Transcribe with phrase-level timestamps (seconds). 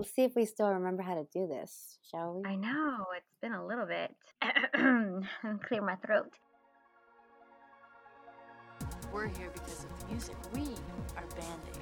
[0.00, 2.50] let's see if we still remember how to do this, shall we?
[2.50, 4.16] I know it's been a little bit.
[5.68, 6.32] Clear my throat.
[9.12, 10.36] We're here because of the music.
[10.54, 10.62] We
[11.18, 11.80] are Band Aid.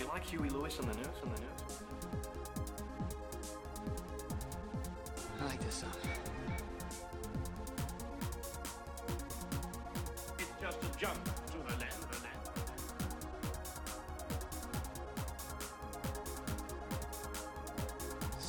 [0.00, 1.06] You like Huey Lewis on the news?
[1.22, 1.82] On the news?
[5.40, 5.92] I like this song.
[10.40, 11.45] It's just a jump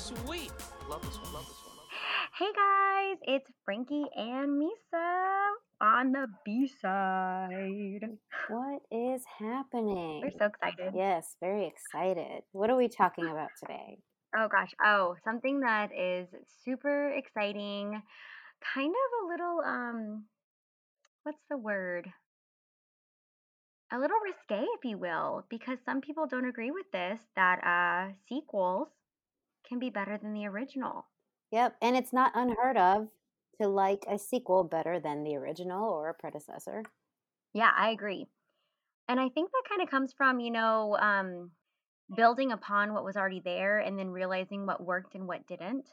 [0.08, 0.54] Sweet.
[0.90, 1.34] Love this one.
[1.34, 1.76] Love this one.
[2.40, 5.50] Hey guys, it's Frankie and Misa
[5.82, 8.18] on the B side.
[8.48, 10.22] What is happening?
[10.22, 10.94] We're so excited.
[10.96, 12.44] Yes, very excited.
[12.54, 13.98] What are we talking about today?
[14.34, 14.74] Oh gosh.
[14.82, 16.30] Oh, something that is
[16.64, 18.02] super exciting.
[18.74, 20.24] Kind of a little um
[21.24, 22.08] what's the word?
[23.92, 28.14] A little risque, if you will, because some people don't agree with this that uh
[28.30, 28.88] sequels
[29.68, 31.08] can be better than the original.
[31.52, 33.10] Yep, and it's not unheard of
[33.60, 36.84] to like a sequel better than the original or a predecessor.
[37.54, 38.28] Yeah, I agree.
[39.08, 41.52] And I think that kind of comes from, you know, um
[42.16, 45.90] building upon what was already there and then realizing what worked and what didn't.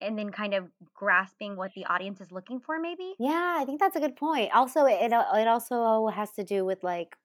[0.00, 3.14] And then kind of grasping what the audience is looking for, maybe.
[3.18, 4.52] Yeah, I think that's a good point.
[4.54, 7.16] Also, it it also has to do with like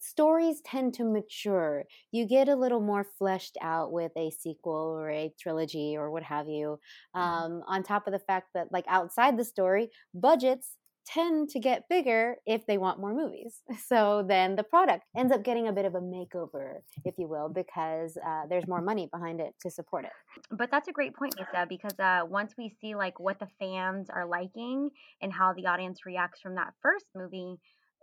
[0.00, 1.84] stories tend to mature.
[2.12, 6.22] You get a little more fleshed out with a sequel or a trilogy or what
[6.24, 6.78] have you.
[7.14, 7.20] Mhm.
[7.20, 11.88] Um, on top of the fact that, like, outside the story, budgets tend to get
[11.88, 13.62] bigger if they want more movies.
[13.86, 17.48] So then the product ends up getting a bit of a makeover, if you will,
[17.48, 20.10] because uh, there's more money behind it to support it.
[20.50, 24.10] But that's a great point, Lisa, because uh, once we see like what the fans
[24.10, 24.90] are liking
[25.22, 27.56] and how the audience reacts from that first movie,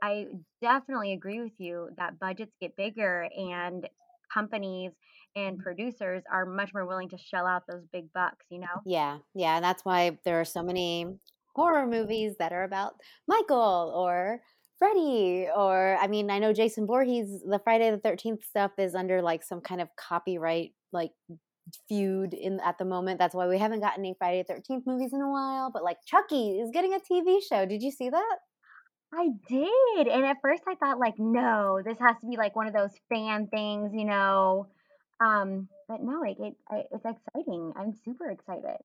[0.04, 0.26] I
[0.62, 3.88] definitely agree with you that budgets get bigger and
[4.32, 4.92] companies
[5.38, 5.64] and mm-hmm.
[5.64, 8.82] producers are much more willing to shell out those big bucks, you know?
[8.86, 11.08] Yeah, yeah, and that's why there are so many
[11.56, 12.96] horror movies that are about
[13.30, 14.42] Michael or
[14.78, 19.22] Freddy or I mean, I know Jason Voorhees the Friday the 13th stuff is under
[19.22, 21.12] like some kind of copyright like
[21.88, 23.20] feud in at the moment.
[23.20, 26.00] That's why we haven't gotten any Friday the 13th movies in a while, but like
[26.06, 27.66] Chucky is getting a TV show.
[27.66, 28.38] Did you see that?
[29.16, 30.08] I did.
[30.08, 32.92] And at first I thought like, no, this has to be like one of those
[33.10, 34.68] fan things, you know.
[35.22, 37.74] Um, but no, like it, I- it's exciting.
[37.78, 38.78] I'm super excited.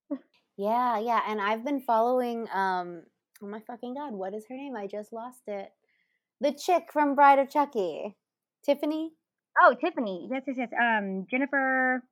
[0.56, 3.03] Yeah, yeah, and I've been following um
[3.43, 4.77] oh my fucking god, what is her name?
[4.77, 5.71] I just lost it.
[6.41, 8.17] The chick from Bride of Chucky.
[8.65, 9.12] Tiffany?
[9.62, 10.28] Oh, Tiffany.
[10.31, 10.71] Yes, yes, yes.
[10.81, 12.03] Um, Jennifer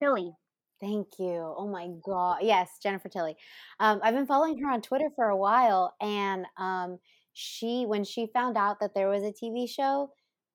[0.00, 0.32] Tilly.
[0.80, 1.54] Thank you.
[1.56, 2.38] Oh my god.
[2.42, 3.36] Yes, Jennifer Tilly.
[3.78, 6.98] Um I've been following her on Twitter for a while and um
[7.32, 10.10] she when she found out that there was a TV show,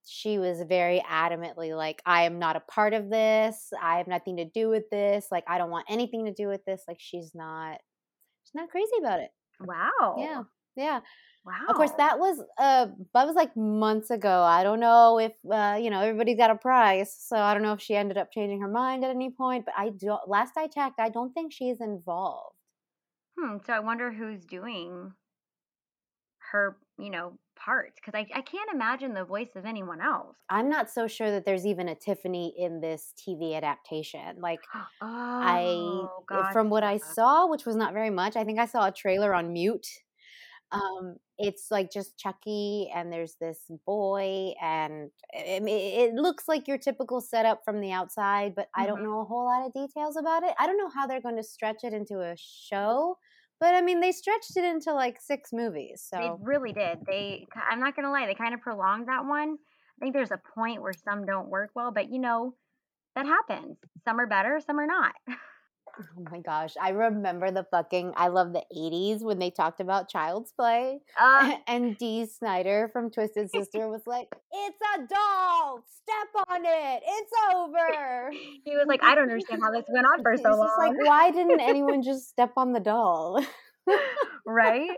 [0.05, 3.71] she was very adamantly like I am not a part of this.
[3.81, 5.27] I have nothing to do with this.
[5.31, 6.83] Like I don't want anything to do with this.
[6.87, 7.79] Like she's not
[8.43, 9.31] she's not crazy about it.
[9.59, 10.15] Wow.
[10.17, 10.43] Yeah.
[10.75, 10.99] Yeah.
[11.45, 11.65] Wow.
[11.69, 14.43] Of course, that was uh that was like months ago.
[14.43, 17.73] I don't know if uh, you know everybody's got a price, so I don't know
[17.73, 19.65] if she ended up changing her mind at any point.
[19.65, 20.17] But I do.
[20.27, 22.55] Last I checked, I don't think she's involved.
[23.39, 23.57] Hmm.
[23.65, 25.13] So I wonder who's doing
[26.51, 30.37] her, you know, parts because I, I can't imagine the voice of anyone else.
[30.49, 34.39] I'm not so sure that there's even a Tiffany in this TV adaptation.
[34.39, 38.65] Like Oh, I, from what I saw, which was not very much, I think I
[38.65, 39.87] saw a trailer on mute.
[40.71, 46.77] Um, it's like just Chucky, and there's this boy, and it, it looks like your
[46.79, 49.03] typical setup from the outside, but I don't Mhm.
[49.03, 50.55] know a whole lot of details about it.
[50.59, 53.17] I don't know how they're going to stretch it into a show,
[53.59, 56.99] but I mean, they stretched it into like six movies, They so really did.
[57.05, 59.57] They, I'm not gonna lie, they kind of prolonged that one.
[59.59, 62.53] I think there's a point where some don't work well, but you know,
[63.15, 63.77] that happens.
[64.05, 65.13] Some are better, some are not.
[65.99, 68.13] oh my gosh, I remember the fucking.
[68.15, 70.99] I love the '80s when they talked about Child's Play.
[71.19, 75.83] Uh, and Dee Snider from Twisted Sister was like, "It's a doll.
[76.01, 77.03] Step on it.
[77.05, 78.31] It's over."
[78.65, 80.75] he was like, I don't understand how this went on for so long.
[80.77, 83.43] like, why didn't anyone just step on the doll?
[84.45, 84.89] right?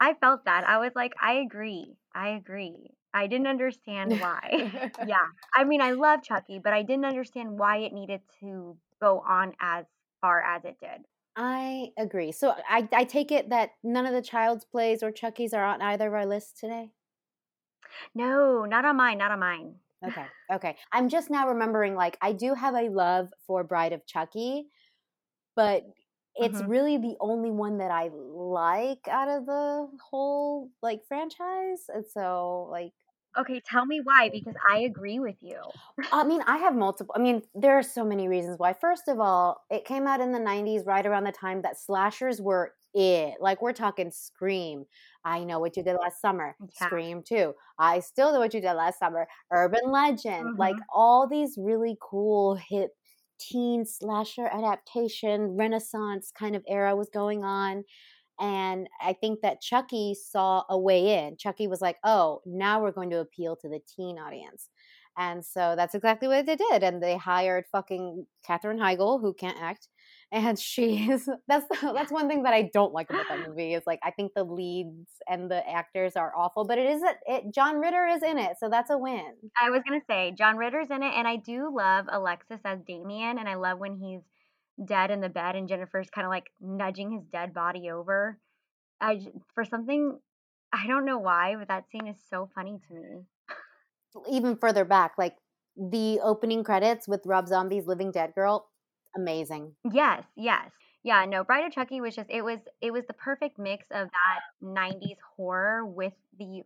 [0.00, 0.68] I felt that.
[0.68, 1.96] I was like, I agree.
[2.14, 2.90] I agree.
[3.14, 4.90] I didn't understand why.
[5.06, 5.16] yeah.
[5.54, 9.54] I mean, I love Chucky, but I didn't understand why it needed to go on
[9.60, 9.86] as
[10.26, 11.06] far as it did.
[11.36, 12.32] I agree.
[12.32, 15.82] So I, I take it that none of the Child's Plays or Chucky's are on
[15.82, 16.92] either of our lists today.
[18.14, 19.80] No, not on mine, not on mine.
[20.04, 20.30] Okay.
[20.52, 20.76] Okay.
[20.92, 24.68] I'm just now remembering like I do have a love for Bride of Chucky,
[25.56, 25.84] but
[26.36, 26.66] it's Mhm.
[26.66, 31.84] really the only one that I like out of the whole like franchise.
[31.88, 32.94] And so like
[33.38, 35.72] Okay, tell me why because I agree with you.
[36.12, 37.14] I mean, I have multiple.
[37.16, 38.72] I mean, there are so many reasons why.
[38.72, 42.40] First of all, it came out in the 90s, right around the time that slashers
[42.40, 43.40] were it.
[43.40, 44.84] Like, we're talking Scream.
[45.24, 46.56] I know what you did last summer.
[46.80, 46.88] Yeah.
[46.88, 47.54] Scream too.
[47.78, 49.26] I still know what you did last summer.
[49.52, 50.54] Urban Legend.
[50.56, 50.86] Like, Mhm.
[50.94, 52.92] all these really cool, hip
[53.38, 57.84] teen slasher adaptation, renaissance kind of era was going on.
[58.38, 61.36] And I think that Chucky saw a way in.
[61.36, 64.68] Chucky was like, oh, now we're going to appeal to the teen audience.
[65.18, 66.82] And so that's exactly what they did.
[66.82, 69.88] And they hired fucking Katherine Heigl, who can't act.
[70.32, 73.84] And she is that's that's one thing that I don't like about that movie is
[73.86, 77.54] like I think the leads and the actors are awful, but it is a, it
[77.54, 79.34] John Ritter is in it, so that's a win.
[79.62, 83.38] I was gonna say John Ritter's in it, and I do love Alexis as Damien,
[83.38, 84.22] and I love when he's
[84.84, 88.38] dead in the bed and Jennifer's kind of like nudging his dead body over.
[89.00, 89.20] I
[89.54, 90.18] for something
[90.72, 93.24] I don't know why, but that scene is so funny to me.
[94.30, 95.36] Even further back, like
[95.76, 98.68] the opening credits with Rob Zombie's Living Dead Girl,
[99.14, 99.72] amazing.
[99.92, 100.70] Yes, yes.
[101.02, 104.08] Yeah, no, Bride of Chucky was just it was it was the perfect mix of
[104.08, 106.62] that 90s horror with the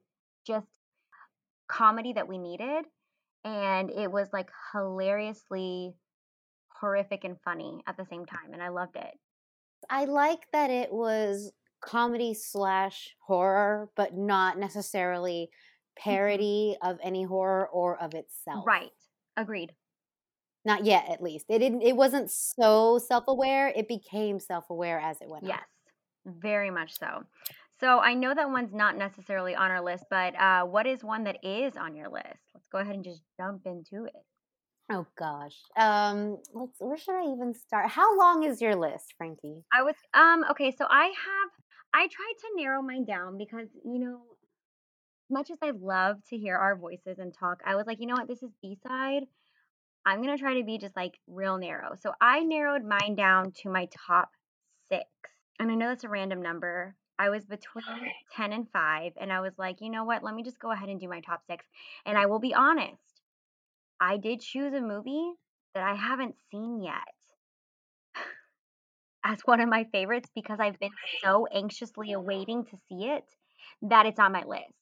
[0.46, 0.66] just
[1.68, 2.84] comedy that we needed
[3.44, 5.94] and it was like hilariously
[6.80, 9.14] horrific and funny at the same time and I loved it.
[9.88, 15.50] I like that it was comedy slash horror, but not necessarily
[15.98, 18.66] parody of any horror or of itself.
[18.66, 18.90] Right.
[19.36, 19.72] Agreed.
[20.64, 21.46] Not yet, at least.
[21.48, 21.82] It didn't.
[21.82, 23.68] It wasn't so self-aware.
[23.68, 25.44] It became self-aware as it went.
[25.44, 25.50] on.
[25.50, 25.62] Yes.
[26.26, 27.24] Very much so.
[27.80, 31.24] So I know that one's not necessarily on our list, but uh, what is one
[31.24, 32.42] that is on your list?
[32.54, 34.12] Let's go ahead and just jump into it.
[34.90, 35.56] Oh gosh.
[35.76, 36.38] Um.
[36.52, 36.80] Let's.
[36.80, 37.88] Where should I even start?
[37.88, 39.64] How long is your list, Frankie?
[39.72, 41.50] I was um okay, so I have
[41.94, 44.20] I tried to narrow mine down because, you know,
[45.30, 48.14] much as I love to hear our voices and talk, I was like, you know
[48.14, 49.24] what, this is B-side.
[50.06, 51.94] I'm gonna try to be just like real narrow.
[52.00, 54.30] So I narrowed mine down to my top
[54.90, 55.06] six.
[55.58, 56.94] And I know that's a random number.
[57.18, 57.84] I was between
[58.34, 60.88] 10 and 5, and I was like, you know what, let me just go ahead
[60.88, 61.66] and do my top six.
[62.06, 62.98] And I will be honest,
[64.00, 65.32] I did choose a movie
[65.74, 66.94] that I haven't seen yet
[69.24, 70.90] as one of my favorites because I've been
[71.22, 73.24] so anxiously awaiting to see it
[73.82, 74.72] that it's on my list.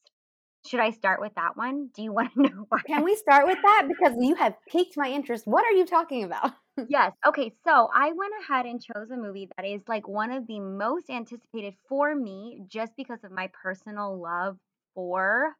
[0.67, 1.89] Should I start with that one?
[1.93, 2.79] Do you want to know why?
[2.87, 5.45] Can we start with that because you have piqued my interest?
[5.45, 6.51] What are you talking about?
[6.87, 7.11] Yes.
[7.27, 7.51] Okay.
[7.65, 11.09] So I went ahead and chose a movie that is like one of the most
[11.09, 14.57] anticipated for me just because of my personal love
[14.95, 15.57] for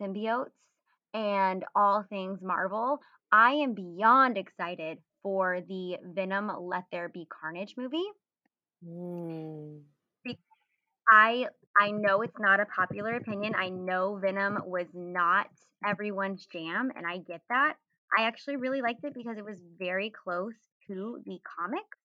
[0.00, 0.65] symbiotes
[1.16, 3.00] and all things Marvel.
[3.32, 8.04] I am beyond excited for the Venom Let There Be Carnage movie.
[8.84, 9.78] Hmm.
[11.10, 11.46] I
[11.80, 13.54] I know it's not a popular opinion.
[13.56, 15.46] I know Venom was not
[15.86, 17.74] everyone's jam, and I get that.
[18.16, 20.54] I actually really liked it because it was very close
[20.88, 21.98] to the comics.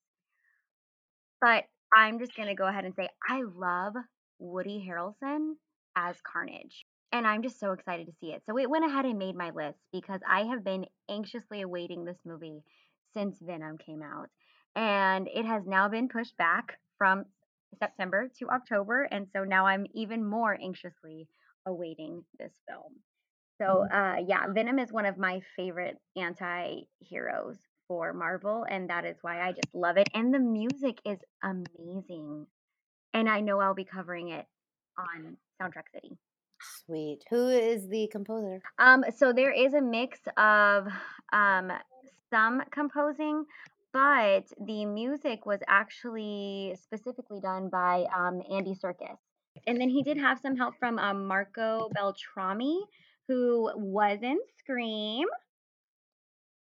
[1.42, 1.66] But
[1.96, 3.94] I'm just gonna go ahead and say I love
[4.40, 5.56] Woody Harrelson
[5.96, 6.86] as Carnage.
[7.12, 8.42] And I'm just so excited to see it.
[8.46, 12.20] So it went ahead and made my list because I have been anxiously awaiting this
[12.26, 12.64] movie
[13.14, 14.30] since Venom came out.
[14.76, 17.26] And it has now been pushed back from
[17.78, 19.04] September to October.
[19.04, 21.28] And so now I'm even more anxiously
[21.66, 22.94] awaiting this film.
[23.62, 27.58] So, uh, yeah, Venom is one of my favorite anti heroes
[27.88, 28.66] for Marvel.
[28.70, 30.10] And that is why I just love it.
[30.14, 32.48] And the music is amazing.
[33.14, 34.46] And I know I'll be covering it
[34.98, 36.18] on Soundtrack City.
[36.86, 37.24] Sweet.
[37.30, 38.62] Who is the composer?
[38.80, 40.88] Um, so there is a mix of
[41.34, 41.72] um,
[42.30, 43.46] some composing,
[43.94, 49.18] but the music was actually specifically done by um, Andy Serkis.
[49.68, 52.80] And then he did have some help from um, Marco Beltrami,
[53.28, 55.28] who was in Scream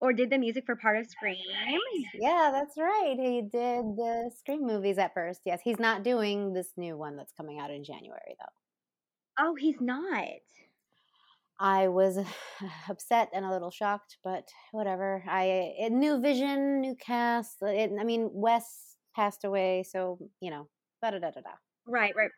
[0.00, 1.36] or did the music for part of Scream.
[2.14, 3.16] Yeah, that's right.
[3.18, 5.40] He did the Scream movies at first.
[5.44, 8.67] Yes, he's not doing this new one that's coming out in January though.
[9.38, 10.40] Oh, he's not.
[11.60, 12.18] I was
[12.88, 15.24] upset and a little shocked, but whatever.
[15.28, 17.62] I it, new vision, new cast.
[17.62, 20.68] It, I mean, Wes passed away, so you know,
[21.02, 21.50] da da da da da.
[21.86, 22.30] Right, right.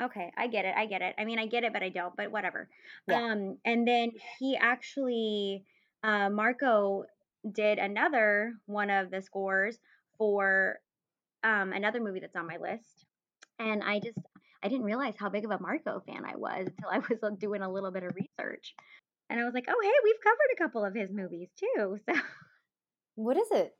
[0.00, 0.74] Okay, I get it.
[0.76, 1.14] I get it.
[1.18, 2.16] I mean, I get it, but I don't.
[2.16, 2.68] But whatever.
[3.06, 3.22] Yeah.
[3.22, 5.64] Um, and then he actually,
[6.02, 7.04] uh, Marco
[7.50, 9.78] did another one of the scores
[10.16, 10.78] for
[11.44, 13.06] um another movie that's on my list,
[13.58, 14.18] and I just
[14.62, 17.30] I didn't realize how big of a Marco fan I was until I was uh,
[17.38, 18.74] doing a little bit of research,
[19.30, 21.98] and I was like, oh hey, we've covered a couple of his movies too.
[22.08, 22.20] So,
[23.16, 23.74] What is it?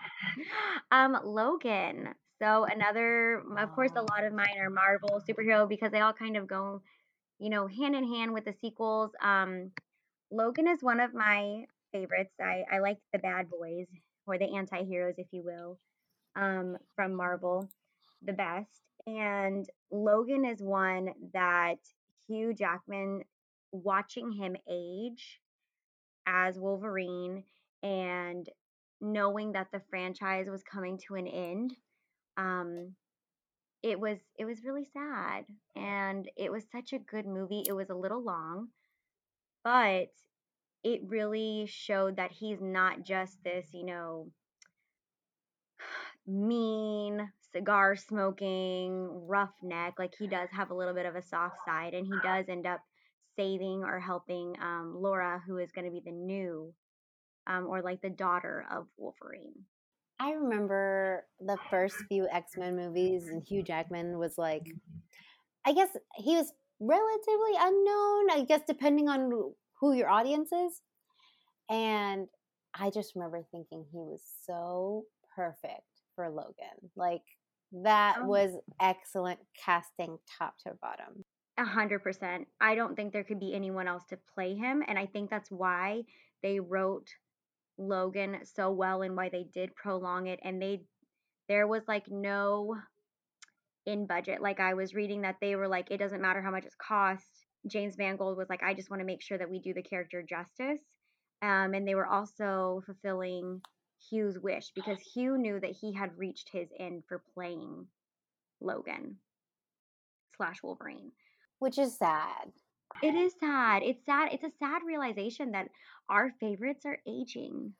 [0.92, 2.08] um, Logan.
[2.42, 4.06] So another, of course, a Oh.
[4.10, 6.82] lot of mine are Marvel superhero because they all kind of go
[7.38, 9.10] you know, hand in hand with the sequels.
[9.22, 9.72] Um,
[10.30, 12.32] Logan is one of my favorites.
[12.40, 13.86] I, I like the bad boys
[14.26, 15.78] or the anti heroes, if you will,
[16.36, 17.68] um, from Marvel
[18.22, 18.68] the best.
[19.06, 21.78] And Logan is one that
[22.26, 23.22] Hugh Jackman,
[23.72, 25.40] watching him age
[26.26, 27.42] as Wolverine
[27.82, 28.48] and
[29.00, 31.74] knowing that the franchise was coming to an end,
[32.36, 32.94] um,
[33.82, 35.44] it was it was really sad
[35.74, 37.64] and it was such a good movie.
[37.66, 38.68] It was a little long,
[39.64, 40.12] but
[40.84, 44.28] it really showed that he's not just this, you know,
[46.26, 49.94] mean, cigar smoking, roughneck.
[49.98, 52.66] Like he does have a little bit of a soft side, and he does end
[52.66, 52.80] up
[53.36, 56.72] saving or helping um, Laura, who is going to be the new,
[57.46, 59.54] um, or like the daughter of Wolverine.
[60.20, 64.66] I remember the first few X Men movies, and Hugh Jackman was like,
[65.64, 70.80] I guess he was relatively unknown, I guess, depending on who your audience is.
[71.70, 72.28] And
[72.74, 75.04] I just remember thinking he was so
[75.34, 75.82] perfect
[76.14, 76.90] for Logan.
[76.96, 77.22] Like,
[77.72, 78.26] that Oh.
[78.26, 81.24] was excellent casting top to bottom.
[81.58, 82.48] A hundred percent.
[82.60, 85.50] I don't think there could be anyone else to play him, and I think that's
[85.50, 86.04] why
[86.42, 87.08] they wrote
[87.78, 90.40] Logan so well and why they did prolong it.
[90.42, 90.82] And they,
[91.48, 92.76] there was like no
[93.86, 94.40] in budget.
[94.40, 97.46] Like I was reading that they were like, it doesn't matter how much it costs.
[97.66, 100.22] James Mangold was like, I just want to make sure that we do the character
[100.22, 100.80] justice.
[101.42, 103.60] Um, and they were also fulfilling
[104.10, 107.86] Hugh's wish because Hugh knew that he had reached his end for playing
[108.60, 109.16] Logan
[110.36, 111.12] slash Wolverine.
[111.58, 112.52] Which is sad.
[113.02, 113.82] It is sad.
[113.82, 114.32] It's sad.
[114.32, 115.68] It's a sad realization that
[116.08, 117.72] our favorites are aging.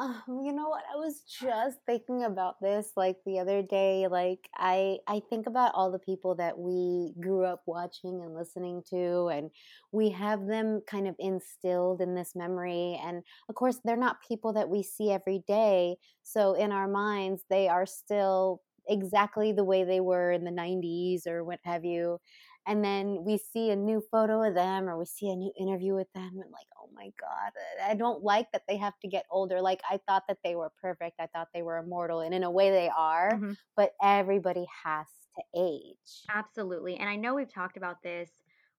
[0.00, 0.84] Um, you know what?
[0.92, 4.06] I was just thinking about this like the other day.
[4.08, 8.82] Like I I think about all the people that we grew up watching and listening
[8.90, 9.50] to and
[9.90, 14.52] we have them kind of instilled in this memory and of course they're not people
[14.52, 15.96] that we see every day.
[16.22, 21.26] So in our minds they are still exactly the way they were in the 90s
[21.26, 22.20] or what have you
[22.66, 25.94] and then we see a new photo of them or we see a new interview
[25.94, 27.52] with them and like oh my god
[27.88, 30.70] i don't like that they have to get older like i thought that they were
[30.80, 33.56] perfect i thought they were immortal and in a way they are Mhm.
[33.76, 36.96] but everybody has to age Absolutely.
[36.96, 38.30] And I know we've talked about this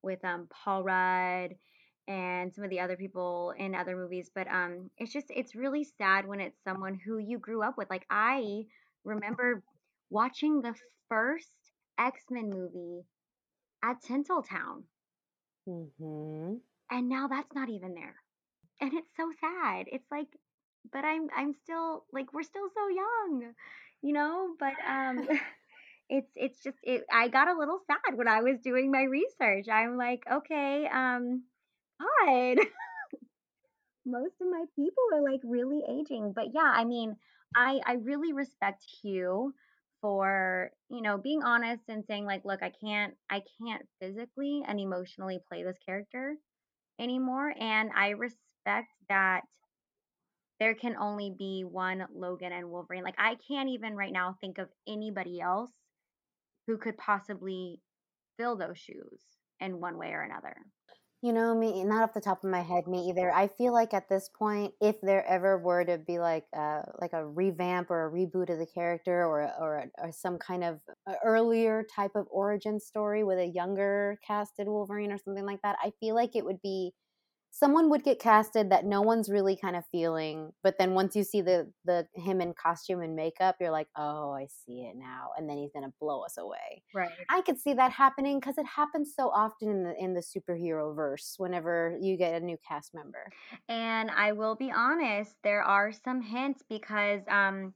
[0.02, 1.56] with um Paul Rudd
[2.08, 5.84] and some of the other people in other movies, but um it's just it's really
[5.84, 7.90] sad when it's someone who you grew up with.
[7.90, 8.66] Like I
[9.04, 9.64] remember
[10.10, 10.76] watching the
[11.08, 11.52] first
[11.98, 13.04] X-Men movie
[13.84, 14.84] at Tinseltown
[15.68, 16.56] mm-hmm.
[16.92, 18.16] and now that's not even there.
[18.82, 19.88] And it's so sad.
[19.92, 20.28] It's like
[20.92, 23.54] but I'm I'm still like we're still so young,
[24.02, 25.28] you know, but um
[26.10, 29.68] it's it's just it I got a little sad when I was doing my research.
[29.72, 31.44] I'm like, okay, um
[32.00, 32.58] God,
[34.06, 36.34] most of my people are like really aging.
[36.34, 37.16] But yeah, I mean,
[37.56, 39.54] I I really respect Hugh
[40.02, 44.80] for, you know, being honest and saying like, look, I can't I can't physically and
[44.80, 46.36] emotionally play this character
[47.00, 47.54] anymore.
[47.60, 49.42] And I respect that
[50.60, 53.04] there can only be one Logan and Wolverine.
[53.04, 55.72] Like I can't even right now think of anybody else
[56.68, 57.80] who could possibly
[58.38, 59.22] fill those shoes
[59.60, 60.56] in one way or another.
[61.22, 63.30] You know, me not off the top of my head, me either.
[63.34, 67.12] I feel like at this point, if there ever were to be like a like
[67.12, 71.16] a revamp or a reboot of the character, or or, or some kind of uh,
[71.26, 75.92] earlier type of origin story with a younger casted Wolverine or something like that, I
[76.00, 76.94] feel like it would be
[77.52, 81.24] someone would get casted that no one's really kind of feeling, but then once you
[81.24, 85.30] see the the him in costume and makeup, you're like, oh, I see it now,
[85.38, 86.84] and then he's gonna blow us away.
[86.94, 87.10] Right.
[87.30, 90.96] I could see that happening because it happens so often in the in the superhero
[90.96, 91.36] verse.
[91.38, 93.32] Whenever you get a new cast member,
[93.68, 97.74] And I will be honest, there are some hints because um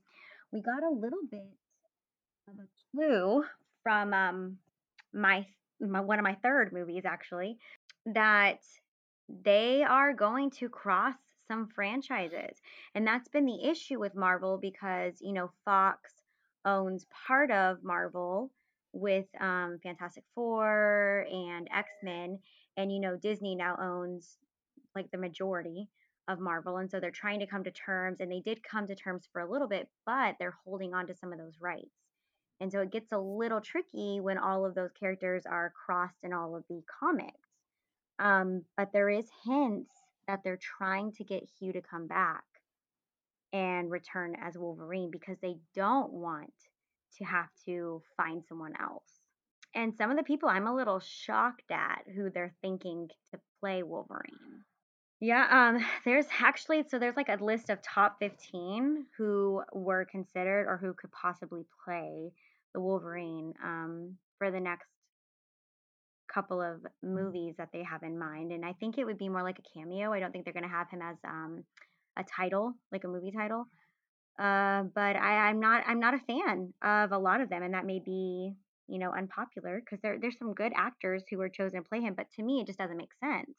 [0.52, 1.42] we got a little bit
[2.48, 3.44] of a clue
[3.82, 4.58] from um
[5.12, 5.46] my,
[5.80, 7.58] my one of my third movies actually
[8.06, 8.58] that
[9.28, 11.14] they are going to cross
[11.48, 12.60] some franchises.
[12.94, 16.12] And that's been the issue with Marvel because, you know, Fox
[16.64, 18.50] owns part of Marvel
[18.92, 22.38] with um, Fantastic Four and X Men.
[22.76, 24.36] And, you know, Disney now owns
[24.94, 25.88] like the majority
[26.28, 26.78] of Marvel.
[26.78, 28.20] And so they're trying to come to terms.
[28.20, 31.14] And they did come to terms for a little bit, but they're holding on to
[31.14, 31.90] some of those rights.
[32.60, 36.32] And so it gets a little tricky when all of those characters are crossed in
[36.32, 37.43] all of the comics.
[38.18, 39.90] Um, but there is hints
[40.28, 42.44] that they're trying to get Hugh to come back
[43.52, 46.52] and return as Wolverine because they don't want
[47.18, 49.20] to have to find someone else.
[49.74, 53.82] and some of the people I'm a little shocked at who they're thinking to play
[53.82, 54.64] Wolverine.
[55.20, 60.66] Yeah, um, there's actually so there's like a list of top 15 who were considered
[60.68, 62.32] or who could possibly play
[62.74, 64.88] the Wolverine um, for the next
[66.34, 69.42] couple of movies that they have in mind, and I think it would be more
[69.42, 70.12] like a cameo.
[70.12, 71.64] I don't think they're gonna have him as um,
[72.18, 73.66] a title, like a movie title.
[74.38, 77.74] Uh, but I, I'm not I'm not a fan of a lot of them, and
[77.74, 78.52] that may be
[78.88, 82.14] you know unpopular because there there's some good actors who were chosen to play him,
[82.16, 83.56] but to me it just doesn't make sense.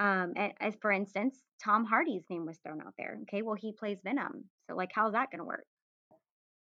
[0.00, 3.18] Um, and as for instance, Tom Hardy's name was thrown out there.
[3.22, 5.66] Okay, well he plays Venom, so like how's that gonna work?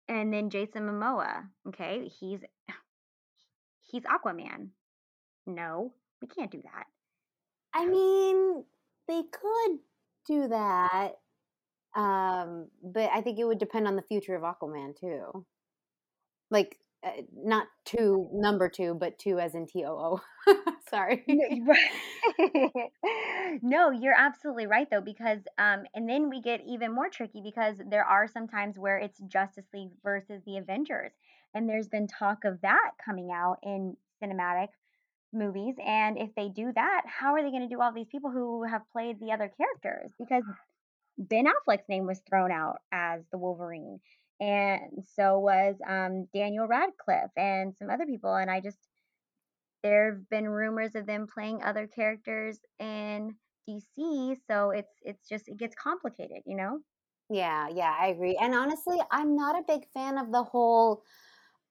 [0.09, 1.45] And then Jason Momoa.
[1.69, 2.41] Okay, he's
[3.91, 4.69] he's Aquaman.
[5.47, 6.85] No, we can't do that.
[7.75, 8.65] I mean,
[9.09, 9.79] they could
[10.27, 11.13] do that.
[11.95, 15.45] Um, but I think it would depend on the future of Aquaman too.
[16.51, 20.55] Like uh, not two number two, but two as in T O O.
[20.89, 21.25] Sorry.
[21.27, 21.75] No,
[23.63, 27.77] no, you're absolutely right though, because um, and then we get even more tricky because
[27.91, 31.13] there are some times where it's Justice League versus the Avengers,
[31.55, 34.69] and there's been talk of that coming out in cinematic
[35.33, 35.75] movies.
[35.85, 38.65] And if they do that, how are they going to do all these people who
[38.65, 40.13] have played the other characters?
[40.19, 40.45] Because
[41.19, 44.01] Ben Affleck's name was thrown out as the Wolverine,
[44.41, 48.35] and so was um, Daniel Radcliffe and some other people.
[48.35, 48.79] And I just
[49.83, 53.35] there have been rumors of them playing other characters in
[53.69, 56.79] DC, so it's it's just it gets complicated, you know.
[57.31, 58.37] Yeah, yeah, I agree.
[58.41, 61.03] And honestly, I'm not a big fan of the whole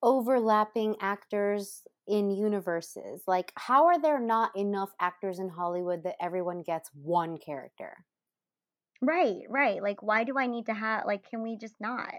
[0.04, 3.24] overlapping actors in universes.
[3.28, 8.06] Like, how are there not enough actors in Hollywood that everyone gets one character?
[9.02, 9.82] Right, right.
[9.82, 12.14] Like, why do I need to have, like, can we just not?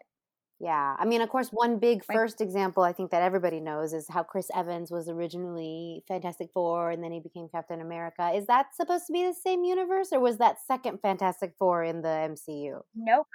[0.61, 0.95] Yeah.
[0.99, 4.07] I mean, of course, one big Like, first example I think that everybody knows is
[4.09, 8.31] how Chris Evans was originally Fantastic Four and then he became Captain America.
[8.33, 12.03] Is that supposed to be the same universe or was that second Fantastic Four in
[12.03, 12.83] the MCU?
[12.95, 13.27] nope.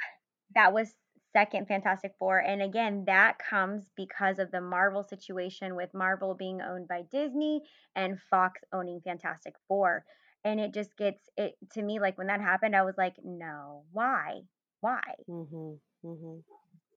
[0.56, 0.94] That was
[1.38, 2.40] second Fantastic Four.
[2.40, 7.62] And again, that comes because of the Marvel situation with Marvel being owned by Disney
[7.96, 10.04] and Fox owning Fantastic Four.
[10.44, 13.84] And it just gets it to me like when that happened, I was like, no,
[13.92, 14.42] why?
[14.82, 15.04] Why?
[15.30, 15.80] Mhm.
[16.04, 16.44] Mhm.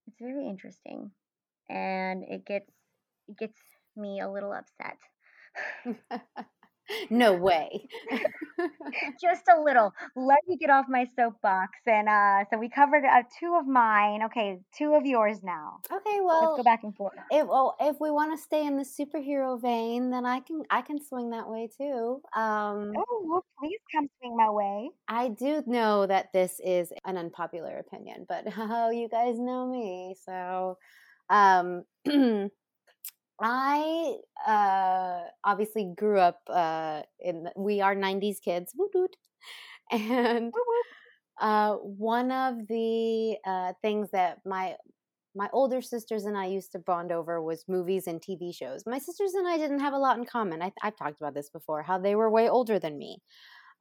[0.06, 1.10] It's very interesting.
[1.68, 2.70] And it gets
[3.28, 3.58] it gets
[3.94, 4.96] me a little upset.
[7.10, 7.86] no way.
[9.20, 9.92] Just a little.
[10.16, 11.70] Let me get off my soapbox.
[11.86, 14.22] And uh, so we covered uh, two of mine.
[14.24, 15.78] Okay, two of yours now.
[15.90, 17.14] okay, well, Let's go back and forth.
[17.30, 20.82] if well, if we want to stay in the superhero vein, then I can I
[20.82, 22.20] can swing that way too.
[22.36, 24.90] Um Oh, well, please come swing my way.
[25.08, 30.14] I do know that this is an unpopular opinion, but oh, you guys know me.
[30.24, 30.76] So,
[31.28, 31.84] um,
[33.40, 38.74] I uh, obviously grew up uh, in, the- we are 90s kids.
[39.92, 40.52] And
[41.40, 44.76] uh, one of the uh, things that my
[45.36, 48.84] my older sisters and I used to bond over was movies and TV shows.
[48.86, 50.62] My sisters and I didn't have a lot in common.
[50.62, 53.18] I, I've talked about this before, how they were way older than me.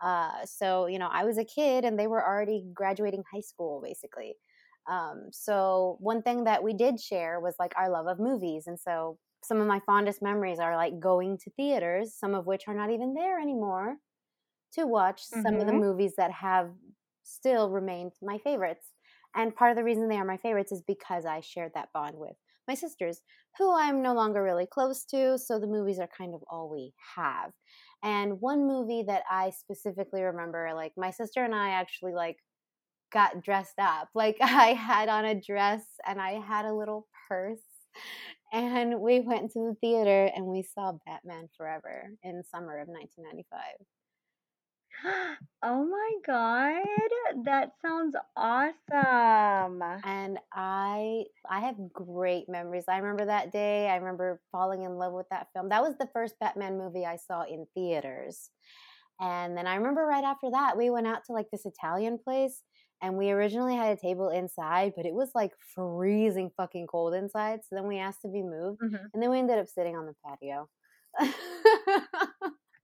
[0.02, 3.82] Uh, so, you know, I was a kid and they were already graduating high school,
[3.84, 4.36] basically.
[4.90, 8.66] Um, so, one thing that we did share was like our love of movies.
[8.68, 12.68] And so, some of my fondest memories are like going to theaters, some of which
[12.68, 13.98] are not even there anymore,
[14.74, 15.80] to watch some of the Mhm.
[15.80, 16.74] movies that have
[17.24, 18.94] still remained my favorites.
[19.36, 22.18] And part of the reason they are my favorites is because I shared that bond
[22.18, 22.36] with
[22.68, 23.22] my sisters,
[23.58, 25.38] who I'm no longer really close to.
[25.38, 27.54] So the movies are kind of all we have.
[28.04, 32.38] And one movie that I specifically remember, like my sister and I actually like
[33.12, 34.10] got dressed up.
[34.16, 37.64] Like I had on a dress and I had a little purse.
[38.52, 43.62] And we went to the theater and we saw Batman Forever in summer of 1995.
[45.64, 47.46] Oh my God.
[47.46, 49.82] That sounds awesome.
[50.04, 55.14] and i i have great memories i remember that day i remember falling in love
[55.14, 58.50] with that film that was the first batman movie i saw in theaters
[59.20, 62.64] and then i remember right after that we went out to like this italian place
[63.02, 67.62] and we originally had a table inside but it was like freezing fucking cold inside
[67.68, 69.10] so then we asked to be moved Mhm.
[69.14, 70.70] and then we ended up sitting on the patio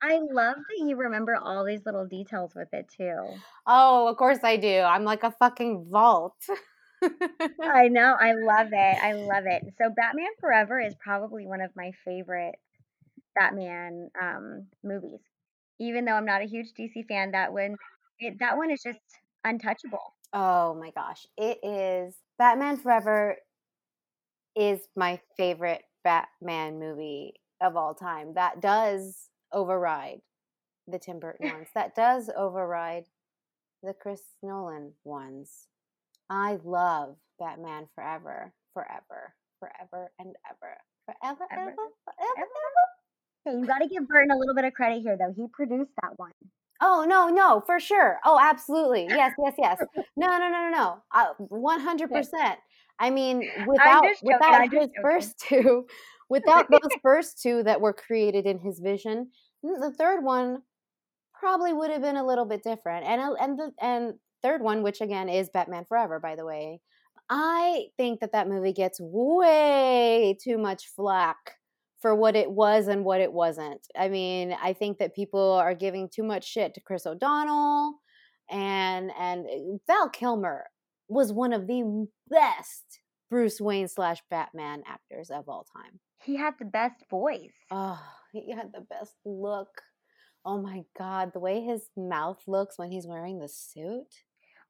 [0.02, 3.42] I love that you remember all these little details with it too.
[3.68, 6.36] oh of course i do i'm like a fucking vault
[7.62, 8.16] I know.
[8.20, 8.98] I love it.
[9.04, 9.64] I love it.
[9.78, 12.56] So Batman Forever is probably one of my favorite
[13.36, 15.20] Batman um, movies.
[15.80, 17.78] Even though I'm not a huge DC fan, that one
[18.20, 19.00] it, that one is just
[19.46, 20.14] untouchable.
[20.34, 21.26] Oh my gosh.
[21.38, 23.38] It is Batman Forever
[24.56, 28.34] is my favorite Batman movie of all time.
[28.34, 30.20] That does override
[30.88, 31.68] the Tim Burton ones.
[31.74, 33.06] That does override
[33.84, 35.68] the Chris Nolan ones.
[36.30, 40.78] I love Batman Forever, forever, forever and ever.
[41.06, 41.72] Forever, ever, Ever,
[42.20, 43.48] ever.
[43.48, 45.34] Okay, you got to give Burton a little bit of credit here, though.
[45.36, 46.32] He produced that one.
[46.82, 48.20] Oh no, no, for sure.
[48.26, 49.14] Oh, absolutely.
[49.14, 49.86] Yes, yes, yes.
[50.18, 51.04] No, no, no, no, no.
[51.12, 52.60] Uh, One hundred percent.
[53.00, 55.88] I mean, without without his first two,
[56.30, 59.32] without those first two that were created in his vision,
[59.64, 60.64] the third one
[61.34, 63.06] probably would have been a little bit different.
[63.06, 66.82] And uh, and the and third one, which again is Batman Forever, by the way,
[67.30, 71.58] I think that that movie gets way too much flack
[72.02, 73.88] for what it was and what it wasn't.
[73.98, 77.96] I mean, I think that people are giving too much shit to Chris O'Donnell
[78.50, 80.66] and and uh, Val Kilmer
[81.08, 86.00] was one of the best Bruce Wayne slash Batman actors of all time.
[86.24, 87.54] He had the best voice.
[87.72, 89.70] Oh, he had the best look.
[90.46, 94.24] Oh my god, the way his mouth looks when he's wearing the suit.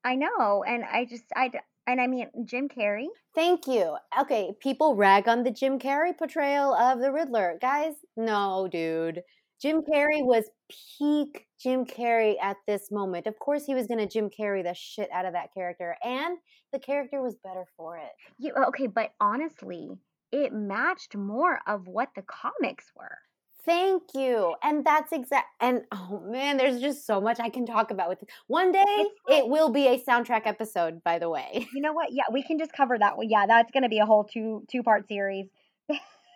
[0.04, 1.52] I know, and I just I
[1.88, 3.08] and I mean Jim Carrey.
[3.34, 3.98] Thank you.
[4.20, 7.58] Okay, people rag on the Jim Carrey portrayal of the Riddler.
[7.62, 9.22] Guys, no, dude.
[9.62, 13.26] Jim Carrey was peak Jim Carrey at this moment.
[13.26, 16.38] Of course, he was going to Jim Carrey the shit out of that character, and
[16.74, 18.12] the character was better for it.
[18.38, 19.90] You, okay, but honestly,
[20.32, 23.18] it matched more of what the comics were.
[23.66, 24.56] Thank you.
[24.64, 25.48] And that's exact.
[25.60, 28.30] And oh man, there's just so much I can talk about with it.
[28.48, 31.68] One day, it will be a soundtrack episode, by the way.
[31.74, 32.10] You know what?
[32.12, 33.28] Yeah, we can just cover that one.
[33.30, 35.48] Yeah, that's going to be a whole two two part series.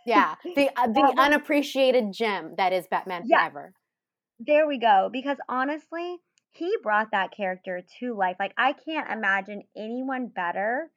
[0.05, 3.49] Yeah, the uh, the unappreciated gem that is Batman Yeah.
[3.49, 3.73] Forever.
[4.39, 5.09] There we go.
[5.11, 6.17] Because honestly,
[6.51, 8.37] he brought that character to life.
[8.39, 10.89] Like I can't imagine anyone better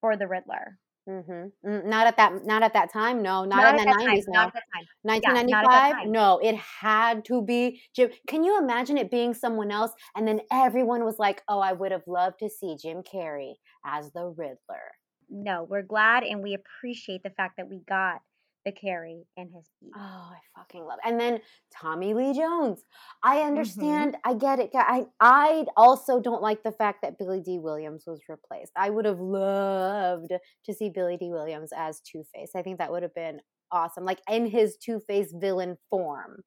[0.00, 0.78] for the Riddler.
[1.08, 1.68] Mm-hmm.
[1.68, 2.44] Mm, not at that.
[2.44, 3.22] Not at that time.
[3.22, 4.26] No, not, at in the nineties.
[4.26, 4.84] No, Not at that time.
[5.04, 6.08] nineteen not ninety five.
[6.08, 8.10] No, it had to be Jim.
[8.26, 9.92] Can you imagine it being someone else?
[10.16, 14.10] And then everyone was like, "Oh, I would have loved to see Jim Carrey as
[14.12, 14.96] the Riddler."
[15.28, 18.20] No, we're glad and we appreciate the fact that we got
[18.66, 19.92] the Carrey in his piece.
[19.96, 20.98] Oh, I fucking love.
[21.02, 21.08] It.
[21.08, 21.40] And then
[21.72, 22.84] Tommy Lee Jones.
[23.22, 23.46] I Mm-hmm.
[23.46, 24.16] understand.
[24.24, 24.70] I get it.
[24.74, 28.72] I I also don't like the fact that Billy Dee Williams was replaced.
[28.76, 30.32] I would have loved
[30.66, 32.50] to see Billy Dee Williams as Two Face.
[32.54, 33.40] I think that would have been
[33.72, 36.42] awesome, like in his Two Face villain form.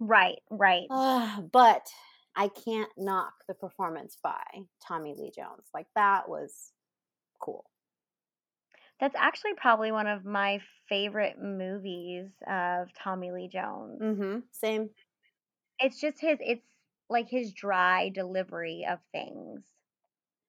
[0.00, 0.88] Right, right.
[0.90, 1.86] Ah, but
[2.36, 4.42] I can't knock the performance by
[4.86, 5.68] Tommy Lee Jones.
[5.72, 6.72] Like that was
[7.40, 7.64] cool.
[9.00, 14.00] That's actually probably one of my favorite movies of Tommy Lee Jones.
[14.00, 14.40] Mm-hmm.
[14.50, 14.90] Same.
[15.78, 16.66] It's just his it's
[17.08, 19.64] like his dry delivery of things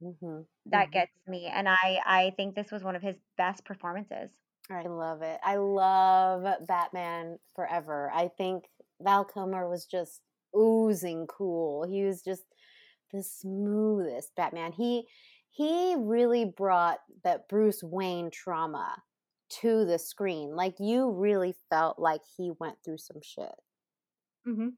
[0.01, 0.41] Mm-hmm.
[0.67, 4.31] that gets me and I I think this was one of his best performances.
[4.69, 5.39] I love it.
[5.43, 8.11] I love Batman Forever.
[8.13, 8.69] I think
[9.01, 10.21] Val Kilmer was just
[10.55, 11.83] oozing cool.
[11.87, 12.43] He was just
[13.11, 14.73] the smoothest Batman.
[14.73, 15.07] He
[15.49, 19.03] he really brought that Bruce Wayne trauma
[19.61, 20.55] to the screen.
[20.55, 23.55] Like you really felt like he went through some shit.
[24.47, 24.69] Mm-hmm.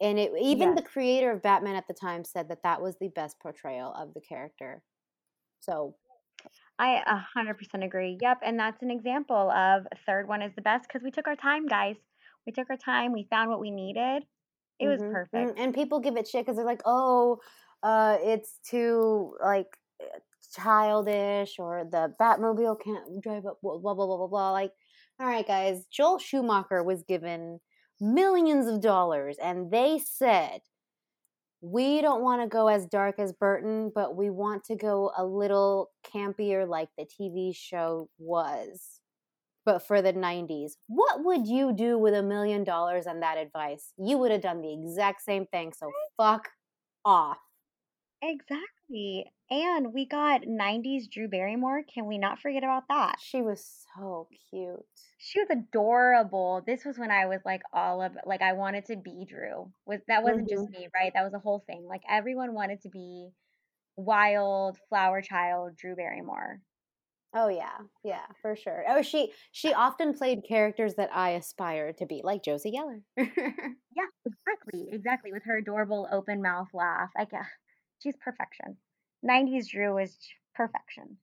[0.00, 0.76] And it even Yes.
[0.76, 4.12] the creator of Batman at the time said that that was the best portrayal of
[4.14, 4.82] the character.
[5.60, 5.96] So,
[6.78, 8.18] I a hundred percent agree.
[8.20, 11.36] Yep, and that's an example of third one is the best because we took our
[11.36, 11.96] time, guys.
[12.46, 13.12] We took our time.
[13.12, 14.24] We found what we needed.
[14.78, 15.12] It was Mhm, mhm.
[15.12, 15.58] perfect.
[15.58, 17.40] And people give it shit because they're like, oh,
[17.82, 19.76] uh, it's too like
[20.48, 24.26] childish, or the Batmobile can't drive up, blah blah blah blah blah.
[24.26, 24.52] blah.
[24.52, 24.72] Like,
[25.20, 27.60] all right, guys, Joel Schumacher was given
[28.00, 30.60] millions of dollars, and they said.
[31.62, 35.24] We don't want to go as dark as Burton, but we want to go a
[35.24, 39.00] little campier like the TV show was
[39.66, 40.76] but for the 90s.
[40.86, 43.92] What would you do with a million dollars and that advice?
[43.98, 45.72] You would have done the exact same thing.
[45.76, 46.48] So fuck
[47.04, 47.36] off.
[48.22, 49.30] Exactly.
[49.50, 51.82] And we got 90s Drew Barrymore.
[51.82, 53.16] Can we not forget about that?
[53.20, 54.84] She was so cute.
[55.18, 56.62] She was adorable.
[56.66, 59.70] This was when I was like all of like I wanted to be Drew.
[59.86, 61.12] Was that wasn't just me, right?
[61.14, 61.86] That was a whole thing.
[61.86, 63.30] Like everyone wanted to be
[63.96, 66.60] wild flower child Drew Barrymore.
[67.34, 68.84] Oh yeah, yeah, for sure.
[68.88, 73.02] Oh, she she often played characters that I aspired to be, like Josie Geller.
[73.96, 74.88] Yeah, exactly.
[74.92, 75.32] Exactly.
[75.32, 77.10] With her adorable open mouth laugh.
[77.16, 77.44] Like uh,
[78.02, 78.76] she's perfection.
[79.24, 80.16] 90s Drew is
[80.54, 81.16] perfection.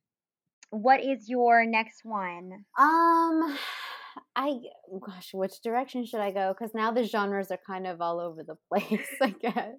[0.70, 2.64] What is your next one?
[2.78, 3.58] um,
[4.36, 4.58] I
[5.00, 6.52] gosh, which direction should I go?
[6.52, 9.08] Because now the genres are kind of all over the place.
[9.20, 9.76] I guess.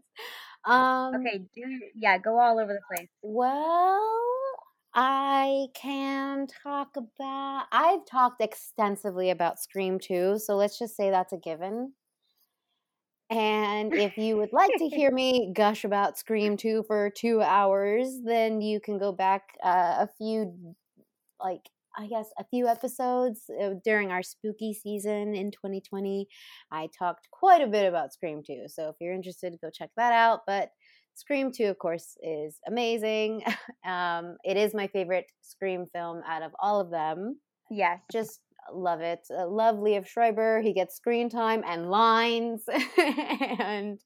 [0.65, 3.09] Um, Okay, do yeah, go all over the place.
[3.21, 4.01] Well,
[4.93, 7.65] I can talk about.
[7.71, 11.93] I've talked extensively about Scream 2, so let's just say that's a given.
[13.29, 18.19] And if you would like to hear me gush about Scream 2 for two hours,
[18.23, 20.75] then you can go back uh, a few,
[21.43, 26.27] like, I guess, a few episodes uh, during our spooky season in 2020.
[26.71, 28.65] I talked quite a bit about Scream 2.
[28.67, 30.41] So if you're interested, go check that out.
[30.45, 30.69] But
[31.15, 33.41] Scream 2, of course, is amazing.
[33.85, 37.39] um, it is my favorite Scream film out of all of them.
[37.71, 37.99] Yes.
[38.11, 38.41] Just
[38.73, 39.19] love it.
[39.29, 40.61] Uh, love Liev Schreiber.
[40.61, 42.63] He gets screen time and lines.
[42.97, 43.99] and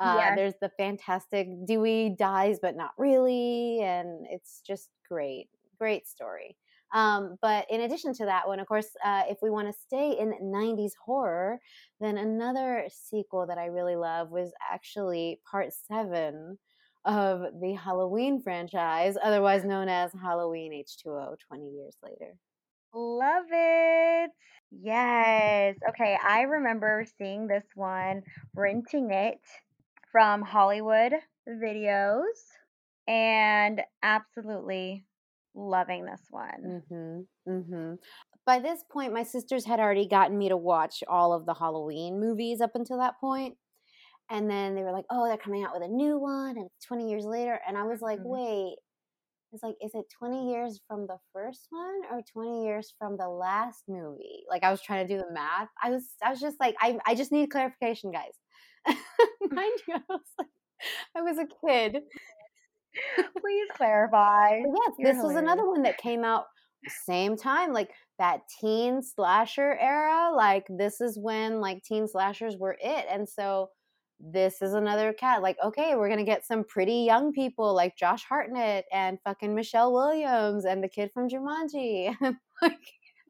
[0.00, 0.36] uh, Yes.
[0.36, 3.80] there's the fantastic Dewey dies, but not really.
[3.82, 5.48] And it's just great.
[5.78, 6.56] Great story.
[6.94, 10.12] Um, but in addition to that one, of course, uh, if we want to stay
[10.18, 11.58] in 90s horror,
[12.00, 16.58] then another sequel that I really love was actually part seven
[17.04, 22.34] of the Halloween franchise, otherwise known as Halloween H2O 20 years later.
[22.96, 24.30] Love it.
[24.70, 25.76] Yes.
[25.90, 28.22] Okay, I remember seeing this one,
[28.54, 29.38] renting it
[30.10, 31.12] from Hollywood
[31.46, 32.24] Videos,
[33.06, 35.04] and absolutely
[35.54, 36.82] loving this one.
[36.90, 37.50] Mm-hmm.
[37.52, 37.94] Mm-hmm.
[38.46, 42.18] By this point, my sisters had already gotten me to watch all of the Halloween
[42.18, 43.56] movies up until that point.
[44.30, 46.86] And then they were like, oh, they're coming out with a new one and it's
[46.86, 47.60] 20 years later.
[47.66, 48.24] And I was like, Mhm.
[48.24, 48.78] wait,
[49.56, 53.28] it's like, is it 20 years from the first one or 20 years from the
[53.28, 54.44] last movie?
[54.48, 55.68] Like I was trying to do the math.
[55.82, 58.34] I was I was just like, I I just need clarification, guys.
[59.50, 60.48] Mind you, I was like,
[61.16, 62.02] I was a kid.
[63.40, 64.60] Please clarify.
[64.62, 66.44] But yes, You're this was another one that came out
[67.06, 70.32] same time, like that teen slasher era.
[70.34, 73.70] Like this is when like teen slashers were it, and so
[74.20, 75.42] this is another cat.
[75.42, 79.92] Like okay, we're gonna get some pretty young people like Josh Hartnett and fucking Michelle
[79.92, 82.14] Williams and the kid from Jumanji.
[82.62, 82.78] like,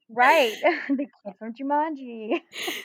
[0.09, 0.55] Right.
[0.88, 2.40] the kid from Jumanji.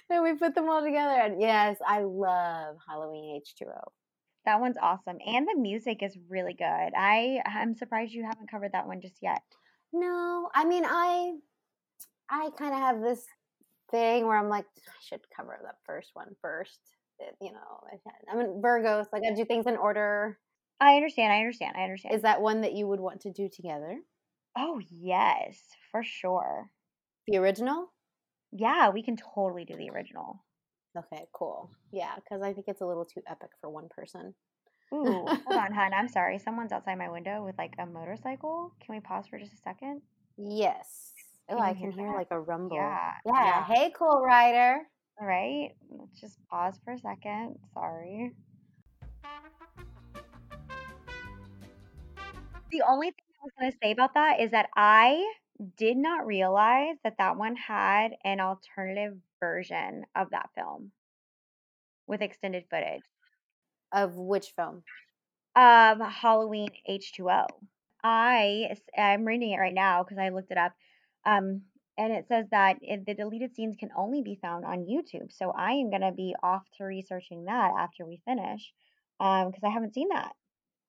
[0.10, 3.92] and we put them all together, and yes, I love Halloween H two O.
[4.46, 5.18] That one's awesome.
[5.26, 6.66] And the music is really good.
[6.98, 9.42] I I'm surprised you haven't covered that one just yet.
[9.94, 11.34] No, I mean I
[12.30, 13.26] I kind of have this
[13.92, 16.80] thing where I'm like I should cover the first one first.
[17.40, 20.38] You know, I- I'm in Virgo, so I gotta do things in order.
[20.80, 21.32] I understand.
[21.32, 21.76] I understand.
[21.78, 22.16] I understand.
[22.16, 24.00] Is that one that you would want to do together?
[24.58, 25.58] oh, yes,
[25.92, 26.70] for sure.
[27.28, 27.90] The original?
[28.52, 30.44] Yeah, we can totally do the original.
[30.98, 31.72] Okay, cool.
[31.94, 34.34] Yeah, because I think it's a little too epic for one person.
[34.94, 35.94] Ooh, hold on, hun.
[35.94, 36.38] I'm sorry.
[36.38, 38.74] Someone's outside my window with like a motorcycle.
[38.86, 40.02] Can we pause for just a second?
[40.38, 41.14] Yes.
[41.48, 42.18] Oh, I can hear hear that?
[42.18, 42.76] like a rumble.
[42.76, 43.44] Yeah, Yeah.
[43.46, 43.66] yeah.
[43.66, 44.82] Hey, cool rider.
[45.20, 45.72] All right.
[45.90, 47.58] Let's just pause for a second.
[47.74, 48.32] Sorry.
[52.72, 55.24] The only thing I was going to say about that is that I
[55.78, 60.92] did not realize that that one had an alternative version of that film
[62.08, 63.02] with extended footage
[63.92, 64.84] Of which film?
[65.56, 67.46] of Halloween H2O.
[68.04, 70.72] I I'm reading it right now because I looked it up.
[71.26, 71.64] Um,
[72.02, 75.32] and it says that it, the deleted scenes can only be found on YouTube.
[75.32, 78.74] So I am going to be off to researching that after we finish
[79.20, 80.32] um, because I haven't seen that.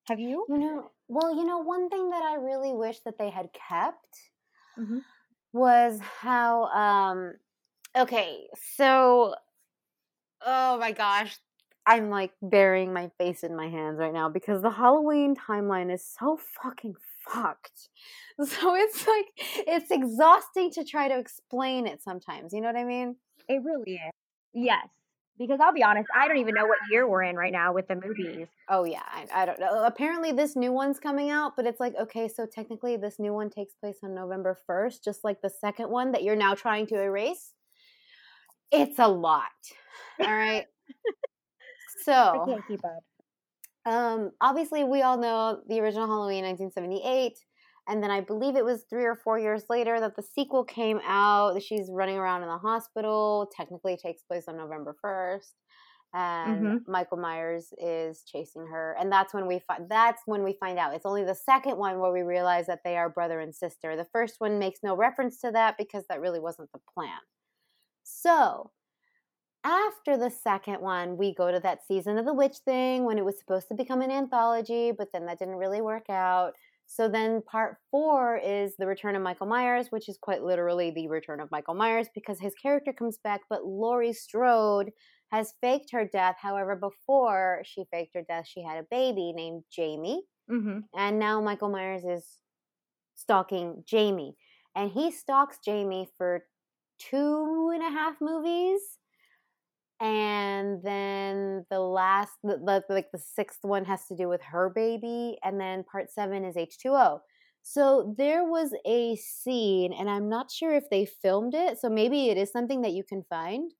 [0.09, 0.47] Have you?
[0.49, 4.31] You know, well, you know, one thing that I really wish that they had kept
[4.79, 5.05] Mhm.
[5.53, 7.35] was how um
[7.95, 9.35] okay, so
[10.45, 11.39] oh my gosh,
[11.87, 16.05] I'm like burying my face in my hands right now because the Halloween timeline is
[16.05, 16.97] so fucking
[17.29, 17.89] fucked.
[18.43, 19.27] So it's like
[19.69, 23.15] it's exhausting to try to explain it sometimes, you know what I mean?
[23.47, 24.13] It really is.
[24.55, 24.89] Yes.
[25.39, 27.89] Because I'll be honest, I don't even know what year we're in right now with
[27.89, 28.49] the movies.
[28.71, 29.85] Oh yeah, I, I don't know.
[29.85, 33.51] Apparently, this new one's coming out, but it's like okay, so technically, this new one
[33.51, 37.01] takes place on November first, just like the second one that you're now trying to
[37.01, 37.53] erase.
[38.71, 39.51] It's a lot.
[40.21, 40.67] All right.
[40.89, 43.05] I so, can't keep up.
[43.85, 47.39] Um, obviously, we all know the original Halloween, 1978,
[47.89, 51.01] and then I believe it was three or four years later that the sequel came
[51.05, 51.61] out.
[51.63, 53.51] She's running around in the hospital.
[53.57, 55.55] Technically, takes place on November first,
[56.15, 56.87] and Mhm.
[56.87, 60.95] Michael Myers is chasing her, and that's when we find that's when we find out.
[60.95, 63.97] It's only the second one where we realize that they are brother and sister.
[63.97, 67.19] The first one makes no reference to that because that really wasn't the plan.
[68.05, 68.73] So
[69.65, 73.25] after the second one, we go to that season of the witch thing when it
[73.25, 76.53] was supposed to become an anthology, but then that didn't really work out.
[76.87, 81.09] So then part four is the return of Michael Myers, which is quite literally the
[81.09, 84.91] return of Michael Myers because his character comes back, but Laurie Strode
[85.31, 86.37] has faked her death.
[86.39, 90.23] However, before she faked her death, she had a baby named Jamie.
[90.51, 90.81] Mm-hmm.
[90.95, 92.27] And now Michael Myers is
[93.15, 94.37] stalking Jamie.
[94.75, 96.45] And he stalks Jamie for
[96.99, 98.81] two and a half movies.
[100.03, 104.69] And then the last, the, the, like the sixth one has to do with her
[104.69, 105.39] baby.
[105.45, 107.21] And then part seven is H2O.
[107.63, 111.79] So there was a scene, and I'm not sure if they filmed it.
[111.79, 113.71] So maybe it is something that you can find.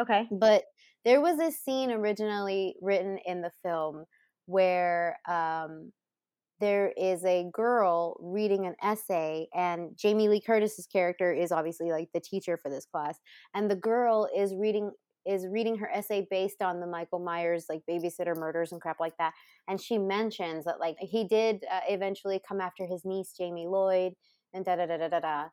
[0.00, 0.26] Okay.
[0.32, 0.64] But
[1.04, 4.04] there was a scene originally written in the film
[4.46, 5.92] where um,
[6.60, 12.08] there is a girl reading an essay, and Jamie Lee Curtis's character is obviously like
[12.12, 13.18] the teacher for this class,
[13.54, 14.90] and the girl is reading
[15.26, 19.16] is reading her essay based on the Michael Myers like babysitter murders and crap like
[19.18, 19.32] that,
[19.68, 24.14] and she mentions that like he did uh, eventually come after his niece Jamie Lloyd
[24.54, 25.44] and da da da da da da,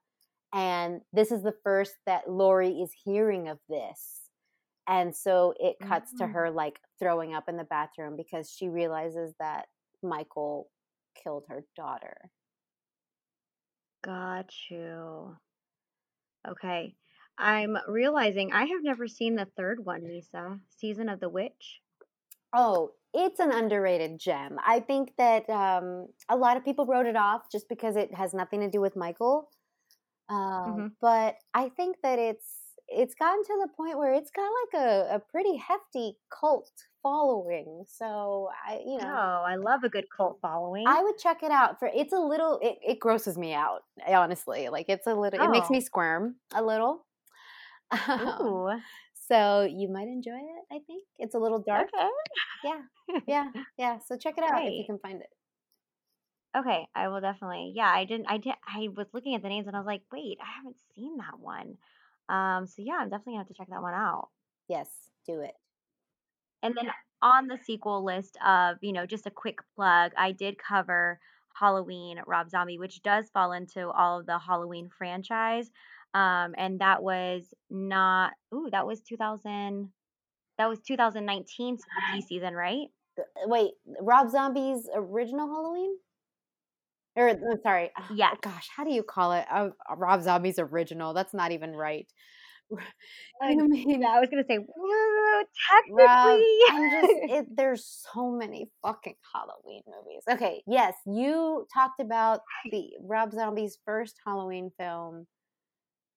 [0.53, 4.21] and this is the first that Laurie is hearing of this
[4.88, 6.34] and so it cuts to Mm.
[6.34, 9.67] her like throwing up in the bathroom because she realizes that
[10.01, 10.69] Michael
[11.21, 12.32] killed her daughter.
[14.03, 15.38] Got you.
[16.47, 16.95] Okay.
[17.39, 20.60] I'm realizing I have never seen the third one, Lisa.
[20.69, 21.82] Season of the Witch.
[22.54, 24.58] Oh, it's an underrated gem.
[24.65, 28.34] I think that um, a lot of people wrote it off just because it has
[28.34, 29.49] nothing to do with Michael.
[30.30, 30.95] Um, Mhm.
[31.02, 32.56] But I think that it's
[32.91, 36.71] it's gotten to the point where it's got like a, a pretty hefty cult
[37.04, 37.86] following.
[37.88, 40.86] So I, you know, Oh, I love a good cult following.
[40.88, 44.69] I would check it out for it's a little it, it grosses me out, honestly.
[44.69, 45.73] Like it's a little it makes Oh.
[45.73, 47.06] me squirm a little.
[47.91, 48.69] Um, Ooh.
[49.28, 51.04] so you might enjoy it, I think.
[51.17, 51.89] It's a little dark.
[51.93, 52.10] Okay.
[52.63, 52.82] Yeah.
[53.28, 53.47] Yeah.
[53.78, 53.99] Yeah.
[54.08, 55.30] So check it out if you can find it.
[56.58, 57.73] Okay, I will definitely.
[57.75, 58.28] Yeah, I didn't.
[58.28, 58.54] I did.
[58.67, 61.39] I was looking at the names and I was like, wait, I haven't seen that
[61.39, 61.78] one.
[62.28, 62.67] Um.
[62.67, 64.30] So yeah, I'm definitely gonna have to check that one out.
[64.67, 64.88] Yes,
[65.25, 65.54] do it.
[66.62, 66.89] And then
[67.21, 71.19] on the sequel list of, you know, just a quick plug, I did cover
[71.54, 75.69] Halloween Rob Zombie, which does fall into all of the Halloween franchise.
[76.13, 78.34] Um, and that was not.
[78.54, 79.89] Ooh, that was 2000.
[80.58, 82.88] That was 2019 spooky season, right?
[83.17, 85.95] Uh, Wait, Rob Zombie's original Halloween?
[87.15, 87.91] Or uh, sorry.
[88.13, 88.32] Yeah.
[88.41, 89.45] Gosh, how do you call it?
[89.52, 91.13] Uh, Rob Zombie's original.
[91.13, 92.08] That's not even right.
[93.41, 96.58] You mean I was gonna say, woo, Rob, technically.
[96.69, 100.24] I'm just it, there's so many fucking Halloween movies.
[100.30, 105.26] Okay, yes, you talked about the Rob Zombie's first Halloween film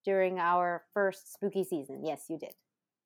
[0.04, 2.04] during our first spooky season.
[2.04, 2.54] Yes, you did.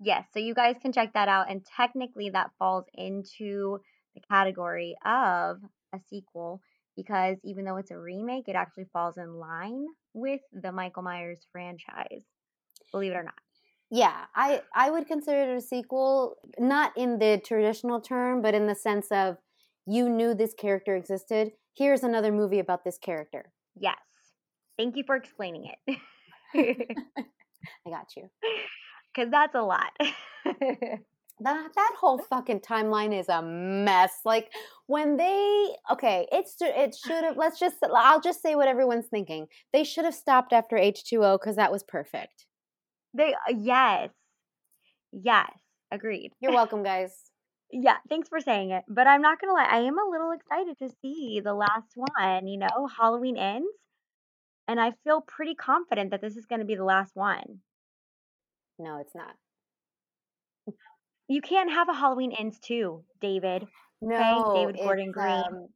[0.00, 1.50] Yes, so you guys can check that out.
[1.50, 3.78] And technically, that falls into
[4.14, 5.58] the category of
[5.94, 6.60] a sequel
[6.96, 11.46] because even though it's a remake, it actually falls in line with the Michael Myers
[11.52, 12.24] franchise.
[12.92, 13.34] Believe it or not.
[13.90, 18.66] Yeah, I I would consider it a sequel, not in the traditional term, but in
[18.66, 19.36] the sense of
[19.86, 21.52] you knew this character existed.
[21.76, 23.52] Here's another movie about this character.
[23.78, 23.96] Yes.
[24.76, 25.98] Thank you for explaining it.
[27.86, 28.28] I got you.
[29.14, 29.92] Because that's a lot.
[30.44, 30.98] that
[31.40, 34.12] that whole fucking timeline is a mess.
[34.24, 34.50] Like
[34.86, 37.36] when they okay, it's it should have.
[37.36, 39.46] Let's just I'll just say what everyone's thinking.
[39.72, 42.46] They should have stopped after H two O because that was perfect.
[43.14, 44.10] they, uh, yes.
[45.12, 45.50] Yes.
[45.90, 46.32] Agreed.
[46.40, 47.12] You're welcome, guys.
[47.72, 48.84] Yeah, thanks for saying it.
[48.88, 52.46] But I'm not gonna lie, I am a little excited to see the last one.
[52.46, 53.68] You know, Halloween ends,
[54.68, 57.60] and I feel pretty confident that this is gonna be the last one.
[58.78, 59.34] No, it's not.
[61.28, 63.64] You can't have a Halloween ends too, David.
[64.00, 65.32] No, David Gordon Green.
[65.32, 65.68] um,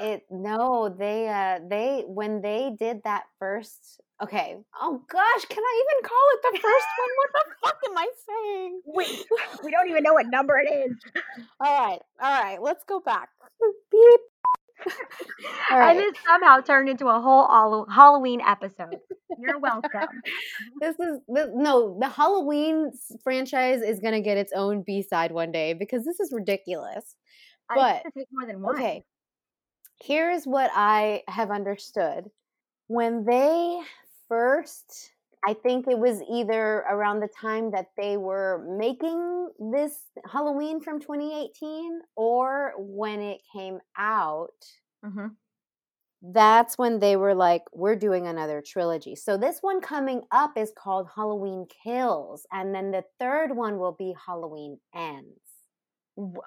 [0.00, 4.00] it no, they uh they when they did that first.
[4.22, 4.56] Okay.
[4.80, 7.10] Oh gosh, can I even call it the first one?
[7.16, 8.80] What the fuck am I saying?
[8.86, 9.26] Wait,
[9.64, 10.96] we don't even know what number it is.
[11.60, 12.60] All right, all right.
[12.60, 13.28] Let's go back.
[13.90, 14.20] Beep.
[15.70, 18.98] All And it somehow turned into a whole Halloween episode.
[19.38, 20.08] You're welcome.
[20.80, 22.92] This is this, no the Halloween
[23.22, 27.14] franchise is gonna get its own B side one day because this is ridiculous.
[27.70, 28.74] I But take more than one.
[28.74, 29.04] okay,
[30.02, 32.30] here's what I have understood.
[32.88, 33.80] When they
[34.28, 35.12] first,
[35.44, 39.98] I think it was either around the time that they were making this
[40.30, 44.50] Halloween from 2018 or when it came out.
[45.02, 45.26] hmm
[46.22, 49.16] that's when they were like, we're doing another trilogy.
[49.16, 53.92] So this one coming up is called Halloween Kills, and then the third one will
[53.92, 55.40] be Halloween Ends.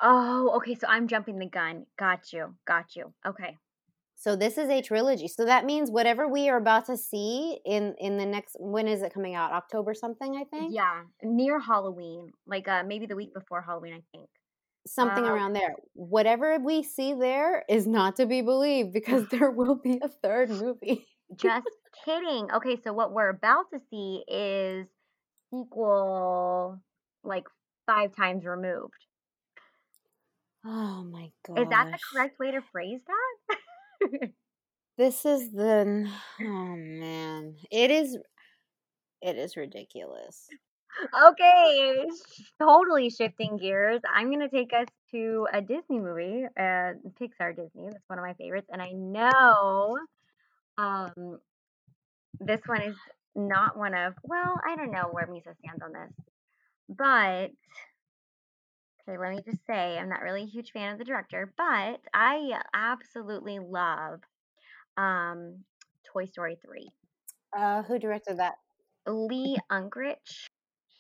[0.01, 0.75] Oh, okay.
[0.75, 1.85] So I'm jumping the gun.
[1.97, 2.55] Got you.
[2.65, 3.13] Got you.
[3.25, 3.57] Okay.
[4.15, 5.27] So this is a trilogy.
[5.27, 9.01] So that means whatever we are about to see in in the next when is
[9.01, 9.51] it coming out?
[9.51, 10.73] October something, I think.
[10.73, 14.29] Yeah, near Halloween, like uh maybe the week before Halloween, I think.
[14.87, 15.33] something Wow.
[15.33, 15.75] around there.
[15.93, 20.49] Whatever we see there is not to be believed because there will be a third
[20.49, 21.07] movie.
[21.35, 21.67] Just
[22.05, 22.51] kidding.
[22.51, 24.87] Okay, so what we're about to see is
[25.51, 26.79] sequel
[27.23, 27.45] like
[27.87, 28.93] five times removed.
[30.65, 31.59] Oh my god.
[31.59, 33.34] Is that the correct way to phrase that?
[34.97, 36.09] This is the
[36.41, 37.55] oh man.
[37.69, 38.17] It is
[39.21, 40.47] it is ridiculous.
[41.29, 42.05] okay,
[42.61, 44.01] totally shifting gears.
[44.13, 47.89] I'm gonna take us to a Disney movie, uh, Pixar Disney.
[47.89, 49.97] That's one of my favorites, and I know
[50.77, 51.39] um
[52.39, 52.95] this one is
[53.35, 54.13] not one of.
[54.23, 56.13] Well, I don't know where Misa stands on this,
[56.89, 57.51] but
[59.07, 62.01] okay, let me just say I'm not really a huge fan of the director, but
[62.13, 64.21] I absolutely love
[64.97, 65.63] um
[66.11, 66.89] Toy Story 3.
[67.55, 68.55] Uh who directed that?
[69.07, 70.47] Lee Unkrich.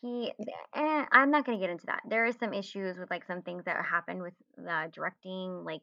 [0.01, 0.31] He,
[0.75, 2.01] eh, I'm not gonna get into that.
[2.07, 5.81] There is some issues with like some things that happened with the directing, like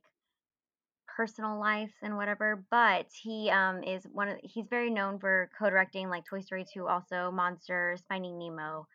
[1.17, 2.65] personal lives and whatever.
[2.71, 6.87] But he um is one of he's very known for co-directing like Toy Story 2,
[6.87, 8.87] also Monsters, Finding Nemo.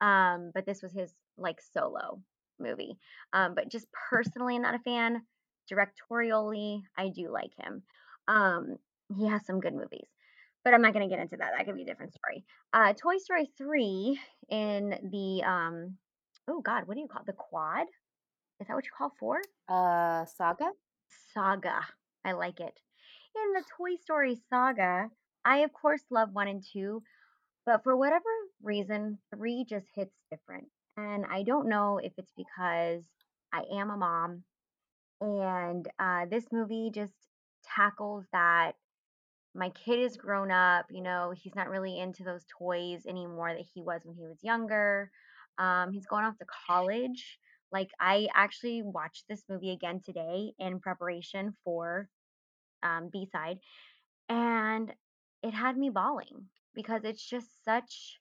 [0.00, 2.20] Um, but this was his like solo
[2.60, 2.96] movie.
[3.32, 5.22] Um, but just personally, not a fan.
[5.70, 7.82] Directorially, I do like him.
[8.28, 8.76] Um,
[9.16, 10.08] he has some good movies,
[10.64, 11.52] but I'm not gonna get into that.
[11.56, 12.44] That could be a different story.
[12.72, 15.96] Uh, Toy Story 3 in the um,
[16.48, 17.26] oh God, what do you call it?
[17.26, 17.86] The quad?
[18.60, 19.40] Is that what you call four?
[19.68, 20.70] Uh Saga?
[21.34, 21.80] Saga.
[22.24, 22.74] I like it.
[23.36, 25.10] In the Toy Story saga,
[25.44, 27.02] I of course love one and two,
[27.66, 28.24] but for whatever
[28.62, 30.68] reason, three just hits different.
[30.96, 33.04] And I don't know if it's because
[33.52, 34.44] I am a mom
[35.20, 37.14] and uh, this movie just
[37.64, 38.72] tackles that
[39.54, 43.66] my kid is grown up, you know, he's not really into those toys anymore that
[43.74, 45.10] he was when he was younger.
[45.58, 47.38] Um, he's going off to college.
[47.72, 52.08] Like I actually watched this movie again today in preparation for
[52.82, 53.58] um, B side,
[54.28, 54.92] and
[55.42, 58.18] it had me bawling because it's just such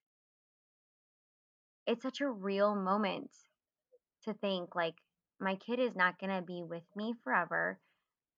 [1.87, 3.31] it's such a real moment
[4.23, 4.95] to think like
[5.39, 7.79] my kid is not going to be with me forever.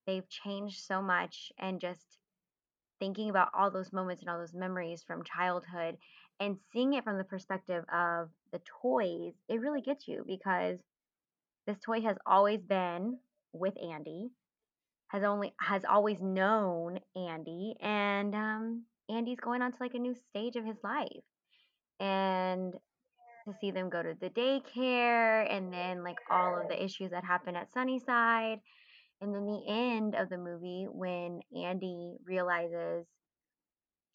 [0.05, 2.17] They've changed so much and just
[2.99, 5.97] thinking about all those moments and all those memories from childhood
[6.39, 10.79] and seeing it from the perspective of the toys, it really gets you because
[11.65, 13.17] this toy has always been
[13.53, 14.29] with Andy,
[15.07, 20.15] has only has always known Andy, and um, Andy's going on to like a new
[20.29, 21.23] stage of his life.
[21.99, 22.73] And
[23.47, 27.23] to see them go to the daycare and then like all of the issues that
[27.23, 28.59] happen at Sunnyside.
[29.21, 33.07] And then the end of the movie when Andy realizes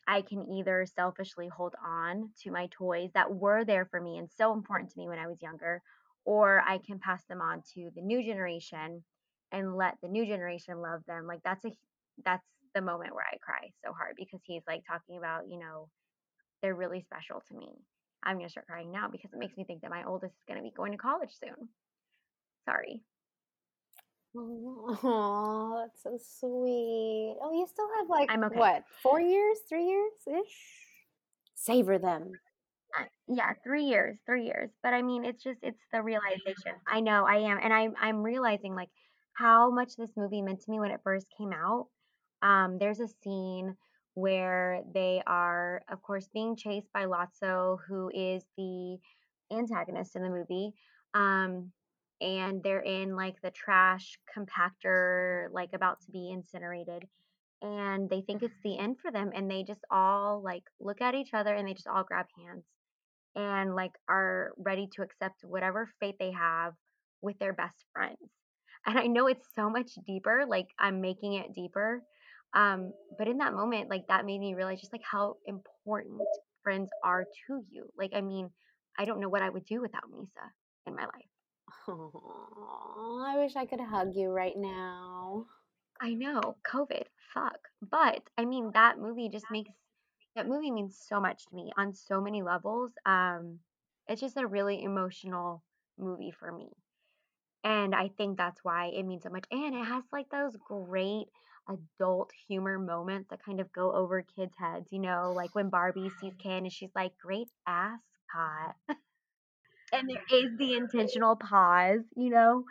[0.06, 4.28] I can either selfishly hold on to my toys that were there for me and
[4.30, 5.80] so important to me when I was younger,
[6.24, 9.04] or I can pass them on to the new generation
[9.52, 11.26] and let the new generation love them.
[11.26, 11.70] Like that's a
[12.24, 15.88] that's the moment where I cry so hard because he's like talking about, you know,
[16.62, 17.68] they're really special to me.
[18.22, 20.62] I'm gonna start crying now because it makes me think that my oldest is gonna
[20.62, 21.68] be going to college soon.
[22.64, 23.02] Sorry.
[24.36, 27.36] Oh, that's so sweet.
[27.42, 28.56] Oh, you still have like I'm okay.
[28.56, 30.56] what, four years, three years ish?
[31.54, 32.32] Savor them.
[32.98, 34.70] Uh, yeah, three years, three years.
[34.82, 36.72] But I mean, it's just it's the realization.
[36.86, 38.88] I know I am, and I'm I'm realizing like
[39.34, 41.88] how much this movie meant to me when it first came out.
[42.42, 43.76] Um, there's a scene
[44.14, 48.98] where they are, of course, being chased by Lotso, who is the
[49.50, 50.72] antagonist in the movie.
[51.14, 51.72] Um,
[52.20, 57.04] and they're in like the trash compactor, like about to be incinerated.
[57.62, 61.14] And they think it's the end for them, and they just all like look at
[61.14, 62.64] each other and they just all grab hands
[63.34, 66.74] and like are ready to accept whatever fate they have
[67.22, 68.18] with their best friends.
[68.84, 72.02] And I know it's so much deeper, like I'm making it deeper.
[72.54, 76.20] Um, but in that moment, like that made me realize just like how important
[76.62, 77.88] friends are to you.
[77.96, 78.50] Like, I mean,
[78.98, 80.50] I don't know what I would do without Misa
[80.86, 81.30] in my life.
[81.88, 85.46] Oh, I wish I could hug you right now.
[86.00, 87.58] I know, COVID, fuck.
[87.80, 89.70] But I mean, that movie just makes
[90.34, 92.92] that movie means so much to me on so many levels.
[93.06, 93.58] Um,
[94.08, 95.62] it's just a really emotional
[95.98, 96.68] movie for me.
[97.64, 99.44] And I think that's why it means so much.
[99.50, 101.26] And it has like those great
[101.68, 106.10] adult humor moments that kind of go over kids' heads, you know, like when Barbie
[106.20, 108.00] sees Ken and she's like, great ass
[108.32, 108.74] pot.
[109.92, 112.64] and there is the intentional pause, you know.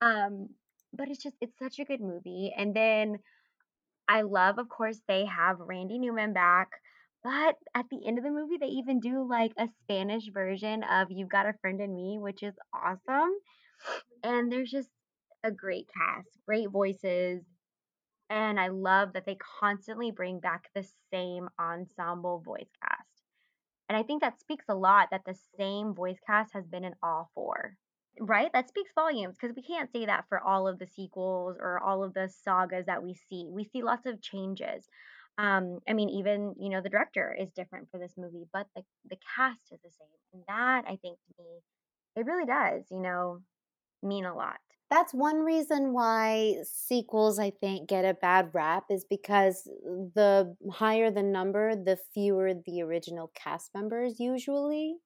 [0.00, 0.50] Um,
[0.92, 2.52] but it's just it's such a good movie.
[2.56, 3.18] And then
[4.08, 6.68] I love, of course, they have Randy Newman back.
[7.24, 11.08] But at the end of the movie, they even do like a Spanish version of
[11.10, 13.32] "You've Got a Friend in Me," which is awesome.
[14.22, 14.90] And there's just
[15.42, 17.42] a great cast, great voices,
[18.30, 23.22] and I love that they constantly bring back the same ensemble voice cast.
[23.88, 26.94] And I think that speaks a lot that the same voice cast has been in
[27.02, 27.76] all four.
[28.18, 28.50] Right?
[28.52, 32.02] That speaks volumes because we can't say that for all of the sequels or all
[32.02, 33.46] of the sagas that we see.
[33.48, 34.88] We see lots of changes.
[35.38, 38.82] Um, I mean, even you know, the director is different for this movie, but the
[39.10, 41.60] the cast is the same, and that I think to me,
[42.16, 43.42] it really does, you know,
[44.02, 44.56] mean a lot.
[44.90, 51.10] That's one reason why sequels, I think, get a bad rap is because the higher
[51.10, 54.98] the number, the fewer the original cast members usually.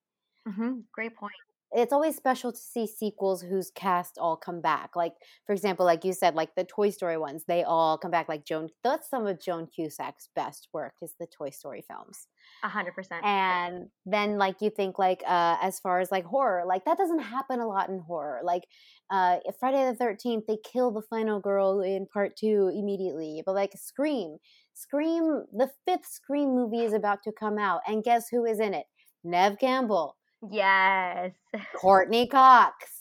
[0.47, 1.35] hmm Great point.
[1.73, 4.97] It's always special to see sequels whose cast all come back.
[4.97, 5.14] Like,
[5.47, 8.29] for example, like you said, like the Toy Story ones, they all come back.
[8.29, 12.27] Like Joan, that's some of Joan Cusack's best work is the Toy Story films.
[12.64, 13.25] A hundred percent.
[13.25, 17.21] and then like you think like uh as far as like horror like that doesn't
[17.21, 18.64] happen a lot in horror like
[19.11, 23.73] uh friday the 13th they kill the final girl in part two immediately but like
[23.77, 24.37] scream
[24.75, 28.75] scream the fifth scream movie is about to come out and guess who is in
[28.75, 28.87] it
[29.23, 30.16] nev campbell
[30.49, 31.32] Yes.
[31.74, 33.01] Courteney Cox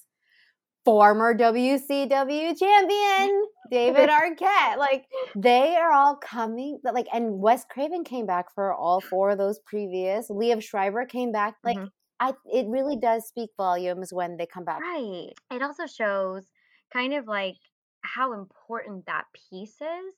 [0.86, 4.78] former WCW champion David Arquette.
[4.78, 6.80] Like they are all coming.
[6.84, 10.30] Like and Wes Craven came back for all four of those previous.
[10.30, 11.56] Liev Schreiber came back.
[11.64, 11.90] Like Mhm.
[12.22, 14.82] I, it really does speak volumes when they come back.
[14.82, 15.30] Right.
[15.52, 16.44] It also shows
[16.92, 17.56] kind of like
[18.02, 20.14] how important that piece is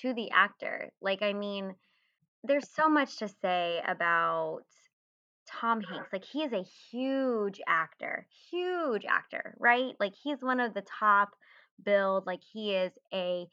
[0.00, 0.90] to the actor.
[1.02, 1.74] Like, I mean,
[2.44, 4.62] there's so much to say about
[5.46, 6.12] Tom Hanks.
[6.12, 9.94] Like, he is a huge actor, huge actor, right?
[10.00, 11.30] Like, he's one of the top
[11.84, 12.26] build.
[12.26, 13.46] Like, he is a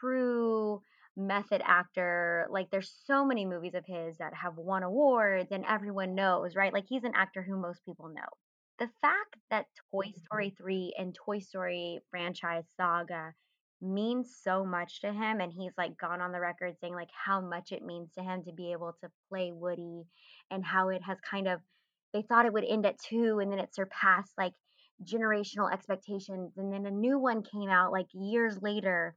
[0.00, 0.82] true
[1.16, 2.46] method actor.
[2.50, 6.72] Like, there's so many movies of his that have won awards and everyone knows, right?
[6.72, 8.22] Like, he's an actor who most people know
[8.78, 10.64] the fact that Toy Story mm-hmm.
[10.64, 13.32] 3 and Toy Story franchise saga
[13.80, 17.40] means so much to him and he's like gone on the record saying like how
[17.40, 20.04] much it means to him to be able to play Woody
[20.50, 21.60] and how it has kind of
[22.12, 24.52] they thought it would end at 2 and then it surpassed like
[25.02, 29.16] generational expectations and then a new one came out like years later.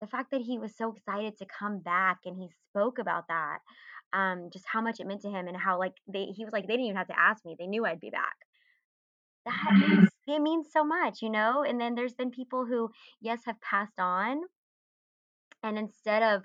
[0.00, 3.58] The fact that he was so excited to come back and he spoke about that
[4.12, 6.66] um just how much it meant to him and how like they he was like
[6.66, 7.56] they didn't even have to ask me.
[7.58, 8.36] They knew I'd be back.
[9.46, 11.62] That means it means so much, you know?
[11.64, 12.90] And then there's been people who,
[13.20, 14.42] yes, have passed on,
[15.62, 16.44] and instead of,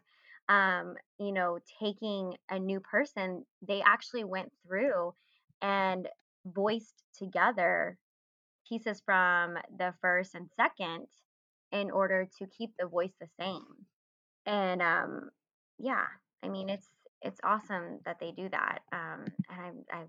[0.49, 5.13] um, you know, taking a new person, they actually went through
[5.61, 6.07] and
[6.45, 7.97] voiced together
[8.67, 11.05] pieces from the first and second
[11.71, 13.85] in order to keep the voice the same.
[14.45, 15.29] And um,
[15.77, 16.05] yeah,
[16.43, 16.87] I mean, it's
[17.21, 18.79] it's awesome that they do that.
[18.91, 20.03] Um, and I, I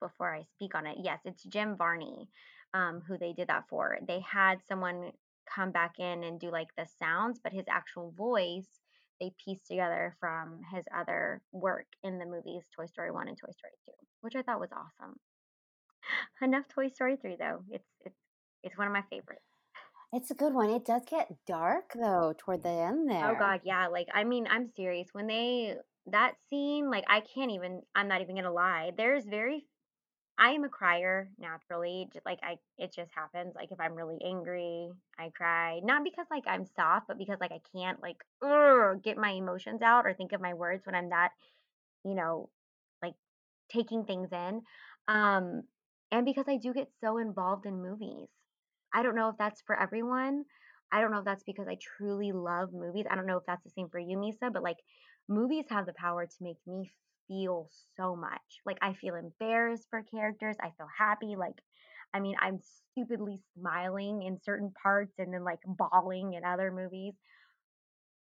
[0.00, 2.28] before I speak on it, yes, it's Jim Varney,
[2.72, 3.98] um, who they did that for.
[4.06, 5.10] They had someone
[5.54, 8.81] come back in and do like the sounds, but his actual voice
[9.22, 13.52] they pieced together from his other work in the movies Toy Story 1 and Toy
[13.52, 13.92] Story 2,
[14.22, 15.16] which I thought was awesome.
[16.42, 17.60] Enough Toy Story 3 though.
[17.70, 18.18] It's it's
[18.64, 19.42] it's one of my favorites.
[20.12, 20.70] It's a good one.
[20.70, 23.36] It does get dark though toward the end oh there.
[23.36, 23.38] Oh.
[23.38, 23.86] God, yeah.
[23.86, 25.08] Like, I mean, I'm serious.
[25.12, 27.82] When they that scene, like, I can't even.
[27.94, 28.92] I'm not even gonna lie.
[28.96, 29.66] There's very.
[30.38, 32.08] I am a crier naturally.
[32.12, 33.54] j- Like, I it just happens.
[33.54, 35.80] Like, if I'm really angry, I cry.
[35.82, 39.82] Not because like I'm soft, but because like I can't like ugh, get my emotions
[39.82, 41.30] out or think of my words when I'm that,
[42.04, 42.50] you know,
[43.02, 43.14] like
[43.70, 44.62] taking things in.
[45.08, 45.64] Um,
[46.12, 48.28] and because I do get so involved in movies.
[48.94, 50.44] I don't know if that's for everyone.
[50.92, 53.06] I don't know if that's because I truly love movies.
[53.10, 54.78] I don't know if that's the same for you, Misa, but like
[55.28, 56.90] movies have the power to make me
[57.28, 58.60] feel so much.
[58.66, 60.56] Like I feel embarrassed for characters.
[60.60, 61.36] I feel happy.
[61.36, 61.60] Like,
[62.14, 67.14] I mean, I'm stupidly smiling in certain parts and then like bawling in other movies.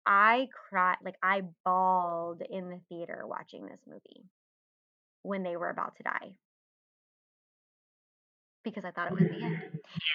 [0.06, 4.26] I cried, like I bawled in the theater watching this movie
[5.24, 6.32] when they were about to die
[8.64, 9.58] because I thought it was the end.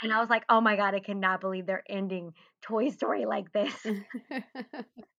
[0.02, 2.32] And I was like, oh my God, I cannot believe they're ending
[2.62, 3.74] Toy Story like this.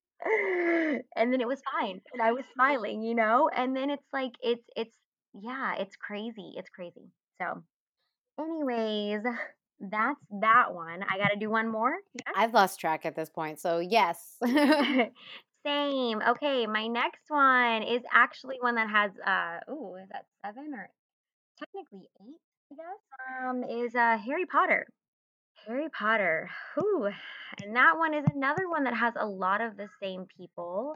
[1.15, 2.01] and then it was fine.
[2.13, 3.49] And I was smiling, you know?
[3.55, 4.95] And then it's like, it's, it's,
[5.33, 6.53] yeah, it's crazy.
[6.55, 7.11] It's crazy.
[7.41, 7.63] So,
[8.39, 9.23] anyways,
[9.79, 11.03] that's that one.
[11.03, 11.95] I got to do one more.
[12.35, 13.59] I've lost track at this point.
[13.59, 14.37] So yes.
[15.65, 16.21] Same.
[16.21, 20.89] Okay, my next one is actually one that has, uh, oh, is that seven or
[21.59, 22.39] technically eight,
[22.71, 23.49] I guess?
[23.49, 24.87] Um, is uh Harry Potter.
[25.67, 26.49] Harry Potter.
[26.73, 27.09] Whew.
[27.63, 30.95] And that one is another one that has a lot of the same people.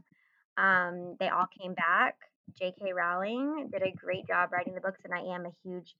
[0.57, 2.15] Um, they all came back.
[2.57, 2.93] J.K.
[2.93, 5.95] Rowling did a great job writing the books, and I am a huge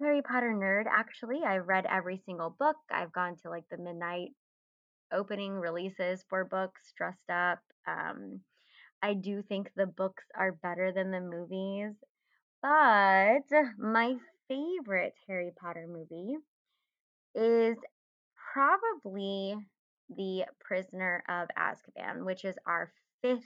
[0.00, 1.42] Harry Potter nerd, actually.
[1.44, 2.76] I've read every single book.
[2.90, 4.30] I've gone to like the midnight
[5.12, 7.60] opening releases for books dressed up.
[7.86, 8.40] Um,
[9.02, 11.94] I do think the books are better than the movies,
[12.62, 14.16] but my
[14.48, 16.36] favorite Harry Potter movie
[17.34, 17.76] is
[18.54, 19.56] probably
[20.16, 23.42] The Prisoner of Azkaban, which is our fifth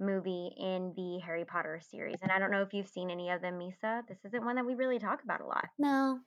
[0.00, 2.18] movie in the Harry Potter series.
[2.22, 4.06] And I don't know if you've seen any of them, Misa.
[4.08, 5.66] This isn't one that we really talk about a lot.
[5.78, 6.18] No,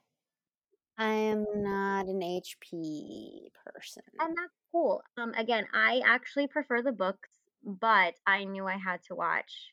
[0.96, 4.02] I am not an HP person.
[4.20, 5.02] And that's cool.
[5.18, 7.30] Um, again, I actually prefer the books,
[7.64, 9.72] but I knew I had to watch,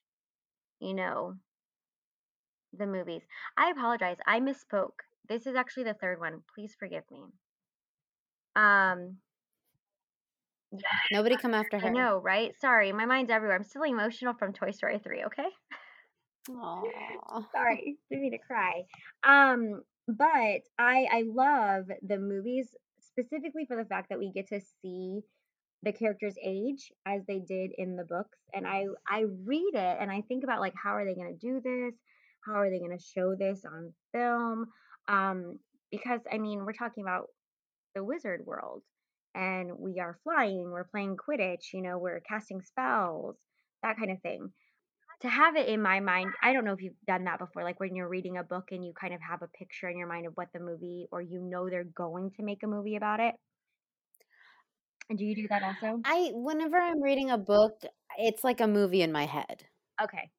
[0.79, 1.35] you know,
[2.75, 3.21] the movies.
[3.55, 4.17] I apologize.
[4.25, 4.99] I misspoke.
[5.29, 6.41] This is actually the third one.
[6.53, 7.21] Please forgive me.
[8.55, 9.17] Um,
[10.71, 10.79] yeah.
[11.11, 11.87] Nobody come after her.
[11.87, 12.53] I know, right?
[12.59, 13.55] Sorry, my mind's everywhere.
[13.55, 15.49] I'm still emotional from Toy Story 3, okay?
[16.49, 17.41] Aw.
[17.51, 18.83] Sorry, didn't mean to cry.
[19.23, 22.67] Um, but I I love the movies
[22.99, 25.21] specifically for the fact that we get to see
[25.83, 28.37] the characters age as they did in the books.
[28.53, 31.47] And I I read it and I think about like how are they going to
[31.47, 31.93] do this?
[32.45, 34.65] How are they going to show this on film?
[35.07, 35.59] Um,
[35.91, 37.27] because I mean, we're talking about
[37.95, 38.83] the wizard world
[39.35, 43.35] and we are flying, we're playing Quidditch, you know, we're casting spells,
[43.81, 44.51] that kind of thing.
[45.21, 47.79] To have it in my mind, I don't know if you've done that before, like
[47.79, 50.27] when you're reading a book and you kind of have a picture in your mind
[50.27, 53.35] of what the movie, or you know they're going to make a movie about it.
[55.09, 55.99] And do you do that also?
[56.05, 57.81] I whenever I'm reading a book,
[58.17, 59.65] it's like a movie in my head.
[60.01, 60.31] Okay.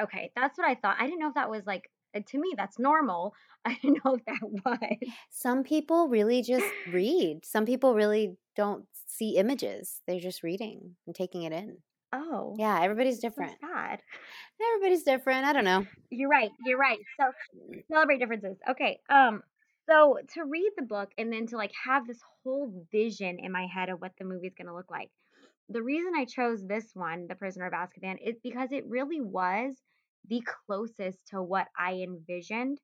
[0.00, 0.96] Okay, that's what I thought.
[0.98, 3.34] I didn't know if that was like uh, to me that's normal.
[3.64, 5.10] I didn't know if that was.
[5.30, 7.44] Some people really just read.
[7.44, 10.00] Some people really don't see images.
[10.06, 11.78] They're just reading and taking it in.
[12.12, 13.52] Oh, Yeah, everybody's so different.
[13.60, 14.02] sad.
[14.74, 15.44] Everybody's different.
[15.46, 15.86] I don't know.
[16.10, 16.50] You're right.
[16.64, 16.98] You're right.
[17.18, 17.26] So
[17.90, 18.56] celebrate differences.
[18.68, 18.98] Okay.
[19.08, 19.42] Um.
[19.88, 23.66] So to read the book and then to like have this whole vision in my
[23.66, 25.10] head of what the movie's gonna look like.
[25.68, 29.76] The reason I chose this one, The Prisoner of Azkaban, is because it really was
[30.28, 32.78] the closest to what I envisioned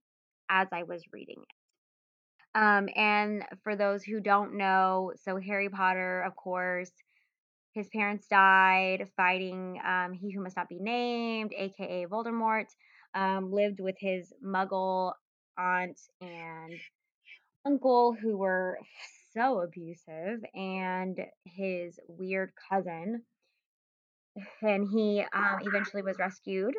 [0.49, 2.59] as I was reading it.
[2.59, 6.91] Um, and for those who don't know, so Harry Potter, of course,
[7.73, 12.67] his parents died fighting um, He Who Must Not Be Named, aka Voldemort.
[13.15, 15.13] Um, lived with his Muggle
[15.59, 16.73] aunt and
[17.67, 18.79] uncle who were
[19.33, 23.23] so abusive, and his weird cousin.
[24.63, 26.75] And he um, eventually was rescued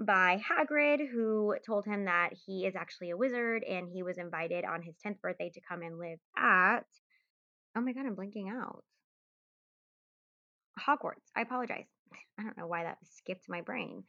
[0.00, 4.64] by Hagrid, who told him that he is actually a wizard and he was invited
[4.64, 6.84] on his 10th birthday to come and live at.
[7.76, 8.84] Oh my god, I'm blinking out.
[10.78, 11.30] Hogwarts.
[11.36, 11.86] I apologize.
[12.38, 14.04] I don't know why that skipped my brain.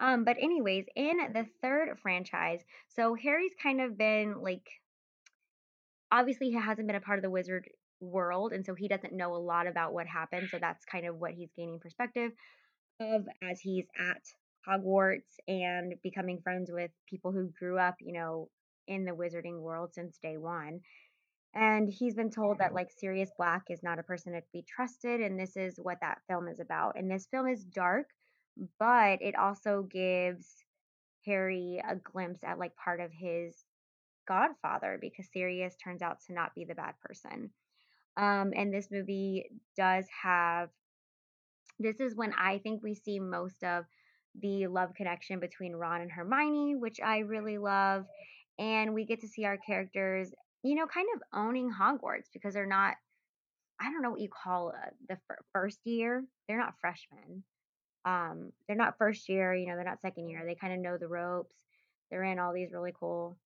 [0.00, 4.66] Um, but anyways, in the third franchise, so Harry's kind of been like
[6.12, 7.68] obviously he hasn't been a part of the wizard
[8.00, 10.48] world, and so he doesn't know a lot about what happened.
[10.50, 12.32] So that's kind of what he's gaining perspective
[13.00, 14.22] of as he's at
[14.68, 18.48] Hogwarts and becoming friends with people who grew up, you know,
[18.88, 20.80] in the wizarding world since day one.
[21.54, 25.20] And he's been told that like Sirius Black is not a person to be trusted,
[25.20, 26.98] and this is what that film is about.
[26.98, 28.08] And this film is dark,
[28.78, 30.46] but it also gives
[31.24, 33.64] Harry a glimpse at like part of his
[34.28, 37.50] godfather because Sirius turns out to not be the bad person.
[38.16, 40.70] Um, and this movie does have
[41.78, 43.84] this is when I think we see most of
[44.40, 48.04] the love connection between Ron and Hermione, which I really love.
[48.58, 50.32] And we get to see our characters,
[50.62, 52.94] you know, kind of owning Hogwarts because they're not,
[53.80, 56.24] I don't know what you call uh, the fir- first year.
[56.48, 57.44] They're not freshmen.
[58.04, 60.42] Um, they're not first year, you know, they're not second year.
[60.46, 61.56] They kind of know the ropes.
[62.10, 63.36] They're in all these really cool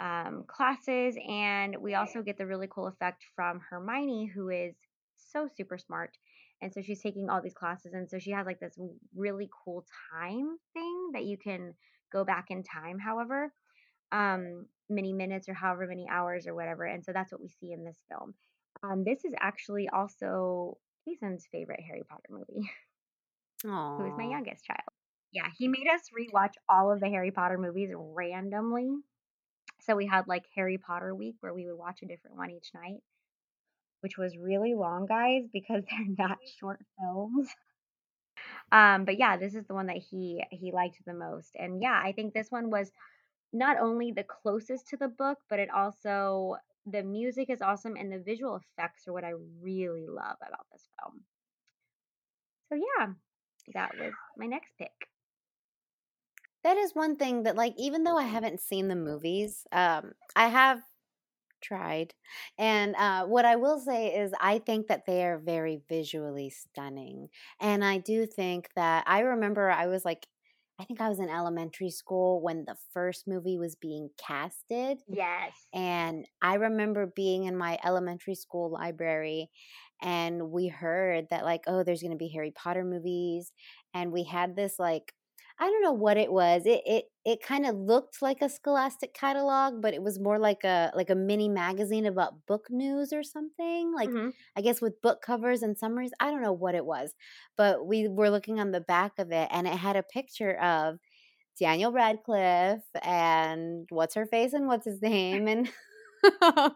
[0.00, 1.16] um, classes.
[1.28, 4.74] And we also get the really cool effect from Hermione, who is
[5.16, 6.16] so super smart.
[6.64, 7.92] And so she's taking all these classes.
[7.92, 8.78] And so she has like this
[9.14, 11.74] really cool time thing that you can
[12.10, 13.52] go back in time, however,
[14.12, 16.84] um, many minutes or however many hours or whatever.
[16.84, 18.34] And so that's what we see in this film.
[18.82, 22.70] Um, this is actually also Jason's favorite Harry Potter movie,
[23.66, 23.96] Oh.
[23.98, 24.88] who is my youngest child.
[25.32, 28.90] Yeah, he made us rewatch all of the Harry Potter movies randomly.
[29.82, 32.70] So we had like Harry Potter week where we would watch a different one each
[32.74, 33.02] night,
[34.04, 37.48] which was really long, guys, because they're not short films.
[38.70, 41.56] Um, but yeah, this is the one that he he liked the most.
[41.56, 42.92] And yeah, I think this one was
[43.52, 48.12] not only the closest to the book, but it also the music is awesome and
[48.12, 49.32] the visual effects are what I
[49.62, 51.22] really love about this film.
[52.68, 53.06] So yeah,
[53.74, 54.92] that was my next pick.
[56.64, 60.48] that is one thing that like even though I haven't seen the movies, um, I
[60.48, 60.80] have
[61.64, 62.12] tried.
[62.58, 67.28] And uh, what I will say is, I think that they are very visually stunning.
[67.60, 70.26] And I do think that I remember I was like,
[70.78, 74.98] I think I was in elementary school when the first movie was being casted.
[75.08, 75.52] Yes.
[75.72, 79.50] And I remember being in my elementary school library
[80.02, 83.52] and we heard that, like, oh, there's going to be Harry Potter movies.
[83.94, 85.14] And we had this, like,
[85.58, 86.62] I don't know what it was.
[86.66, 90.64] It it it kind of looked like a Scholastic catalog, but it was more like
[90.64, 93.92] a like a mini magazine about book news or something.
[93.94, 94.32] Like Mhm.
[94.56, 96.12] I guess with book covers and summaries.
[96.20, 97.14] I don't know what it was,
[97.56, 100.98] but we were looking on the back of it, and it had a picture of
[101.58, 105.70] Daniel Radcliffe and what's her face and what's his name and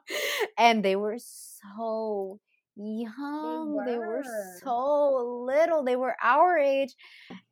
[0.59, 2.41] and they were so
[2.76, 3.85] young.
[3.85, 4.61] They were were.
[4.61, 5.83] so little.
[5.85, 6.95] They were our age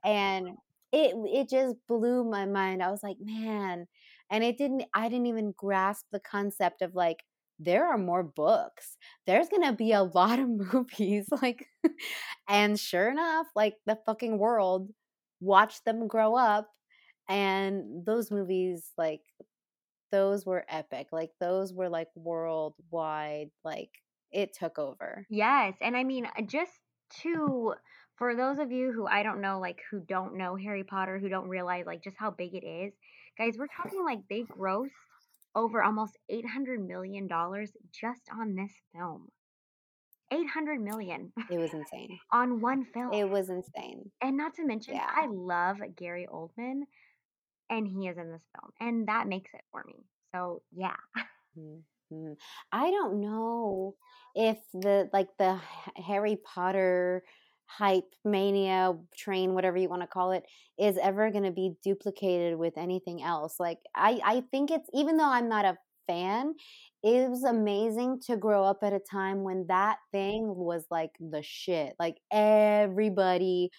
[0.05, 0.57] and
[0.97, 2.83] it it just blew my mind.
[2.83, 3.87] I was like, man,
[4.31, 7.25] and it didn't I didn't even grasp the concept of like
[7.59, 8.97] there are more books.
[9.27, 11.67] There's going to be a lot of movies like
[12.49, 14.91] and sure enough, like the fucking world
[15.41, 16.71] watched them grow up
[17.29, 19.23] and those movies like
[20.13, 21.09] those were epic.
[21.13, 23.91] Like those were like worldwide like
[24.31, 25.27] it took over.
[25.31, 26.73] Yes, and I mean, uh, just
[27.23, 27.75] to
[28.17, 31.29] for those of you who I don't know, like who don't know Harry Potter, who
[31.29, 32.93] don't realize like just how big it is,
[33.39, 34.91] guys, we're talking like they grossed
[35.55, 39.29] over almost eight hundred million dollars just on this film.
[40.33, 42.19] Eight hundred million It was insane.
[42.33, 44.11] on one film, It was insane.
[44.23, 45.07] and not to mention, Yeah.
[45.09, 46.81] I love Gary Oldman,
[47.71, 50.05] and he is in this film, and that makes it for me.
[50.35, 50.97] So yeah,
[51.59, 52.37] Mhm.
[52.73, 53.95] I don't know
[54.35, 55.61] if the like the
[55.97, 57.23] Harry Potter
[57.67, 60.45] hype mania train, whatever you want to call it,
[60.79, 63.59] is ever going to be duplicated with anything else.
[63.61, 66.55] Like I, I think it's even though I'm not a fan,
[67.03, 71.43] it was amazing to grow up at a time when that thing was like the
[71.43, 71.95] shit.
[71.99, 73.71] Like everybody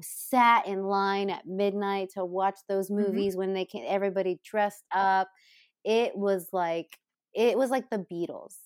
[0.00, 3.22] sat in line at midnight to watch those Mhm.
[3.22, 5.28] movies when they can everybody dressed up
[5.84, 6.98] it was like
[7.34, 8.56] it was like the Beatles.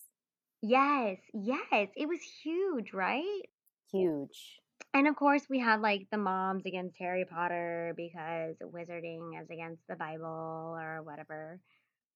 [0.62, 3.42] yes, yes, it was huge, right?
[3.90, 4.62] Huge.
[4.96, 9.82] And of course, we had like the moms against Harry Potter because wizarding is against
[9.90, 11.60] the Bible or whatever.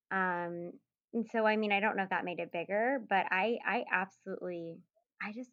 [0.09, 0.71] Um,
[1.13, 3.83] and so I mean, I don't know if that made it bigger, but I I
[3.93, 4.77] absolutely
[5.21, 5.51] I just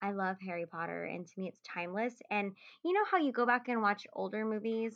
[0.00, 2.14] I love Harry Potter and to me it's timeless.
[2.30, 2.52] And
[2.84, 4.94] you know how you go back and watch older movies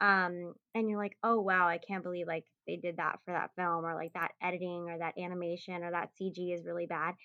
[0.00, 3.50] um and you're like, "Oh wow, I can't believe like they did that for that
[3.54, 7.16] film or like that editing or that animation or that CG is really bad."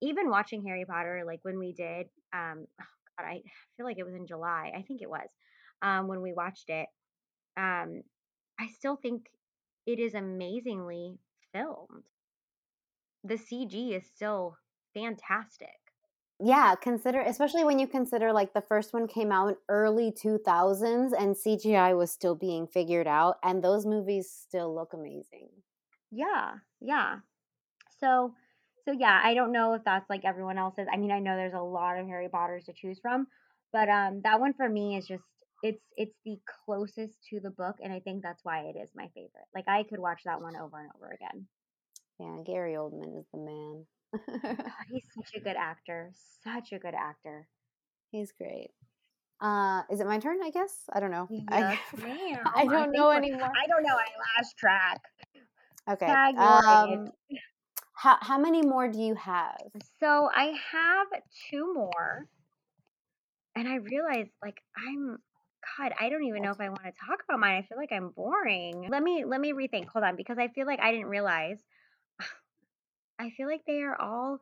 [0.00, 2.66] even watching Harry Potter, like when we did, um,
[3.26, 3.42] I
[3.76, 4.72] feel like it was in July.
[4.74, 5.28] I think it was,
[5.82, 6.88] um, when we watched it.
[7.56, 8.02] Um,
[8.60, 9.30] I still think
[9.86, 11.18] it is amazingly
[11.52, 12.04] filmed.
[13.22, 14.56] The CG is still
[14.94, 15.92] fantastic.
[16.40, 21.12] Yeah, consider especially when you consider like the first one came out in early 2000s
[21.12, 25.62] and CGI was still being figured out and those movies still look amazing.
[26.10, 27.20] Yeah, yeah.
[28.00, 28.34] So,
[28.88, 30.86] so yeah, I don't know if that's like everyone else's.
[30.90, 33.26] I mean, I know there's a lot of Harry Potters to choose from,
[33.70, 35.22] but um, that one for me is just
[35.62, 39.08] it's it's the closest to the book, and I think that's why it is my
[39.14, 39.44] favorite.
[39.54, 41.46] Like I could watch that one over and over again.
[42.18, 43.86] Yeah, Gary Oldman is the man.
[44.40, 46.10] God, he's such a good actor,
[46.42, 47.46] such a good actor.
[48.10, 48.70] He's great.
[49.38, 50.38] Uh, is it my turn?
[50.42, 51.28] I guess I don't know.
[51.50, 52.42] I, Yes.
[52.54, 53.42] I don't know anymore.
[53.42, 53.96] I don't know.
[53.96, 55.02] I lost track.
[55.90, 56.06] Okay.
[56.06, 57.12] Um,
[57.98, 59.58] how how many more do you have?
[59.98, 61.08] So I have
[61.50, 62.28] two more,
[63.56, 65.18] and I realized like I'm
[65.76, 67.56] God, I don't even know if I want to talk about mine.
[67.56, 68.86] I feel like I'm boring.
[68.88, 69.88] Let me let me rethink.
[69.88, 71.58] Hold on, because I feel like I didn't realize.
[73.18, 74.38] I feel like they are all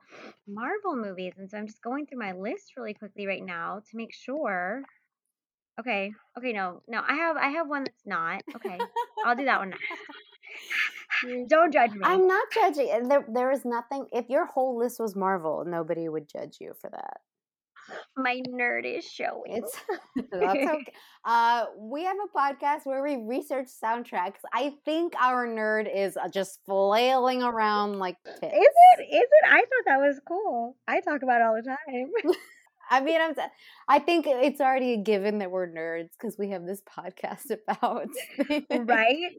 [0.46, 3.96] Marvel movies, and so I'm just going through my list really quickly right now to
[3.96, 4.82] make sure.
[5.80, 8.42] Okay, okay, no, no, I have I have one that's not.
[8.54, 8.78] Okay,
[9.24, 9.82] I'll do that one next.
[11.48, 12.00] Don't judge me.
[12.02, 13.08] I'm not judging.
[13.08, 14.06] There, there is nothing.
[14.12, 17.20] If your whole list was Marvel, nobody would judge you for that.
[18.16, 19.42] My nerd is showing.
[19.46, 19.80] It's
[20.32, 20.84] that's okay.
[21.24, 24.40] Uh, we have a podcast where we research soundtracks.
[24.52, 28.38] I think our nerd is uh, just flailing around like tits.
[28.42, 29.02] Is it?
[29.02, 29.48] Is it?
[29.48, 30.76] I thought that was cool.
[30.88, 32.34] I talk about it all the time.
[32.90, 33.34] I mean, I'm.
[33.88, 38.08] I think it's already a given that we're nerds because we have this podcast about
[38.70, 39.32] right?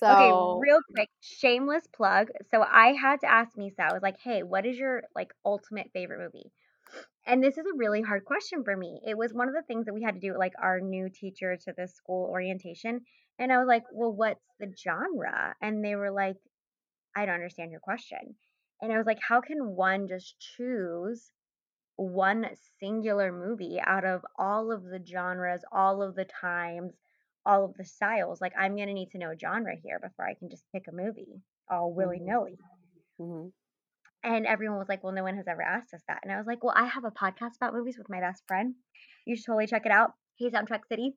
[0.00, 2.30] So Okay, real quick, shameless plug.
[2.50, 3.80] So I had to ask Misa.
[3.80, 6.52] I was like, "Hey, what is your like ultimate favorite movie?"
[7.26, 9.00] And this is a really hard question for me.
[9.06, 11.56] It was one of the things that we had to do, like our new teacher
[11.56, 13.04] to the school orientation.
[13.38, 15.54] And I was like, well, what's the genre?
[15.60, 16.36] And they were like,
[17.16, 18.36] I don't understand your question.
[18.80, 21.32] And I was like, how can one just choose
[21.96, 22.48] one
[22.80, 26.94] singular movie out of all of the genres, all of the times,
[27.46, 28.40] all of the styles?
[28.40, 30.92] Like, I'm going to need to know genre here before I can just pick a
[30.94, 31.40] movie
[31.70, 32.58] all willy nilly.
[33.18, 33.46] hmm
[34.22, 36.20] And everyone was like, well, no one has ever asked us that.
[36.22, 38.74] And I was like, well, I have a podcast about movies with my best friend.
[39.26, 40.12] You should totally check it out.
[40.38, 41.14] Hey, Soundtrack City.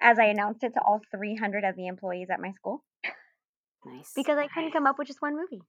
[0.00, 2.84] As I announced it to all 300 of the employees at my school
[3.84, 4.12] Nice.
[4.14, 5.62] because I couldn't come up with just one movie.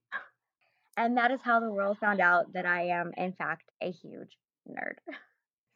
[0.96, 4.36] And that is how the world found out that I am, in fact, a huge
[4.68, 4.96] nerd.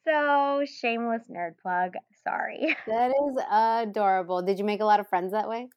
[0.09, 1.94] So, shameless nerd plug.
[2.24, 2.76] Sorry.
[2.86, 4.42] that is adorable.
[4.42, 5.68] Did you make a lot of friends that way?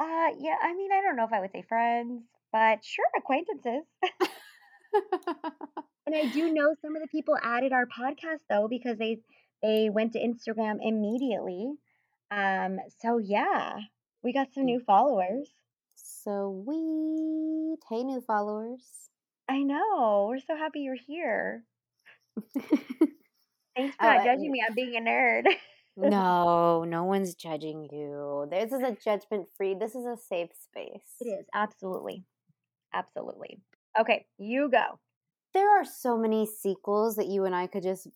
[0.00, 2.22] Uh, yeah, I mean, I don't know if I would say friends,
[2.52, 3.84] but sure, acquaintances.
[6.06, 9.18] And I do know some of the people added our podcast though because they
[9.60, 11.72] they went to Instagram immediately.
[12.30, 13.78] Um, so yeah,
[14.22, 15.50] we got some new followers.
[15.96, 17.78] Sweet.
[17.90, 18.84] Hey, new followers.
[19.48, 20.26] I know.
[20.28, 21.64] We're so happy you're here.
[23.76, 25.44] Thanks for Oh, not uh, judging me I'm being a nerd.
[25.96, 28.46] no, no one's judging you.
[28.50, 29.74] This is a judgment free.
[29.74, 31.14] This is a safe space.
[31.20, 32.24] It is absolutely,
[32.92, 33.60] absolutely.
[33.98, 34.98] Okay, you go.
[35.54, 38.08] There are so many sequels that you and I could just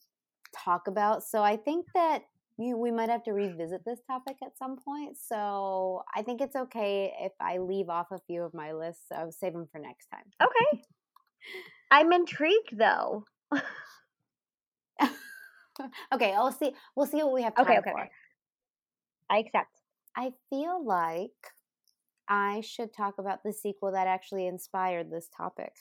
[0.55, 1.25] talk about.
[1.25, 2.25] So I think that
[2.59, 5.17] you, we might have to revisit this topic at some point.
[5.17, 9.07] So I think it's okay if I leave off a few of my lists.
[9.15, 10.25] I'll save them for next time.
[10.43, 10.83] Okay.
[11.91, 13.25] I'm intrigued though.
[16.13, 16.73] okay, I'll see.
[16.97, 18.01] We'll see what we have time Okay, okay, for.
[18.01, 18.11] okay.
[19.31, 19.81] I accept.
[20.17, 21.55] I feel like
[22.29, 25.73] I should talk about the sequel that actually inspired this topic.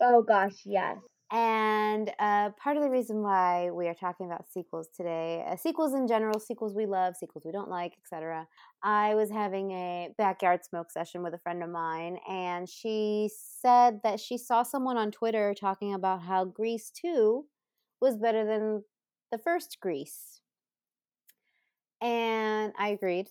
[0.00, 0.98] Oh gosh, yes.
[1.32, 5.94] And uh, part of the reason why we are talking about sequels today, uh, sequels
[5.94, 8.46] in general, sequels we love, sequels we don't like, etc.
[8.82, 14.00] I was having a backyard smoke session with a friend of mine, and she said
[14.04, 17.46] that she saw someone on Twitter talking about how Grease 2
[18.00, 18.84] was better than
[19.34, 20.40] the first Grease.
[22.00, 23.28] And I agreed.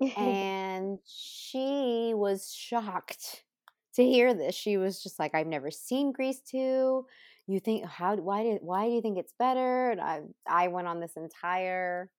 [0.16, 3.44] and she was shocked
[3.94, 4.56] to hear this.
[4.56, 7.06] She was just like, "I've never seen Grease 2.
[7.46, 10.88] You think how why did why do you think it's better?" And I I went
[10.88, 12.10] on this entire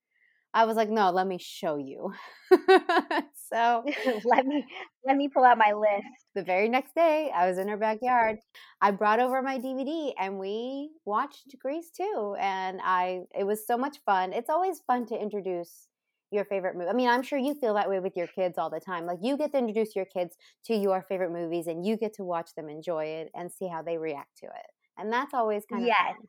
[0.55, 2.13] I was like, "No, let me show you."
[3.35, 3.85] so,
[4.23, 4.65] let me
[5.05, 6.25] let me pull out my list.
[6.33, 8.39] the very next day, I was in her backyard.
[8.81, 13.77] I brought over my DVD and we watched Grease 2 and I it was so
[13.77, 14.33] much fun.
[14.33, 15.87] It's always fun to introduce
[16.31, 16.89] your favorite movie.
[16.89, 19.05] I mean, I'm sure you feel that way with your kids all the time.
[19.05, 20.35] Like you get to introduce your kids
[20.65, 23.81] to your favorite movies and you get to watch them enjoy it and see how
[23.81, 24.71] they react to it.
[24.97, 26.15] And that's always kind of Yes.
[26.17, 26.27] fun.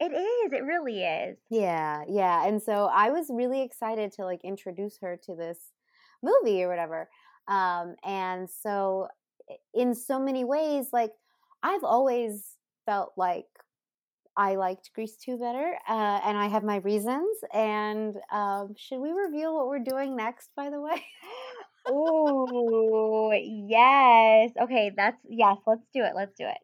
[0.00, 0.52] It is.
[0.52, 1.38] It really is.
[1.50, 2.46] Yeah, yeah.
[2.46, 5.58] And so I was really excited to like introduce her to this
[6.22, 7.08] movie or whatever.
[7.48, 9.08] Um, and so,
[9.74, 11.12] in so many ways, like
[11.62, 13.46] I've always felt like
[14.36, 17.38] I liked Grease 2 better, uh, and I have my reasons.
[17.52, 21.04] And um, should we reveal what we're doing next, by the way?
[21.90, 24.50] Ooh, yes.
[24.60, 25.56] Okay, that's yes.
[25.66, 26.12] Let's do it.
[26.16, 26.58] Let's do it.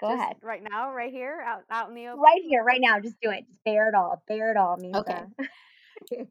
[0.00, 0.36] Go Just ahead.
[0.42, 2.20] Right now, right here, out, out in the open.
[2.20, 3.00] Right here, right now.
[3.00, 3.44] Just do it.
[3.48, 4.22] Just bear it all.
[4.28, 4.96] Bear it all, Misa.
[4.96, 5.22] Okay.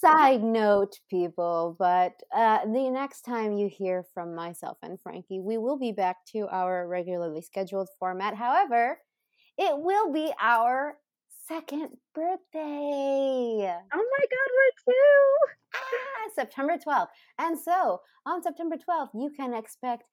[0.00, 5.56] Side note, people, but uh, the next time you hear from myself and Frankie, we
[5.56, 8.34] will be back to our regularly scheduled format.
[8.34, 8.98] However,
[9.56, 10.98] it will be our
[11.46, 12.38] second birthday.
[12.54, 15.54] oh my God, we're two.
[15.74, 17.08] Ah, September 12th.
[17.38, 20.04] And so on September 12th, you can expect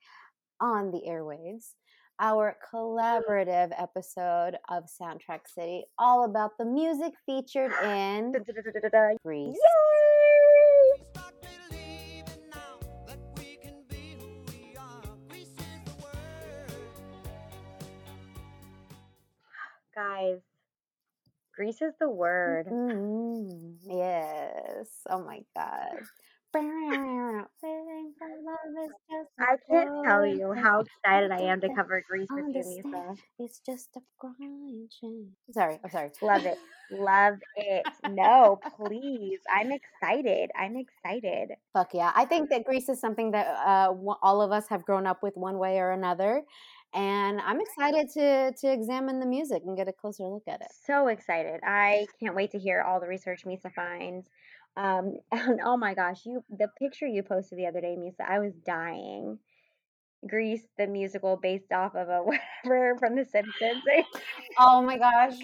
[0.60, 1.74] on the airwaves
[2.20, 8.32] our collaborative episode of Soundtrack City, all about the music featured in.
[9.24, 9.56] Grease.
[9.56, 11.04] Yay!
[11.14, 11.34] Start
[11.70, 15.02] believing now that we can be who we are.
[15.30, 16.74] Grease is the word.
[19.96, 20.40] Guys,
[21.56, 22.68] Grease is the word.
[22.68, 24.88] Mm, yes.
[25.10, 26.00] Oh my God.
[26.54, 31.70] Waiting for love is just a I can't tell you how excited I am to
[31.74, 32.84] cover Grease with you.
[32.84, 33.18] Misa.
[33.40, 34.02] It's just a
[35.00, 35.30] shame.
[35.52, 36.12] Sorry, I'm sorry.
[36.22, 36.58] Love it.
[36.92, 37.86] Love it.
[38.10, 39.40] No, please.
[39.50, 40.50] I'm excited.
[40.60, 41.52] I'm excited.
[41.72, 42.12] Fuck yeah.
[42.14, 45.38] I think that Grease is something that uh, all of us have grown up with
[45.38, 46.44] one way or another.
[46.94, 50.68] And I'm excited to to examine the music and get a closer look at it.
[50.86, 51.62] So excited.
[51.66, 54.28] I can't wait to hear all the research Misa finds.
[54.78, 58.40] Um, and oh my gosh, you the picture you posted the other day, Misa, I
[58.40, 59.40] was dying.
[60.28, 62.20] Grease the musical based off of a
[62.64, 63.84] whatever from The Simpsons.
[64.60, 65.38] Oh my gosh.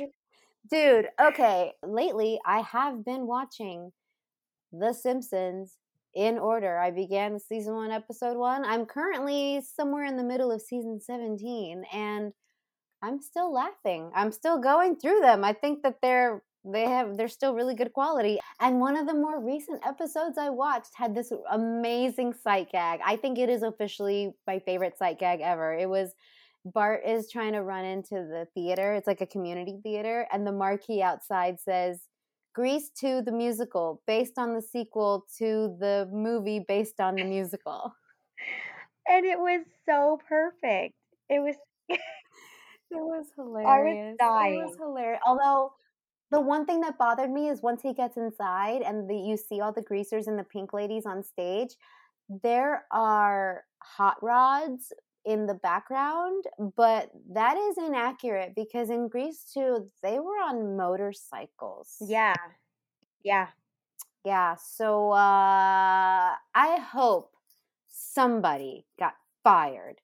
[0.69, 1.73] Dude, okay.
[1.83, 3.91] Lately, I have been watching
[4.71, 5.77] The Simpsons
[6.13, 6.77] in order.
[6.77, 8.65] I began season one, episode one.
[8.65, 12.33] I'm currently somewhere in the middle of season 17, and
[13.01, 14.11] I'm still laughing.
[14.15, 15.43] I'm still going through them.
[15.43, 18.39] I think that they're they have they're still really good quality.
[18.59, 22.99] And one of the more recent episodes I watched had this amazing sight gag.
[23.05, 25.73] I think it is officially my favorite sight gag ever.
[25.73, 26.13] It was
[26.65, 28.93] Bart is trying to run into the theater.
[28.93, 32.01] It's like a community theater, and the marquee outside says
[32.53, 37.93] Grease 2 the musical, based on the sequel to the movie based on the musical.
[39.07, 40.95] and it was so perfect.
[41.29, 41.55] It was
[42.89, 43.67] It was hilarious.
[43.67, 44.59] i was dying.
[44.59, 45.21] it was hilarious.
[45.25, 45.73] Although
[46.31, 49.61] the one thing that bothered me is once he gets inside and the, you see
[49.61, 51.75] all the greasers and the pink ladies on stage,
[52.43, 54.91] there are hot rods
[55.25, 61.95] in the background, but that is inaccurate because in Grease 2, they were on motorcycles.
[62.01, 62.35] yeah.
[63.23, 63.47] Yeah.
[64.23, 64.55] Yeah.
[64.55, 67.31] So uh I hope
[67.87, 70.01] somebody got fired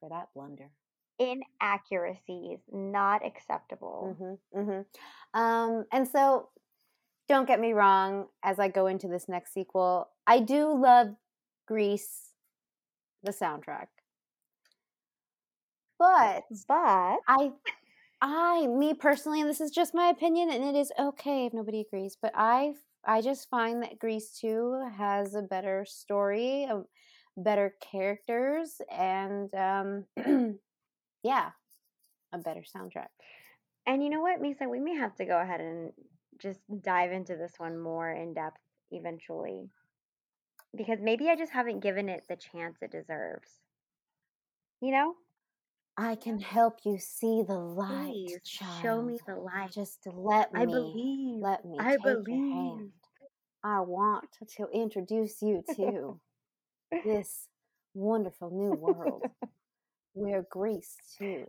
[0.00, 0.70] for that blunder.
[1.18, 4.16] Inaccuracies, not acceptable.
[4.20, 5.40] mm-hmm, mm-hmm.
[5.40, 6.48] Um, and so,
[7.28, 8.26] don't get me wrong.
[8.42, 11.14] As I go into this next sequel, I do love
[11.66, 12.32] Grease,
[13.22, 13.86] the soundtrack,
[16.02, 17.52] but But I,
[18.20, 21.80] I, me personally, and this is just my opinion, and it is okay if nobody
[21.80, 22.16] agrees.
[22.20, 22.74] But I,
[23.06, 26.86] I just find that Grease Two has a better story, um,
[27.36, 30.04] better characters, and um,
[31.22, 31.50] yeah,
[32.32, 33.08] a better soundtrack.
[33.86, 35.92] and you know what, Misa, we may have to go ahead and
[36.40, 38.60] just dive into this one more in depth
[38.90, 39.70] eventually.
[40.76, 43.48] Because maybe I just haven't given it the chance it deserves.
[44.80, 45.14] You know?
[45.98, 48.82] I can help you see the light, Please child.
[48.82, 49.70] show me the light.
[49.72, 50.60] Just let me.
[50.62, 51.42] I believe.
[51.42, 52.90] Let me I believe.
[53.62, 54.24] I want
[54.56, 56.18] to introduce you to
[57.04, 57.46] this
[57.94, 59.22] wonderful new world
[60.14, 61.44] where Grease 2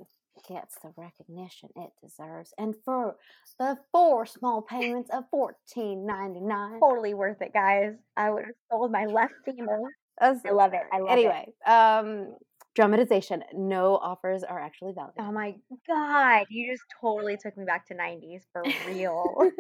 [0.48, 3.16] gets the recognition it deserves, and for
[3.60, 6.80] the four small payments of fourteen ninety nine.
[6.80, 7.94] Totally worth it, guys.
[8.18, 9.80] I would have sold my left femur.
[10.20, 10.82] I love it.
[10.92, 11.12] I love it.
[11.12, 12.36] anyway, um,
[12.76, 13.44] dramatization.
[13.54, 15.14] No offers are actually valid.
[15.20, 15.56] Oh my
[15.88, 19.52] god, you just totally took me back to 90s for real.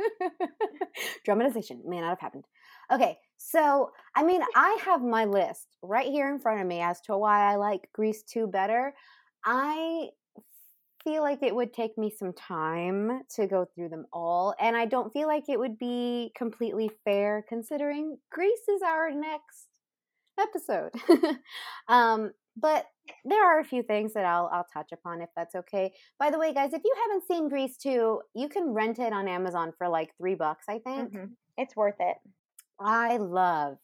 [1.26, 2.45] Dramatization may not have happened.
[2.91, 7.01] Okay, so I mean, I have my list right here in front of me as
[7.01, 8.93] to why I like Grease 2 better.
[9.45, 10.09] I
[11.03, 14.86] feel like it would take me some time to go through them all, and I
[14.86, 19.68] don't feel like it would be completely fair considering Grease is our next
[20.39, 20.91] episode.
[21.88, 22.86] um, but
[23.26, 25.93] there are a few things that I'll I'll touch upon if that's okay.
[26.20, 29.28] By the way, guys, if you haven't seen Grease 2, you can rent it on
[29.28, 31.14] Amazon for like three bucks, I think.
[31.14, 31.36] Mhm.
[31.58, 32.18] It's worth it.
[32.80, 33.78] I love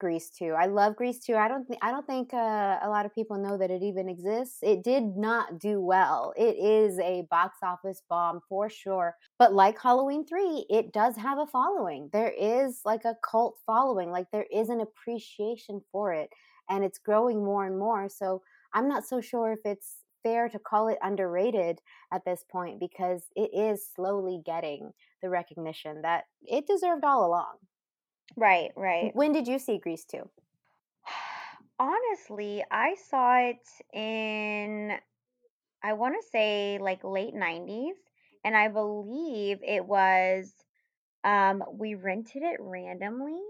[0.00, 0.52] Grease 2.
[0.52, 1.34] I love Grease 2.
[1.36, 4.08] I don't think I don't think uh, a lot of people know that it even
[4.08, 4.58] exists.
[4.62, 6.32] It did not do well.
[6.36, 9.16] It is a box office bomb for sure.
[9.38, 12.10] But like Halloween 3, it does have a following.
[12.12, 14.10] There is like a cult following.
[14.10, 16.30] Like there is an appreciation for it
[16.68, 18.08] and it's growing more and more.
[18.08, 18.42] So
[18.72, 21.80] I'm not so sure if it's fair to call it underrated
[22.12, 24.92] at this point because it is slowly getting
[25.22, 27.56] the recognition that it deserved all along.
[28.36, 29.14] Right, right.
[29.14, 30.18] When did you see Grease 2?
[31.78, 34.92] Honestly, I saw it in,
[35.82, 37.92] I want to say like late 90s.
[38.44, 40.52] And I believe it was,
[41.24, 43.40] um, we rented it randomly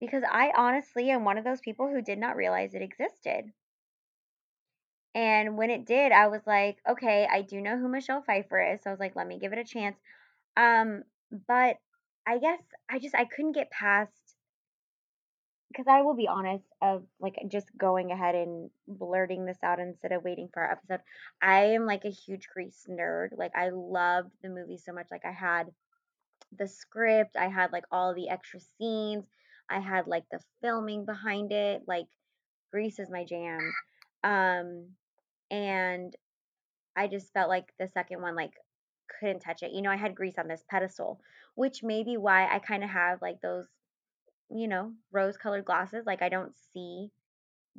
[0.00, 3.52] because I honestly am one of those people who did not realize it existed.
[5.14, 8.80] And when it did, I was like, okay, I do know who Michelle Pfeiffer is.
[8.82, 9.96] So I was like, let me give it a chance.
[10.56, 11.04] Um,
[11.46, 11.76] but
[12.26, 14.34] I guess I just I couldn't get past
[15.68, 20.12] because I will be honest of like just going ahead and blurting this out instead
[20.12, 21.00] of waiting for our episode.
[21.42, 23.36] I am like a huge Grease nerd.
[23.36, 25.08] Like I loved the movie so much.
[25.10, 25.70] Like I had
[26.56, 29.24] the script, I had like all the extra scenes,
[29.70, 31.82] I had like the filming behind it.
[31.86, 32.06] Like
[32.72, 33.60] Grease is my jam.
[34.22, 34.90] Um
[35.50, 36.14] and
[36.96, 38.52] I just felt like the second one like
[39.20, 39.72] couldn't touch it.
[39.72, 41.20] You know, I had Grease on this pedestal,
[41.54, 43.66] which may be why I kind of have like those,
[44.50, 46.04] you know, rose colored glasses.
[46.06, 47.10] Like I don't see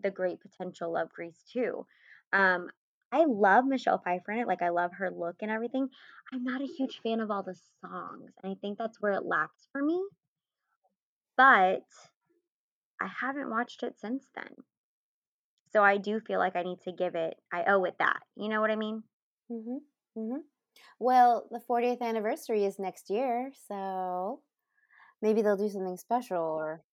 [0.02, 1.86] the great potential of Grease 2.
[2.34, 2.70] Um,
[3.12, 4.48] I love Michelle Pfeiffer in it.
[4.48, 5.88] Like I love her look and everything.
[6.34, 9.26] I'm not a huge fan of all the songs, and I think that's where it
[9.26, 10.02] lacks for me.
[11.38, 11.84] But
[13.00, 14.66] I haven't watched it since then.
[15.72, 18.22] So I do feel like I need to give it, I owe it that.
[18.36, 19.04] You know what I mean?
[19.50, 19.78] hmm
[20.16, 20.38] hmm
[21.00, 24.42] Well, the 40th anniversary is next year, so
[25.22, 26.42] maybe they'll do something special.
[26.44, 26.84] Or,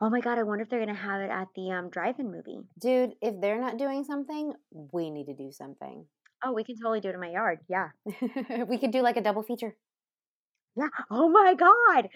[0.00, 2.20] Oh my God, I wonder if they're going to have it at the um, drive
[2.20, 2.60] in movie.
[2.78, 6.06] dude, if they're not doing something, we need to do something.
[6.44, 7.60] Oh, we can totally do it in my yard.
[7.68, 7.90] Yeah.
[8.68, 9.76] we could do like a double feature.
[10.76, 10.88] Yeah.
[11.10, 12.08] Oh my God.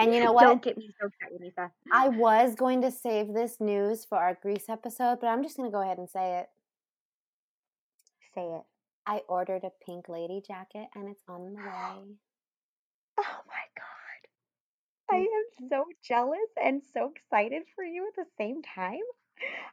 [0.00, 0.42] And you know what?
[0.42, 1.70] Don't get me so excited, Lisa.
[1.92, 5.70] I was going to save this news for our Grease episode, but I'm just going
[5.70, 6.48] to go ahead and say it.
[8.34, 8.62] Say it.
[9.06, 12.16] I ordered a pink lady jacket and it's on the way.
[13.18, 15.10] Oh my God.
[15.10, 15.24] I mm.
[15.24, 19.00] am so jealous and so excited for you at the same time.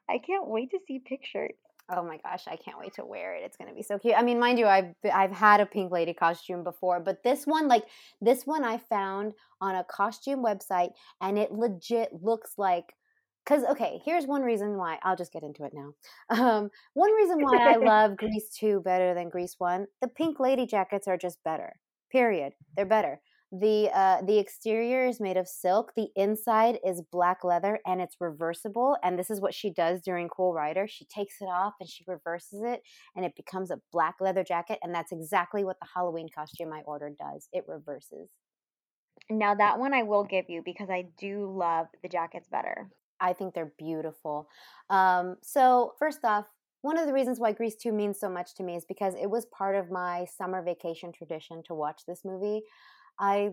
[0.10, 1.56] I can't wait to see pictures.
[1.90, 3.44] Oh my gosh, I can't wait to wear it.
[3.46, 4.16] It's going to be so cute.
[4.18, 7.68] I mean, mind you, I've I've had a pink lady costume before, but this one
[7.68, 7.86] like
[8.20, 10.90] this one I found on a costume website
[11.22, 12.94] and it legit looks like
[13.46, 15.00] cuz okay, here's one reason why.
[15.04, 15.94] I'll just get into it now.
[16.30, 19.88] Um, one reason why I love Grease 2 better than Grease 1.
[20.02, 21.80] The pink lady jackets are just better.
[22.12, 22.54] Period.
[22.76, 23.22] They're better.
[23.52, 25.94] The uh, the exterior is made of silk.
[25.96, 28.98] The inside is black leather, and it's reversible.
[29.04, 30.86] And this is what she does during Cool Rider.
[30.86, 32.82] She takes it off and she reverses it,
[33.16, 34.80] and it becomes a black leather jacket.
[34.84, 37.48] And that's exactly what the Halloween costume I ordered does.
[37.54, 38.30] It reverses.
[39.30, 42.90] Now, that one I will give you because I do love the jackets better.
[43.20, 44.48] I think they're beautiful.
[44.90, 46.46] Um, so first off,
[46.82, 49.30] one of the reasons why Grease 2 means so much to me is because it
[49.30, 52.62] was part of my summer vacation tradition to watch this movie.
[53.20, 53.52] I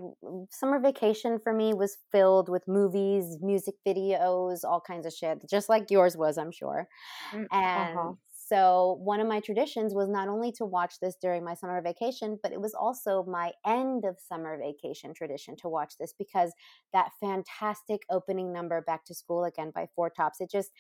[0.50, 5.68] summer vacation for me was filled with movies, music videos, all kinds of shit, just
[5.68, 6.88] like yours was, I'm sure.
[7.32, 8.14] Mm, And uh-huh.
[8.28, 12.38] so one of my traditions was not only to watch this during my summer vacation,
[12.42, 16.52] but it was also my end of summer vacation tradition to watch this because
[16.92, 20.72] that fantastic opening number back to school again by Four Tops, it just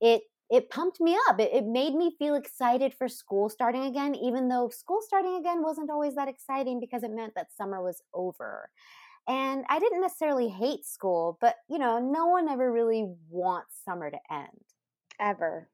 [0.00, 1.38] it it pumped me up.
[1.38, 5.62] It, it made me feel excited for school starting again, even though school starting again
[5.62, 8.68] wasn't always that exciting because it meant that summer was over.
[9.28, 14.10] And I didn't necessarily hate school, but you know, no one ever really wants summer
[14.10, 14.48] to end.
[15.20, 15.68] Ever.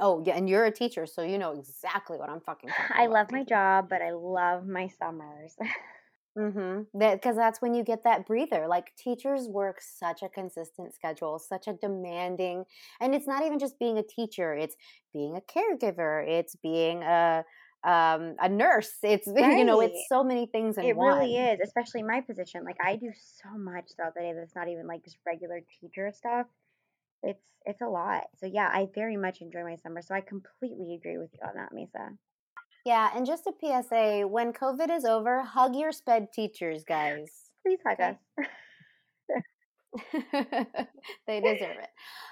[0.00, 3.00] Oh, yeah, and you're a teacher, so you know exactly what I'm fucking talking about.
[3.00, 5.54] I love my job, but I love my summers.
[6.36, 6.98] Mm-hmm.
[6.98, 8.66] Because that's when you get that breather.
[8.68, 12.64] Like teachers work such a consistent schedule, such a demanding,
[13.00, 14.52] and it's not even just being a teacher.
[14.52, 14.74] It's
[15.12, 16.26] being a caregiver.
[16.26, 17.44] It's being a
[17.84, 18.90] um, a nurse.
[19.02, 21.18] It's you know, it's so many things in It one.
[21.18, 22.64] really is, especially my position.
[22.64, 26.10] Like I do so much throughout the day that's not even like just regular teacher
[26.12, 26.46] stuff.
[27.22, 28.24] It's it's a lot.
[28.38, 30.02] So yeah, I very much enjoy my summer.
[30.02, 32.16] So I completely agree with you on that, Misa.
[32.84, 37.50] Yeah, and just a PSA: when COVID is over, hug your sped teachers, guys.
[37.62, 38.10] Please hug Okay.
[38.10, 38.16] us.
[41.26, 41.90] they deserve it.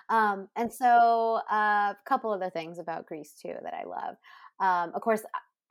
[0.09, 4.17] Um, and so, a couple other things about Grease 2 that I love.
[4.61, 5.23] Um, of course,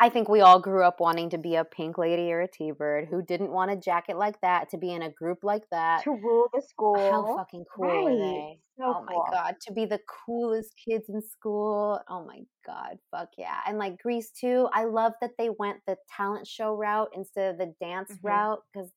[0.01, 3.07] I think we all grew up wanting to be a pink lady or a T-bird.
[3.07, 6.03] Who didn't want a jacket like that to be in a group like that?
[6.05, 6.95] To rule the school.
[6.97, 8.17] How fucking cool Right.
[8.17, 8.59] they?
[8.77, 12.01] So oh my god, to be the coolest kids in school.
[12.09, 13.59] Oh my god, fuck yeah.
[13.67, 17.59] And like Grease 2, I love that they went the talent show route instead of
[17.59, 18.23] the dance Mhm.
[18.23, 18.89] route cuz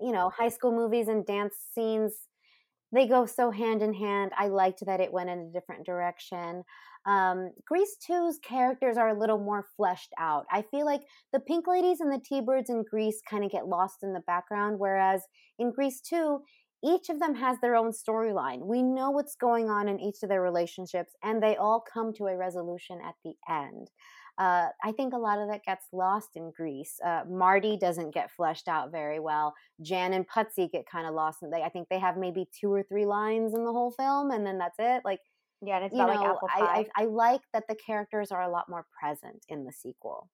[0.00, 2.28] you know, high school movies and dance scenes
[2.92, 4.32] they go so hand in hand.
[4.36, 6.64] I liked that it went in a different direction.
[7.06, 10.46] Um, Grease 2's characters are a little more fleshed out.
[10.50, 13.68] I feel like the Pink Ladies and the T Birds in Grease kind of get
[13.68, 15.22] lost in the background, whereas
[15.58, 16.40] in Grease 2,
[16.84, 18.60] each of them has their own storyline.
[18.66, 22.26] We know what's going on in each of their relationships, and they all come to
[22.26, 23.88] a resolution at the end.
[24.38, 27.00] Uh, I think a lot of that gets lost in Grease.
[27.04, 29.52] Uh, Marty doesn't get fleshed out very well.
[29.82, 31.42] Jan and Putzie get kind of lost.
[31.42, 34.30] And they, I think they have maybe two or three lines in the whole film,
[34.30, 35.02] and then that's it.
[35.04, 35.20] Like,
[35.60, 36.86] Yeah, and it's you know, like apple I, pie.
[36.96, 40.30] I, I like that the characters are a lot more present in the sequel.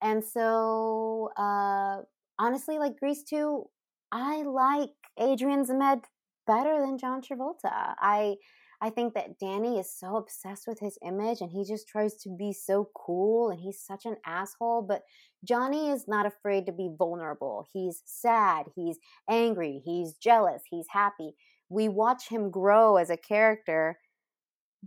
[0.00, 2.02] And so, uh,
[2.38, 3.64] honestly, like Grease 2,
[4.12, 6.02] I like Adrian Zmed
[6.46, 7.94] better than John Travolta.
[7.98, 8.36] I
[8.84, 12.28] I think that Danny is so obsessed with his image and he just tries to
[12.28, 14.82] be so cool and he's such an asshole.
[14.82, 15.04] But
[15.42, 17.66] Johnny is not afraid to be vulnerable.
[17.72, 21.30] He's sad, he's angry, he's jealous, he's happy.
[21.70, 24.00] We watch him grow as a character.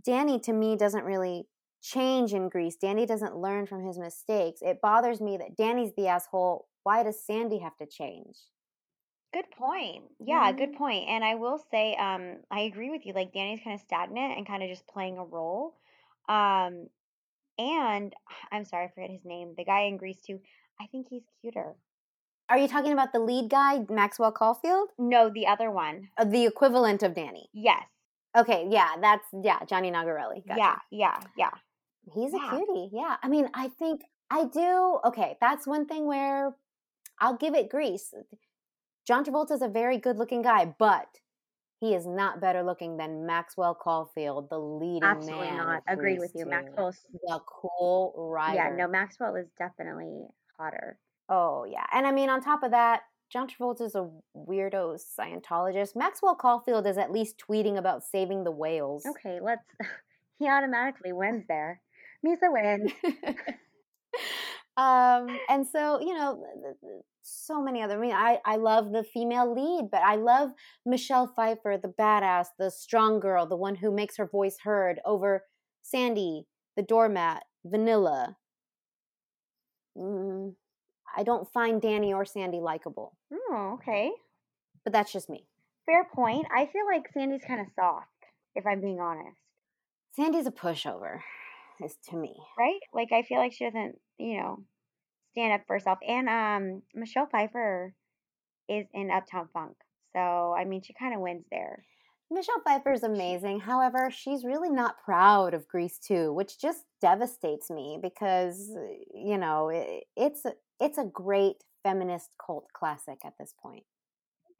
[0.04, 1.48] Danny, to me, doesn't really
[1.82, 2.76] change in Grease.
[2.76, 4.60] Danny doesn't learn from his mistakes.
[4.62, 6.68] It bothers me that Danny's the asshole.
[6.84, 8.36] Why does Sandy have to change?
[9.32, 10.04] Good point.
[10.18, 10.76] Yeah, good Mhm.
[10.78, 11.08] point.
[11.08, 13.12] And I will say, um, I agree with you.
[13.12, 15.76] Like Danny's kind of stagnant and kind of just playing a role.
[16.28, 16.88] Um,
[17.58, 18.14] and
[18.52, 19.54] I'm sorry, I forget his name.
[19.56, 20.40] The guy in Grease 2.
[20.80, 21.76] I think he's cuter.
[22.48, 24.90] Are you talking about the lead guy, Maxwell Caulfield?
[24.98, 26.08] No, the other one.
[26.16, 27.50] Uh, the equivalent of Danny.
[27.52, 27.84] Yes.
[28.34, 30.46] Okay, yeah, that's yeah, Johnny Nogerelli.
[30.46, 30.58] Gotcha.
[30.58, 31.50] Yeah, yeah, yeah.
[32.14, 32.46] He's Yeah.
[32.46, 32.88] a cutie.
[32.92, 33.16] Yeah.
[33.22, 35.00] I mean, I think I do.
[35.04, 36.56] Okay, that's one thing where
[37.20, 38.14] I'll give it Grease.
[39.08, 41.08] John Travolta is a very good looking guy, but
[41.80, 45.56] he is not better looking than Maxwell Caulfield, the leading Absolutely man.
[45.56, 45.82] not.
[45.88, 46.44] of Agreed with you.
[46.44, 46.50] 2.
[46.50, 48.56] Maxwell's the cool rider.
[48.56, 50.26] yeah, no, Maxwell is definitely
[50.58, 50.98] hotter.
[51.30, 53.00] Oh yeah, and I mean, on top of that,
[53.32, 55.96] John Travolta is a weirdo Scientologist.
[55.96, 59.06] Maxwell Caulfield is at least tweeting about saving the whales.
[59.06, 59.64] Okay, let's.
[60.40, 61.80] He automatically wins there.
[62.24, 62.92] Misa wins.
[64.78, 66.42] um, and so you know,
[67.22, 67.98] so many other.
[67.98, 70.50] I mean, I I love the female lead, but I love
[70.86, 75.44] Michelle Pfeiffer, the badass, the strong girl, the one who makes her voice heard over
[75.82, 76.46] Sandy,
[76.76, 78.36] the doormat, Vanilla.
[79.96, 80.54] Mm,
[81.16, 84.12] I don't find Danny or Sandy likable, Oh, okay.
[84.84, 85.46] but that's just me.
[85.86, 86.46] Fair point.
[86.54, 88.06] I feel like Sandy's kind of soft,
[88.54, 89.36] if I'm being honest.
[90.14, 91.20] Sandy's a pushover,
[91.84, 92.36] is to me.
[92.58, 92.80] Right?
[92.92, 94.64] Like I feel like she doesn't, you know,
[95.32, 95.98] stand up for herself.
[96.06, 97.94] And um Michelle Pfeiffer
[98.68, 99.76] is in Uptown Funk.
[100.14, 101.84] So I mean she kind of wins there.
[102.30, 103.60] Michelle Pfeiffer is amazing.
[103.60, 108.70] However, she's really not proud of Grease 2, which just devastates me because
[109.14, 113.84] you know, it, it's a, it's a great feminist cult classic at this point.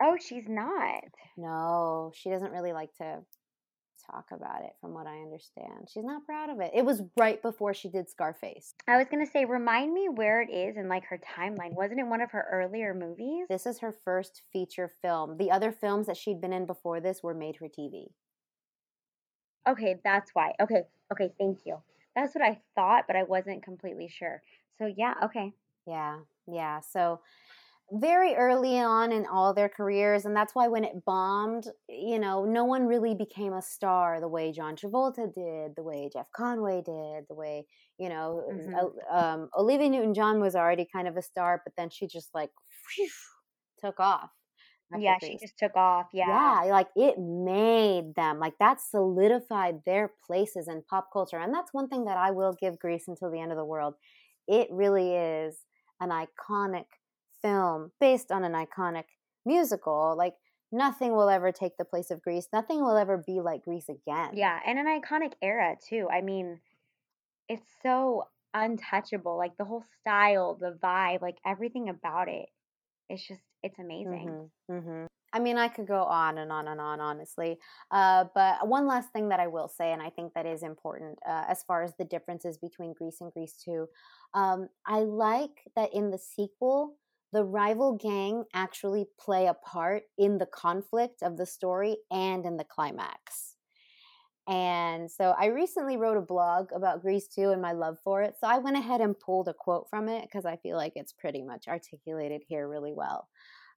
[0.03, 1.05] Oh, she's not.
[1.37, 3.19] No, she doesn't really like to
[4.11, 5.89] talk about it from what I understand.
[5.93, 6.71] She's not proud of it.
[6.75, 8.75] It was right before she did Scarface.
[8.87, 11.75] I was gonna say, remind me where it is in like her timeline.
[11.75, 13.47] Wasn't it one of her earlier movies?
[13.49, 15.37] This is her first feature film.
[15.37, 18.07] The other films that she'd been in before this were made for TV.
[19.69, 20.53] Okay, that's why.
[20.61, 20.83] Okay,
[21.13, 21.77] okay, thank you.
[22.17, 24.43] That's what I thought, but I wasn't completely sure.
[24.79, 25.53] So yeah, okay.
[25.87, 26.81] Yeah, yeah.
[26.81, 27.21] So
[27.93, 32.45] very early on in all their careers, and that's why when it bombed, you know,
[32.45, 36.85] no one really became a star the way John Travolta did, the way Jeff Conaway
[36.85, 37.67] did, the way
[37.99, 38.89] you know, Mhm.
[39.11, 42.51] uh, um, Olivia Newton-John was already kind of a star, but then she just like
[42.95, 43.09] phew,
[43.81, 44.31] took off.
[44.95, 46.09] Yeah, she just took off.
[46.13, 46.59] Yeah.
[46.63, 51.39] Yeah, like it made them like that solidified their places in pop culture.
[51.39, 53.95] And that's one thing that I will give Grease until the end of the world.
[54.49, 55.65] It really is
[56.01, 56.87] an iconic
[57.43, 59.05] film based on an iconic
[59.45, 60.15] musical.
[60.17, 60.35] Like
[60.73, 62.49] nothing will ever take the place of Grease.
[62.53, 64.31] Nothing will ever be like Grease again.
[64.35, 66.09] Yeah, and an iconic era too.
[66.11, 66.61] I mean,
[67.49, 68.25] it's so
[68.55, 69.37] untouchable.
[69.37, 72.49] Like the whole style, the vibe, like everything about it.
[73.09, 74.51] It's just it's amazing.
[74.69, 77.59] hmm hmm I mean, I could go on and on and on, honestly.
[77.91, 81.19] Uh, but one last thing that I will say, and I think that is important
[81.29, 83.87] uh, as far as the differences between Grease and Grease 2.
[84.33, 86.97] Um, I like that in the sequel,
[87.33, 92.57] the rival gang actually play a part in the conflict of the story and in
[92.57, 93.55] the climax.
[94.49, 98.35] And so I recently wrote a blog about Grease 2 and my love for it.
[98.41, 101.13] So I went ahead and pulled a quote from it because I feel like it's
[101.13, 103.29] pretty much articulated here really well.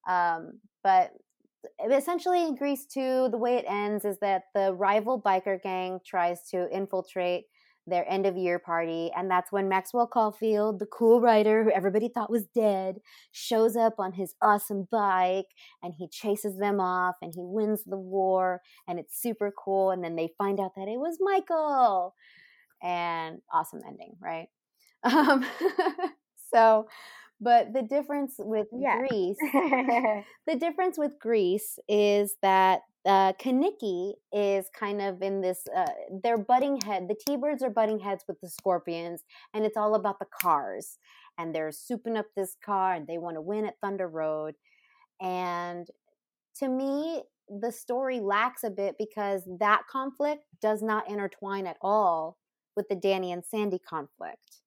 [0.07, 1.11] Um, but
[1.91, 6.69] essentially Grease 2, the way it ends is that the rival biker gang tries to
[6.73, 7.45] infiltrate
[7.87, 9.11] their end of year party.
[9.15, 12.97] And that's when Maxwell Caulfield, the cool rider who everybody thought was dead,
[13.31, 15.47] shows up on his awesome bike
[15.81, 18.61] and he chases them off and he wins the war.
[18.87, 19.91] And it's super cool.
[19.91, 22.15] And then they find out that it was Michael.
[22.83, 24.47] And awesome ending, right?
[25.03, 25.43] Um,
[26.53, 26.87] so,
[27.41, 28.99] but the difference with Yeah.
[28.99, 29.37] Grease
[30.47, 35.63] the difference with Grease is that uh, Kenickie is kind of in this.
[35.75, 35.85] Uh,
[36.23, 37.07] they're butting head.
[37.07, 39.23] The T-birds are butting heads with the Scorpions,
[39.53, 40.99] and it's all about the cars.
[41.37, 44.53] And they're souping up this car, and they want to win at Thunder Road.
[45.19, 45.87] And
[46.59, 52.37] to me, the story lacks a bit because that conflict does not intertwine at all
[52.75, 54.61] with the Danny and Sandy conflict.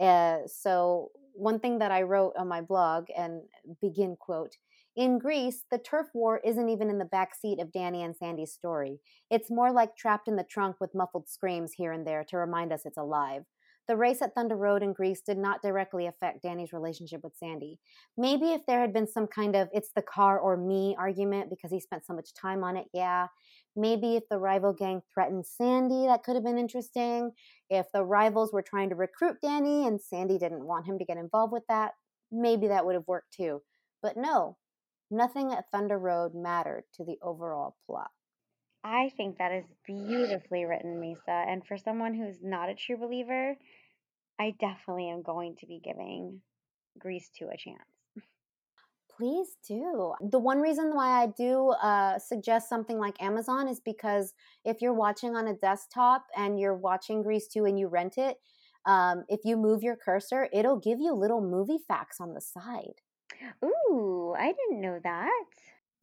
[0.00, 4.56] Uh, so one thing that I wrote on my blog and uh, begin quote
[4.96, 9.00] in Grease, the turf war isn't even in the backseat of Danny and Sandy's story.
[9.28, 12.72] It's more like trapped in the trunk with muffled screams here and there to remind
[12.72, 13.42] us it's alive.
[13.86, 17.78] The race at Thunder Road in Grease did not directly affect Danny's relationship with Sandy.
[18.16, 21.70] Maybe if there had been some kind of it's the car or me argument because
[21.70, 23.26] he spent so much time on it, yeah.
[23.76, 27.32] Maybe if the rival gang threatened Sandy, that could have been interesting.
[27.68, 31.18] If the rivals were trying to recruit Danny and Sandy didn't want him to get
[31.18, 31.92] involved with that,
[32.32, 33.60] maybe that would have worked too.
[34.02, 34.56] But no,
[35.10, 38.10] nothing at Thunder Road mattered to the overall plot.
[38.84, 41.48] I think that is beautifully written, Misa.
[41.48, 43.56] And for someone who's not a true believer,
[44.38, 46.42] I definitely am going to be giving
[46.98, 47.78] Grease 2 a chance.
[49.16, 50.12] Please do.
[50.20, 54.34] The one reason why I do uh, suggest something like Amazon is because
[54.64, 58.38] if you're watching on a desktop and you're watching Grease 2 and you rent it,
[58.86, 63.00] um, if you move your cursor, it'll give you little movie facts on the side.
[63.64, 65.44] Ooh, I didn't know that.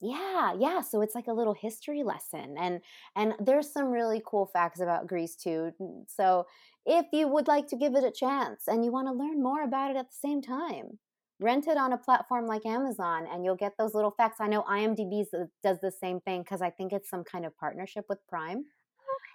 [0.01, 0.81] Yeah, yeah.
[0.81, 2.81] So it's like a little history lesson, and
[3.15, 5.71] and there's some really cool facts about Grease 2.
[6.07, 6.47] So
[6.85, 9.61] if you would like to give it a chance and you want to learn more
[9.63, 10.97] about it at the same time,
[11.39, 14.37] rent it on a platform like Amazon, and you'll get those little facts.
[14.39, 17.55] I know IMDb uh, does the same thing because I think it's some kind of
[17.57, 18.65] partnership with Prime.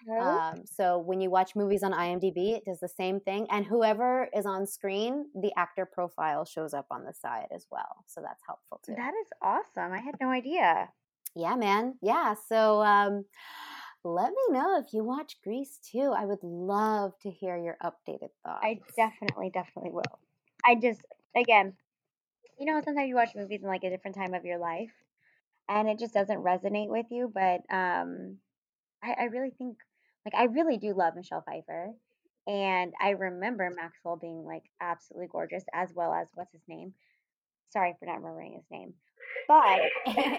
[0.09, 0.21] Okay.
[0.21, 4.29] Um, so when you watch movies on IMDb, it does the same thing, and whoever
[4.37, 8.05] is on screen, the actor profile shows up on the side as well.
[8.07, 8.95] So that's helpful too.
[8.97, 9.93] that is awesome.
[9.93, 10.89] I had no idea.
[11.35, 11.97] Yeah, man.
[12.01, 12.35] Yeah.
[12.49, 13.27] So um,
[14.05, 16.15] let me know if you watch Grease 2.
[16.17, 18.63] I would love to hear your updated thoughts.
[18.63, 20.03] I definitely, definitely will.
[20.65, 21.03] I just,
[21.37, 21.75] again,
[22.59, 24.93] you know, sometimes you watch movies in like a different time of your life
[25.69, 27.31] and it just doesn't resonate with you.
[27.33, 28.39] But um,
[29.03, 29.77] I, I really think,
[30.27, 31.93] like, I really do love Michelle Pfeiffer.
[32.49, 36.93] And I remember Maxwell being like absolutely gorgeous, as well as what's his name?
[37.71, 38.95] Sorry for not remembering his name.
[39.49, 39.81] But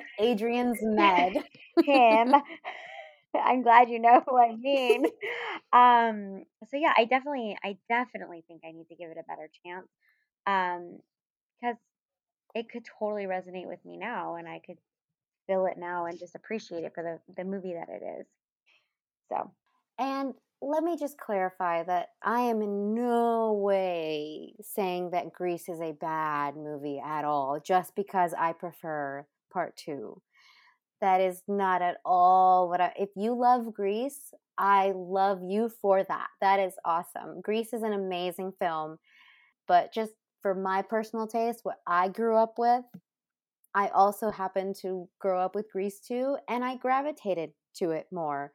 [0.20, 1.42] Adrian Zmed.
[1.86, 2.36] him.
[3.36, 5.06] I'm glad you know who I mean.
[5.74, 9.50] Um, so yeah, I definitely, I definitely think I need to give it a better
[9.66, 9.88] chance.
[10.46, 11.00] Um,
[11.60, 11.78] because
[12.56, 14.78] it could totally resonate with me now, and I could
[15.48, 18.28] feel it now and just appreciate it for the the movie that it is.
[19.30, 19.52] So
[20.00, 25.82] And let me just clarify that I am in no way saying that Grease is
[25.82, 30.22] a bad movie at all, just because I prefer part two.
[31.00, 32.92] That is not at all what I.
[32.98, 36.28] If you love Grease, I love you for that.
[36.42, 37.42] That is awesome.
[37.42, 38.98] Grease is an amazing film,
[39.68, 42.84] but just for my personal taste, what I grew up with,
[43.76, 48.54] I also happened to grow up with Grease too, and I gravitated to it more.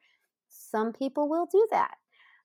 [0.52, 1.96] Some people will do that.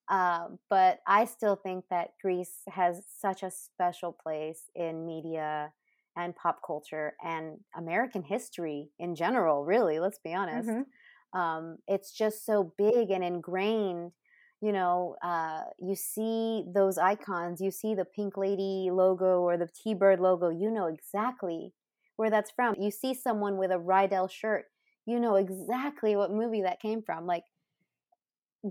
[0.09, 5.73] Um, but I still think that Grease has such a special place in media
[6.15, 10.69] and pop culture and American history in general, really, let's be honest.
[10.69, 10.85] Mhm.
[11.33, 14.13] Um, it's just so big and ingrained.
[14.61, 19.67] You know, uh, you see those icons, you see the Pink Lady logo or the
[19.67, 21.73] T Bird logo, you know exactly
[22.15, 22.75] where that's from.
[22.79, 24.65] You see someone with a Rydell shirt,
[25.05, 27.27] you know exactly what movie that came from.
[27.27, 27.43] Like,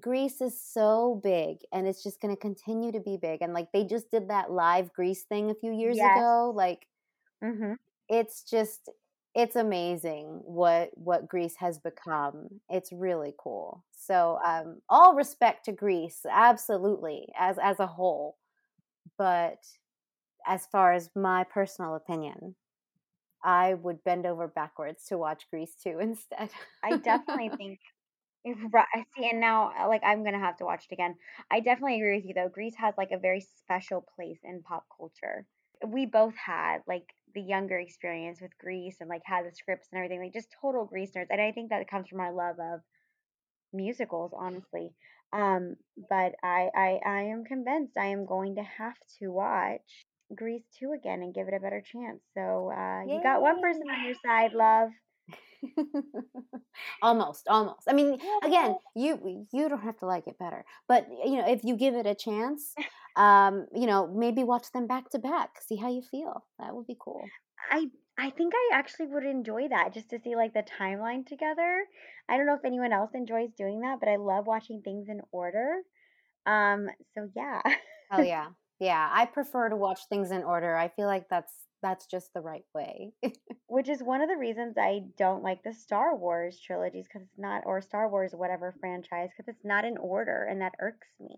[0.01, 3.43] Grease is so big and it's just going to continue to be big.
[3.43, 6.05] And like, they just did that live Grease thing a few years Yes.
[6.05, 6.52] ago.
[6.55, 6.86] Like,
[7.40, 7.74] hmm
[8.09, 8.89] it's just
[9.35, 12.60] it's amazing what what Grease has become.
[12.68, 13.85] It's really cool.
[13.93, 18.39] So um all respect to Grease, absolutely, as as a whole.
[19.18, 19.64] But
[20.47, 22.56] as far as my personal opinion,
[23.44, 26.51] I would bend over backwards to watch Grease 2 instead.
[26.82, 27.81] I definitely think.
[28.47, 31.16] If ri- I See, and now uh, like I'm gonna have to watch it again.
[31.51, 32.48] I definitely agree with you though.
[32.48, 35.47] Grease has like a very special place in pop culture.
[35.86, 37.05] We both had like
[37.35, 40.86] the younger experience with Grease and like had the scripts and everything, like just total
[40.86, 41.27] Grease nerds.
[41.31, 42.81] And I think that comes from our love of
[43.73, 44.93] musicals, honestly.
[45.32, 45.77] Um,
[46.09, 50.93] but I, I I am convinced I am going to have to watch Grease 2
[50.93, 52.23] again and give it a better chance.
[52.35, 54.90] So uh, you got one person on your side, love.
[57.03, 61.37] almost almost i mean again you you don't have to like it better but you
[61.37, 62.74] know if you give it a chance
[63.16, 66.87] um you know maybe watch them back to back see how you feel that would
[66.87, 67.24] be cool
[67.70, 67.87] I
[68.19, 71.85] I think I actually would enjoy that just to see like the timeline together.
[72.28, 75.20] I don't know if anyone else enjoys doing that, but I love watching things in
[75.33, 75.83] order.
[76.47, 77.61] Um, so yeah.
[78.12, 78.47] oh yeah
[78.78, 81.53] yeah i prefer to watch things in order i feel like that's
[81.87, 83.13] that's just the right way
[83.69, 87.39] Which is one of the reasons I don't like the Star Wars trilogies because it's
[87.39, 91.37] not, or Star Wars, whatever franchise, because it's not in order and that irks me.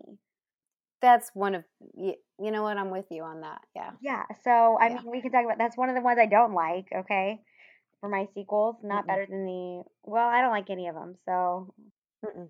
[1.01, 1.63] that's one of
[1.95, 2.13] you,
[2.43, 4.23] you know what i'm with you on that yeah Yeah.
[4.43, 5.01] So, I Yeah.
[5.01, 7.41] mean, we can talk about that's one of the ones I don't like, okay?
[7.99, 9.07] For my sequels, not Mm-mm.
[9.07, 11.15] better than the, well, I don't like any of them.
[11.25, 11.73] So,
[12.25, 12.49] Mm-mm.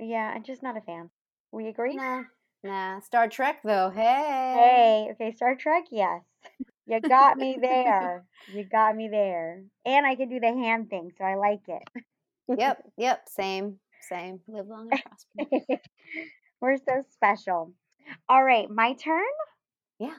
[0.00, 1.10] yeah, I'm just not a fan.
[1.52, 1.96] We agree?
[1.96, 2.22] nah
[2.64, 6.22] nah star trek though hey Hey, okay, Star Trek, yes.
[6.86, 8.24] You got me there.
[8.52, 9.64] You got me there.
[9.84, 11.82] And I can do the hand thing, so I like it.
[12.58, 13.78] yep yep same
[14.08, 15.80] same live long and prosper
[16.60, 17.72] We're so special.
[18.28, 19.24] All right, my turn?
[19.98, 20.14] Yeah.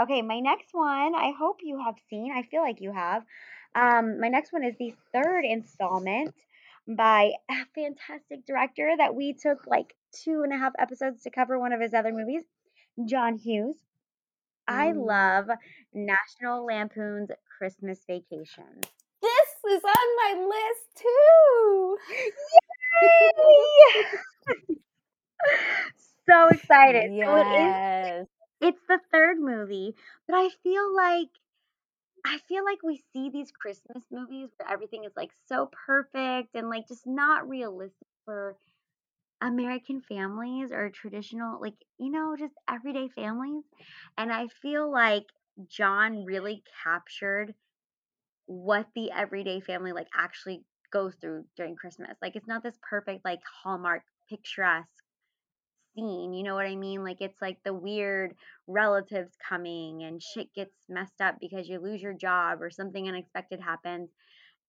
[0.00, 2.32] Okay, my next one, I hope you have seen.
[2.32, 3.24] I feel like you have.
[3.74, 6.34] Um, my next one is the third installment
[6.86, 11.58] by a fantastic director that we took like two and a half episodes to cover
[11.58, 12.44] one of his other movies,
[13.06, 13.76] John Hughes.
[14.68, 15.06] I Mm.
[15.06, 15.48] love
[15.94, 18.82] National Lampoon's Christmas Vacation.
[19.20, 21.98] This is on my list too.
[23.02, 24.04] Yay!
[26.28, 27.10] so excited.
[27.24, 28.26] So it is Yes.
[28.60, 29.94] it's the third movie,
[30.28, 31.28] but I feel like
[32.24, 36.68] I feel like we see these Christmas movies where everything is like so perfect and
[36.70, 38.56] like just not realistic for
[39.40, 43.64] American families or traditional like you know just everyday families.
[44.18, 45.24] And I feel like
[45.68, 47.54] John really captured
[48.46, 52.16] what the everyday family like actually goes through during Christmas.
[52.22, 54.88] Like it's not this perfect like Hallmark picturesque
[55.94, 57.02] scene, you know what I mean?
[57.02, 58.34] Like it's like the weird
[58.66, 63.60] relatives coming and shit gets messed up because you lose your job or something unexpected
[63.60, 64.10] happens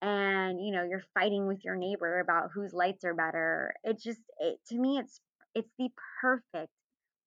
[0.02, 3.74] and you know you're fighting with your neighbor about whose lights are better.
[3.84, 5.20] It just it to me it's
[5.54, 5.88] it's the
[6.20, 6.72] perfect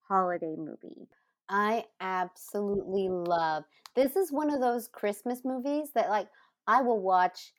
[0.07, 1.07] holiday movie.
[1.49, 3.63] I absolutely love.
[3.95, 6.27] This is one of those Christmas movies that like
[6.67, 7.53] I will watch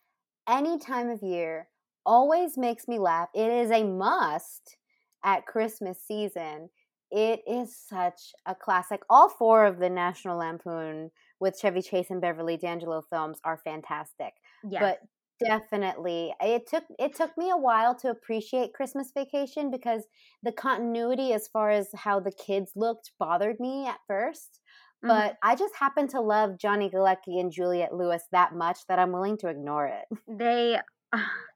[0.48, 1.68] any time of year.
[2.04, 3.28] Always makes me laugh.
[3.34, 4.76] It is a must
[5.24, 6.70] at Christmas season.
[7.10, 9.02] It is such a classic.
[9.10, 14.32] All four of the National Lampoon with Chevy Chase and Beverly D'Angelo films are fantastic.
[14.78, 14.98] But
[15.44, 20.04] definitely it took it took me a while to appreciate Christmas Vacation because
[20.42, 24.60] the continuity as far as how the kids looked bothered me at first.
[25.04, 25.08] Mhm.
[25.08, 29.10] But I just happen to love Johnny Galecki and Juliette Lewis that much that I'm
[29.12, 30.04] willing to ignore it.
[30.28, 30.78] they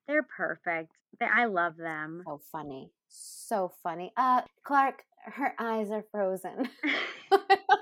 [0.08, 0.92] they're perfect.
[1.20, 2.22] They, I love them.
[2.26, 2.90] So funny.
[3.08, 4.12] So funny.
[4.16, 6.68] Uh Clark, her eyes are frozen.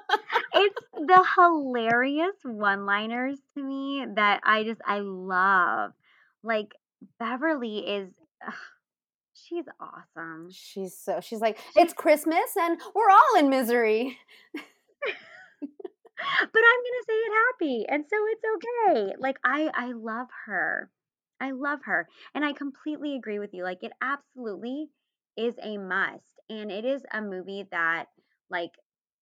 [0.55, 5.93] it's the hilarious one-liners to me that I just I love.
[6.43, 6.74] Like
[7.18, 8.10] Beverly is
[8.47, 8.55] ugh,
[9.35, 10.51] she's awesome.
[10.51, 14.18] she's so she's like, it's Christmas and we're all in misery.
[16.16, 19.14] But I'm going to say it happy and so it's okay.
[19.18, 20.90] Like I I love her.
[21.40, 22.09] I love her.
[22.35, 23.62] And I completely agree with you.
[23.64, 24.89] Like it absolutely
[25.36, 28.06] is a must and it is a movie that
[28.51, 28.70] like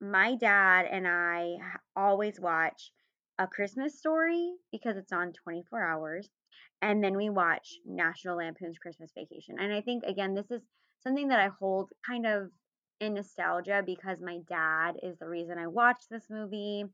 [0.02, 1.58] my dad and I
[1.94, 2.90] always watch
[3.38, 6.28] A Christmas Story because it's on 24 hours
[6.82, 9.56] and then we watch National Lampoon's Christmas Vacation.
[9.60, 10.62] And I think again this is
[11.04, 12.50] something that I hold kind of
[13.00, 16.84] in nostalgia because my dad is the reason I watched this movie.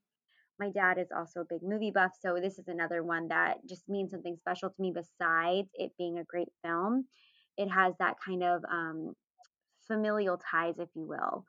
[0.60, 3.88] My dad is also a big movie buff, so this is another one that just
[3.88, 7.06] means something special to me besides it being a great film.
[7.56, 9.14] It has that kind of um,
[9.86, 11.44] familial ties, if you will.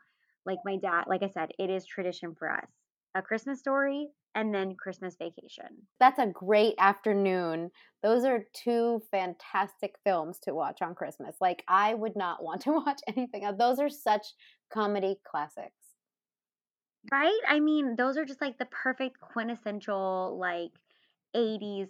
[0.49, 2.65] Like my dad, like I said, it is tradition for us.
[3.13, 5.67] A Christmas story and then Christmas vacation.
[5.99, 7.69] That's a great afternoon.
[8.01, 11.35] Those are two fantastic films to watch on Christmas.
[11.39, 13.57] Like I would not want to watch anything else.
[13.59, 14.25] Those are such
[14.73, 15.69] comedy classics.
[17.11, 17.39] Right?
[17.47, 20.71] I mean, those are just like the perfect quintessential like
[21.35, 21.89] 80s,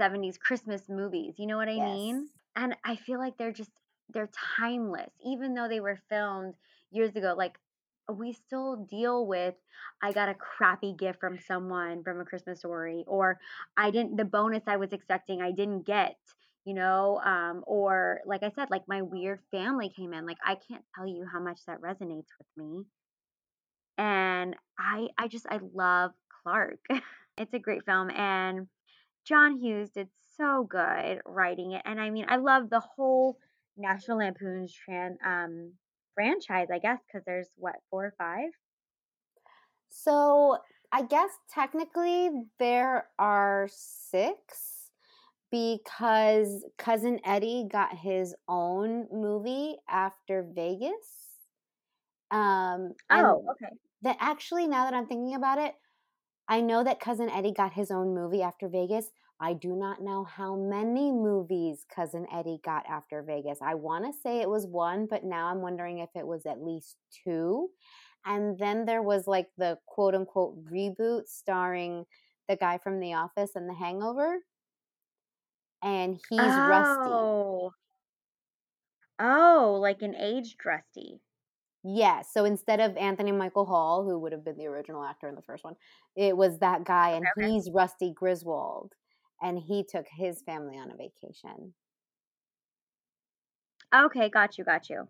[0.00, 1.34] 70s Christmas movies.
[1.38, 2.28] You know what I mean?
[2.54, 3.72] And I feel like they're just
[4.10, 6.54] they're timeless even though they were filmed
[6.92, 7.34] years ago.
[7.36, 7.58] Like
[8.12, 9.54] we still deal with
[10.02, 13.38] I got a crappy gift from someone from a Christmas story or
[13.76, 16.16] I didn't the bonus I was expecting I didn't get,
[16.64, 20.26] you know, um or like I said like my weird family came in.
[20.26, 22.84] Like I can't tell you how much that resonates with me
[23.98, 26.12] and I I just I love
[26.42, 26.78] Clark.
[27.38, 28.68] it's a great film and
[29.24, 31.82] John Hughes did so good writing it.
[31.84, 33.38] And I mean, I love the whole
[33.76, 35.72] National Lampoon's tran um
[36.16, 38.50] franchise, I guess, because there's what, four or five?
[39.90, 40.58] So
[40.92, 44.90] I guess technically there are six
[45.50, 51.38] because cousin Eddie got his own movie after Vegas.
[52.30, 53.70] Um, Oh, okay.
[54.02, 55.74] that actually, now that I'm thinking about it,
[56.48, 59.10] I know that cousin Eddie got his own movie after Vegas.
[59.40, 63.58] I do not know how many movies cousin Eddie got after Vegas.
[63.60, 66.62] I want to say it was one, but now I'm wondering if it was at
[66.62, 67.68] least two.
[68.24, 72.06] And then there was like the quote unquote reboot starring
[72.48, 74.38] the guy from The Office and The Hangover.
[75.82, 77.10] And he's Rusty.
[77.10, 77.72] Oh.
[79.18, 81.20] Oh, like an aged Rusty.
[81.84, 82.28] Yes.
[82.32, 85.42] So instead of Anthony Michael Hall, who would have been the original actor in the
[85.42, 85.76] first one,
[86.16, 87.50] it was that guy, and okay.
[87.50, 88.92] he's Rusty Griswold,
[89.42, 91.74] and he took his family on a vacation.
[93.94, 95.08] Okay, got you, got you.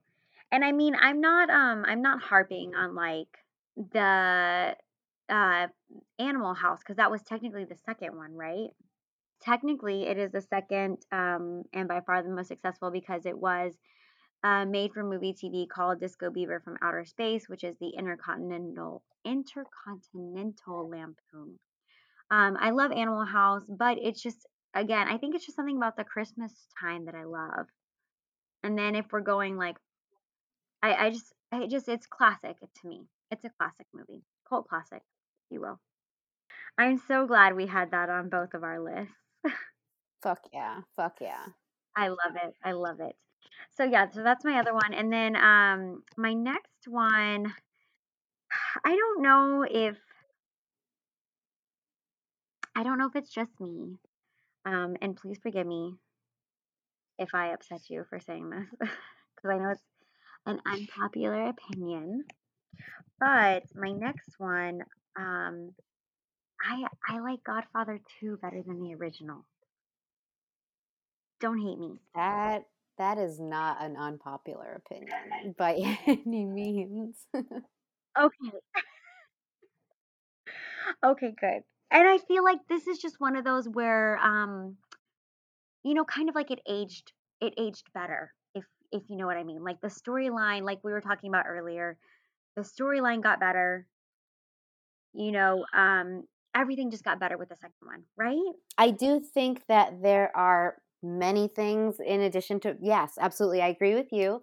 [0.53, 3.29] And I mean, I'm not um I'm not harping on like
[3.77, 4.77] the
[5.29, 5.67] uh
[6.19, 8.71] Animal House because that was technically the second one, right?
[9.43, 13.75] Technically, it is the second um and by far the most successful because it was
[14.45, 19.03] uh, made for movie TV called Disco Beaver from Outer Space, which is the Intercontinental
[19.25, 21.59] Intercontinental Lampoon.
[22.31, 24.47] Um, I love Animal House, but it's just
[24.77, 27.67] again, I think it's just something about the Christmas time that I love.
[28.63, 29.77] And then if we're going like,
[30.83, 33.07] I, I just, I just, it's classic to me.
[33.31, 35.81] It's a classic movie, cult classic, if you will.
[36.79, 39.15] I'm so glad we had that on both of our lists.
[40.23, 40.81] Fuck yeah.
[40.97, 41.45] Fuck yeah.
[41.97, 42.55] I love it.
[42.63, 43.17] I love it.
[43.77, 44.93] So yeah, so that's my other one.
[44.93, 47.55] And then um my next one
[48.85, 49.97] I don't know if
[52.77, 53.97] I don't know if it's just me.
[54.67, 55.95] Um and please forgive me
[57.19, 59.83] if I upset you for saying this because I know it's
[60.47, 62.25] an unpopular opinion.
[63.19, 64.83] But my next one
[65.19, 65.73] um
[66.61, 69.47] I I like Godfather 2 better than the original.
[71.41, 72.01] Don't hate me.
[72.15, 72.65] That
[72.99, 75.75] that is not an unpopular opinion by
[76.07, 77.17] any means.
[78.19, 78.51] Okay.
[81.05, 81.63] Okay, good.
[81.91, 84.77] And I feel like this is just one of those where um
[85.83, 89.37] you know kind of like it aged it aged better if if you know what
[89.37, 89.63] I mean.
[89.63, 91.99] Like the storyline like we were talking about earlier,
[92.57, 93.87] the storyline got better.
[95.13, 98.53] You know, um everything just got better with the second one, right?
[98.79, 103.63] I do think that there are many things in addition to yes, absolutely.
[103.63, 104.41] I agree with you.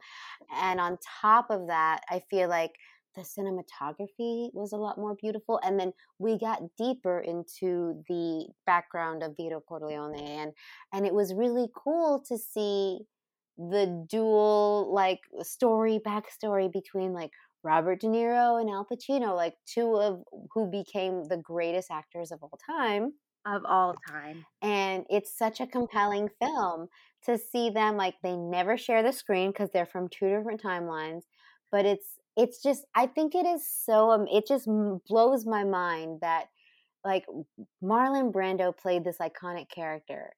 [0.53, 2.71] And on top of that, I feel like
[3.15, 9.23] the cinematography was a lot more beautiful and then we got deeper into the background
[9.23, 10.51] of Vito Corleone and
[10.93, 12.99] and it was really cool to see
[13.57, 17.31] the dual like story backstory between like
[17.63, 20.21] Robert De Niro and Al Pacino, like two of
[20.53, 23.13] who became the greatest actors of all time
[23.45, 24.45] Of all time.
[24.61, 26.87] and it's such a compelling film
[27.25, 31.21] to see them like they never share the screen because they're from two different timelines
[31.71, 34.67] but it's it's just i think it is so um, it just
[35.07, 36.45] blows my mind that
[37.05, 37.25] like
[37.83, 40.33] marlon brando played this iconic character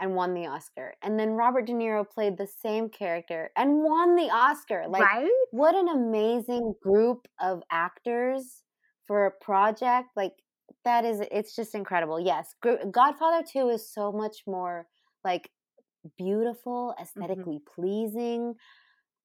[0.00, 4.16] and won the oscar and then robert de niro played the same character and won
[4.16, 5.28] the oscar like right?
[5.50, 8.62] what an amazing group of actors
[9.06, 10.32] for a project like
[10.84, 12.54] that is it's just incredible yes
[12.90, 14.86] godfather 2 is so much more
[15.24, 15.50] like
[16.16, 18.54] beautiful aesthetically pleasing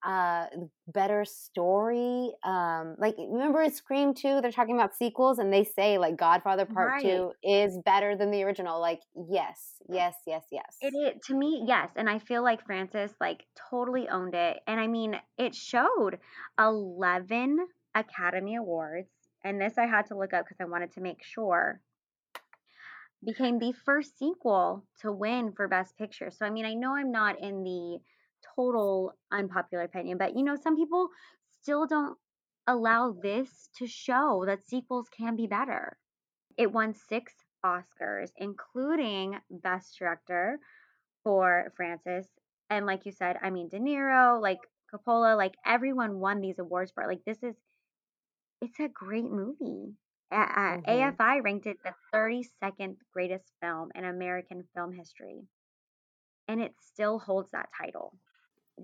[0.04, 0.46] uh
[0.88, 5.96] better story um like remember in scream 2 they're talking about sequels and they say
[5.98, 7.02] like godfather part Right.
[7.02, 9.00] 2 is better than the original like
[9.30, 13.44] yes yes yes yes It is to me, yes, and I feel like Francis like
[13.70, 14.58] totally owned it.
[14.66, 16.18] And I mean, it showed
[16.58, 17.58] 11
[17.94, 19.08] Academy Awards,
[19.44, 21.80] and this I had to look up because I wanted to make sure.
[23.24, 26.30] Became the first sequel to win for Best Picture.
[26.30, 28.00] So I mean, I know I'm not in the
[28.56, 31.08] total unpopular opinion, but you know, some people
[31.60, 32.18] still don't
[32.66, 35.96] allow this to show that sequels can be better.
[36.56, 37.34] It won six
[37.64, 40.58] Oscars, including Best Director
[41.24, 42.26] for Francis.
[42.70, 44.58] And like you said, I mean, De Niro, like
[44.92, 47.08] Coppola, like everyone won these awards for it.
[47.08, 47.56] Like, this is,
[48.60, 49.96] it's a great movie.
[50.30, 50.84] Uh, Mhm.
[50.86, 55.46] AFI ranked it the 32nd greatest film in American film history.
[56.48, 58.18] And it still holds that title.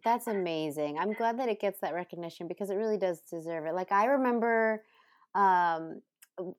[0.05, 0.99] That's amazing.
[0.99, 3.75] I'm glad that it gets that recognition because it really does deserve it.
[3.75, 4.85] Like I remember
[5.35, 6.03] um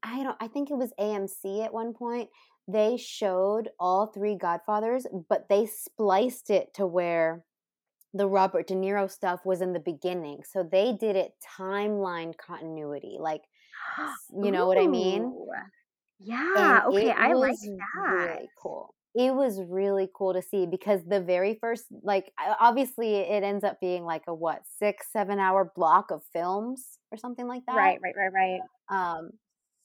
[0.03, 2.29] I don't I think it was AMC at one point.
[2.67, 7.45] They showed all three Godfathers, but they spliced it to where
[8.13, 10.41] the Robert De Niro stuff was in the beginning.
[10.43, 13.17] So they did it timeline continuity.
[13.19, 13.43] Like
[14.43, 15.33] you know what I mean?
[16.19, 16.83] Yeah.
[16.85, 17.11] and Okay.
[17.11, 18.11] I like that.
[18.11, 18.93] really cool.
[19.19, 22.31] It was really cool to see because the very first, like,
[22.61, 27.17] obviously, it ends up being like a what six, seven hour block of films or
[27.17, 27.75] something like that.
[27.75, 28.61] Right, right, right, right.
[28.89, 29.31] Um,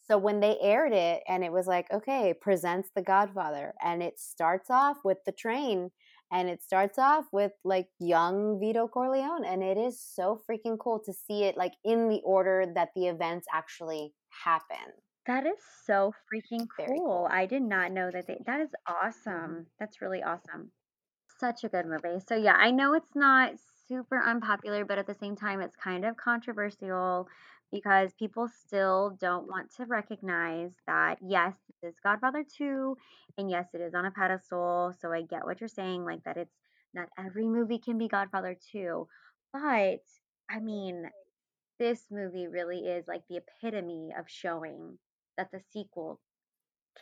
[0.06, 4.19] so when they aired it, and it was like, okay, presents The Godfather, and it
[4.19, 5.90] starts off with the train,
[6.31, 11.01] and it starts off with like young Vito Corleone, and it is so freaking cool
[11.06, 14.93] to see it like in the order that the events actually happen.
[15.26, 17.06] That is so freaking Very cool.
[17.06, 17.28] cool.
[17.30, 19.06] I did not know that they, that is mm-hmm.
[19.06, 19.66] awesome.
[19.80, 20.70] That's really awesome.
[21.38, 22.20] Such a good movie.
[22.28, 23.52] So yeah, I know it's not
[23.88, 27.26] super unpopular, but at the same time it's kind of controversial
[27.72, 32.96] because people still don't want to recognize that yes, this is Godfather 2
[33.38, 34.94] and yes, it is on a pedestal.
[35.01, 36.55] So I get what you're saying like that it's
[36.94, 39.09] not every movie can be Godfather 2.
[39.52, 40.02] But
[40.51, 41.05] I mean,
[41.78, 44.98] this movie really is like the epitome of showing
[45.36, 46.20] that the sequel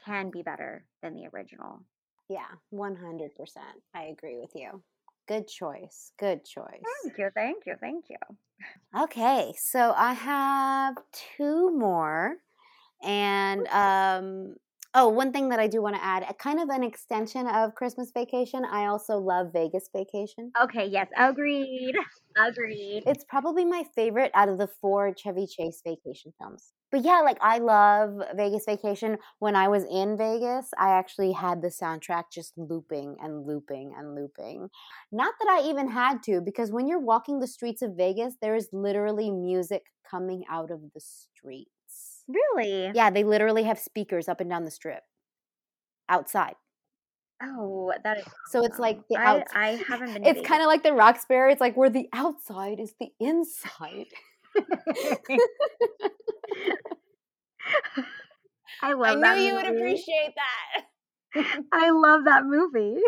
[0.04, 1.80] can be better than the original.
[2.28, 3.30] Yeah, 100%.
[3.94, 4.82] I agree with you.
[5.28, 6.12] Good choice.
[6.18, 6.82] Good choice.
[7.02, 8.16] Thank you, thank you, thank you.
[8.98, 10.96] Okay, so I have
[11.36, 12.36] two more.
[13.02, 14.56] And um
[14.94, 17.74] oh, one thing that I do want to add, a kind of an extension of
[17.74, 18.64] Christmas Vacation.
[18.64, 20.52] I also love Vegas Vacation.
[20.62, 21.94] Okay, yes, agreed,
[22.36, 23.02] agreed.
[23.06, 26.72] It's probably my favorite out of the four Chevy Chase vacation films.
[26.90, 29.16] But yeah, like I love Vegas Vacation.
[29.38, 34.14] When I was in Vegas, I actually had the soundtrack just looping and looping and
[34.14, 34.68] looping.
[35.10, 38.54] Not that I even had to, because when you're walking the streets of Vegas, there
[38.54, 41.71] is literally music coming out of the streets.
[42.32, 42.90] Really?
[42.94, 45.02] Yeah, they literally have speakers up and down the strip
[46.08, 46.54] outside.
[47.42, 48.24] Oh, that is.
[48.50, 49.42] So it's like the I, out.
[49.54, 50.24] I haven't been.
[50.24, 51.52] It's kind of like the Roxbury.
[51.52, 54.06] It's like where the outside is the inside.
[58.82, 59.24] I love that.
[59.24, 60.84] I knew you would appreciate that.
[61.72, 63.00] I love that movie.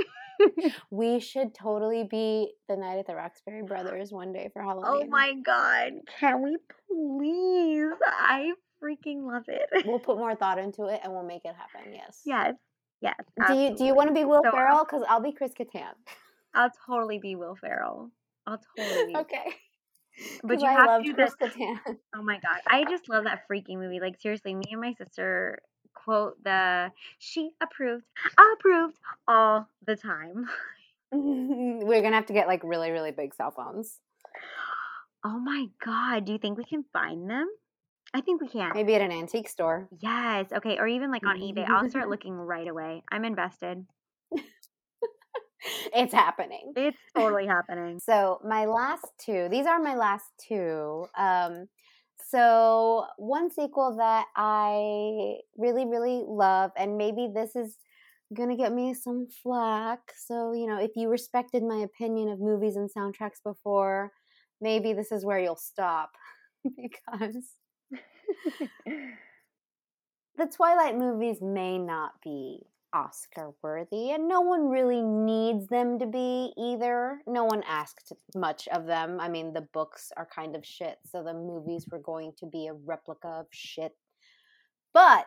[0.91, 5.07] We should totally be the night at the Roxbury Brothers one day for oh Halloween.
[5.07, 6.57] Oh my god, can we
[6.89, 7.93] please?
[8.03, 8.53] I
[8.85, 9.87] freaking love it.
[9.87, 11.93] We'll put more thought into it and we'll make it happen.
[11.93, 12.21] Yes.
[12.25, 12.55] yes,
[13.01, 13.15] yes.
[13.49, 14.85] Do you do you want to be Will So, Ferrell?
[14.85, 15.95] Because I'll be Chris Kattan.
[16.55, 18.11] I'll totally be Will Ferrell.
[18.47, 19.17] I'll totally be.
[19.17, 19.45] Okay.
[20.45, 21.51] But you I have to Chris this.
[21.55, 21.79] Kattan.
[22.17, 24.01] Oh my god, I just love that freaking movie.
[24.01, 25.61] Like seriously, me and my sister
[25.95, 28.05] quote the "she approved,
[28.53, 28.97] approved"
[29.27, 30.47] all the time.
[31.13, 33.99] We're gonna have to get like really really big cell phones.
[35.25, 37.49] Oh my god, do you think we can find them?
[38.15, 38.71] I think we can.
[38.75, 39.89] Maybe at an antique store.
[40.01, 40.47] Yes.
[40.53, 40.79] Okay.
[40.79, 41.69] Or even like on eBay.
[41.69, 43.03] I'll start looking right away.
[43.11, 43.85] I'm invested.
[45.95, 46.73] It's happening.
[46.77, 47.99] It's totally happening.
[47.99, 51.07] So my last two, these are my last two.
[51.17, 51.69] Um,
[52.31, 57.79] so one sequel that I really, really love, and maybe this is
[58.35, 60.01] gonna get me some flack.
[60.17, 64.13] So you know, if you respected my opinion of movies and soundtracks before,
[64.61, 66.11] maybe this is where you'll stop
[66.65, 67.37] because
[68.87, 72.61] the Twilight movies may not be
[72.93, 77.21] Oscar worthy, and no one really needs them to be either.
[77.27, 79.19] No one asked much of them.
[79.21, 82.69] I mean, the books are kind of shit, so the movies were going to be
[82.69, 83.93] a replica of shit.
[84.93, 85.27] But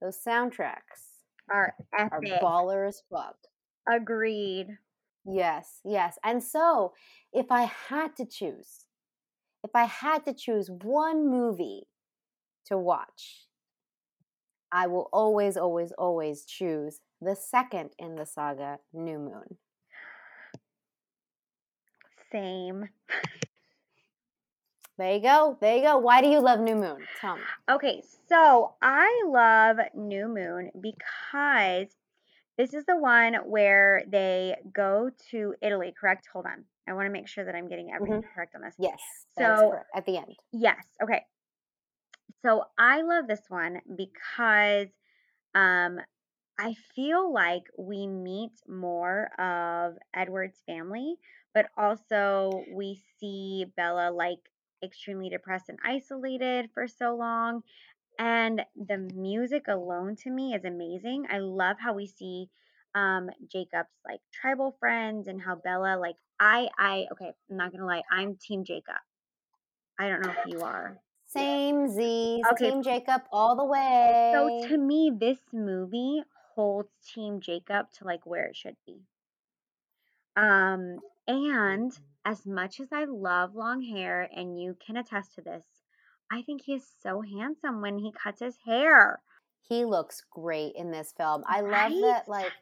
[0.00, 1.20] those soundtracks
[1.50, 2.40] Are are epic.
[2.40, 3.36] baller as fuck.
[3.86, 4.68] Agreed.
[5.26, 6.18] Yes, yes.
[6.24, 6.94] And so,
[7.32, 8.83] if I had to choose,
[9.64, 11.88] if I had to choose one movie
[12.66, 13.46] to watch,
[14.70, 19.56] I will always, always, always choose the second in the saga, New Moon.
[22.30, 22.88] Same.
[24.98, 25.56] There you go.
[25.60, 25.98] There you go.
[25.98, 26.98] Why do you love New Moon?
[27.20, 27.42] Tell me.
[27.70, 31.88] Okay, so I love New Moon because
[32.58, 36.28] this is the one where they go to Italy, correct?
[36.32, 36.64] Hold on.
[36.88, 38.74] I want to make sure that I'm getting everything correct on this.
[38.78, 39.00] Yes.
[39.38, 40.36] So- At the end.
[40.52, 40.84] Yes.
[41.02, 41.22] Okay.
[42.44, 44.88] So I love this one because
[45.54, 45.98] um
[46.58, 51.16] I feel like we meet more of Edward's family,
[51.52, 54.38] but also we see Bella like
[54.84, 57.62] extremely depressed and isolated for so long.
[58.18, 61.26] And the music alone to me is amazing.
[61.30, 62.48] I love how we see
[62.94, 67.86] um Jacob's like tribal friends and how Bella like I I okay, I'm not gonna
[67.86, 68.96] lie, I'm team Jacob.
[69.98, 70.98] I don't know if you are.
[71.26, 72.42] Same Z.
[72.52, 72.70] Okay.
[72.70, 74.30] Team Jacob all the way.
[74.34, 76.22] So to me, this movie
[76.54, 79.00] holds Team Jacob to like where it should be.
[80.36, 81.92] Um, and
[82.24, 85.64] as much as I love long hair, and you can attest to this,
[86.30, 89.20] I think he is so handsome when he cuts his hair.
[89.68, 91.42] he looks great in this film.
[91.46, 92.00] I love Right?
[92.02, 92.52] that like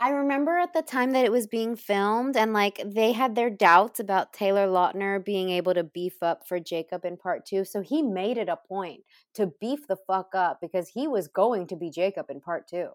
[0.00, 3.50] I remember at the time that it was being filmed and like they had their
[3.50, 7.64] doubts about Taylor Lautner being able to beef up for Jacob in part 2.
[7.64, 9.00] So he made it a point
[9.34, 12.88] to beef the fuck up because he was going to be Jacob in part 2.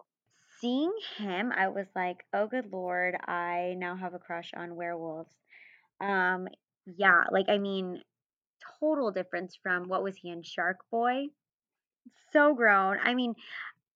[0.58, 5.34] Seeing him, I was like, oh good lord, I now have a crush on werewolves.
[6.00, 6.48] Um,
[6.96, 8.02] yeah, like I mean,
[8.80, 11.26] total difference from what was he in Shark Boy?
[12.32, 12.98] So grown.
[13.02, 13.34] I mean,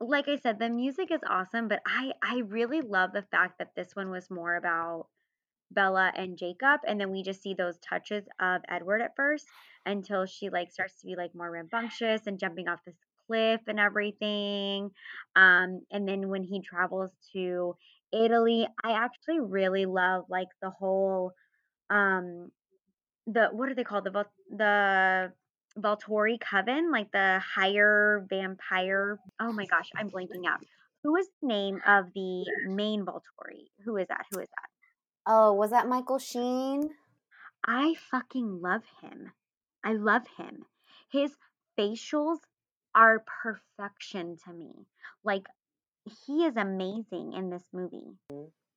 [0.08, 3.74] like I said, the music is awesome, but I I really love the fact that
[3.76, 5.06] this one was more about
[5.70, 9.46] Bella and Jacob, and then we just see those touches of Edward at first
[9.86, 13.80] until she like starts to be like more rambunctious and jumping off this cliff and
[13.80, 14.90] everything.
[15.36, 17.76] Um, and then when he travels to
[18.12, 21.32] Italy, I actually really love like the whole
[21.90, 22.50] um
[23.26, 25.32] the what are they called the the
[25.78, 29.18] Volturi coven, like the higher vampire.
[29.40, 30.60] Oh my gosh, I'm blanking out.
[31.02, 33.68] Who is the name of the main Volturi?
[33.84, 34.26] Who is that?
[34.30, 34.68] Who is that?
[35.26, 36.90] Oh, was that Michael Sheen?
[37.66, 39.32] I fucking love him.
[39.84, 40.64] I love him.
[41.10, 41.32] His
[41.78, 42.38] facials
[42.94, 44.86] are perfection to me.
[45.24, 45.46] Like
[46.26, 48.18] he is amazing in this movie.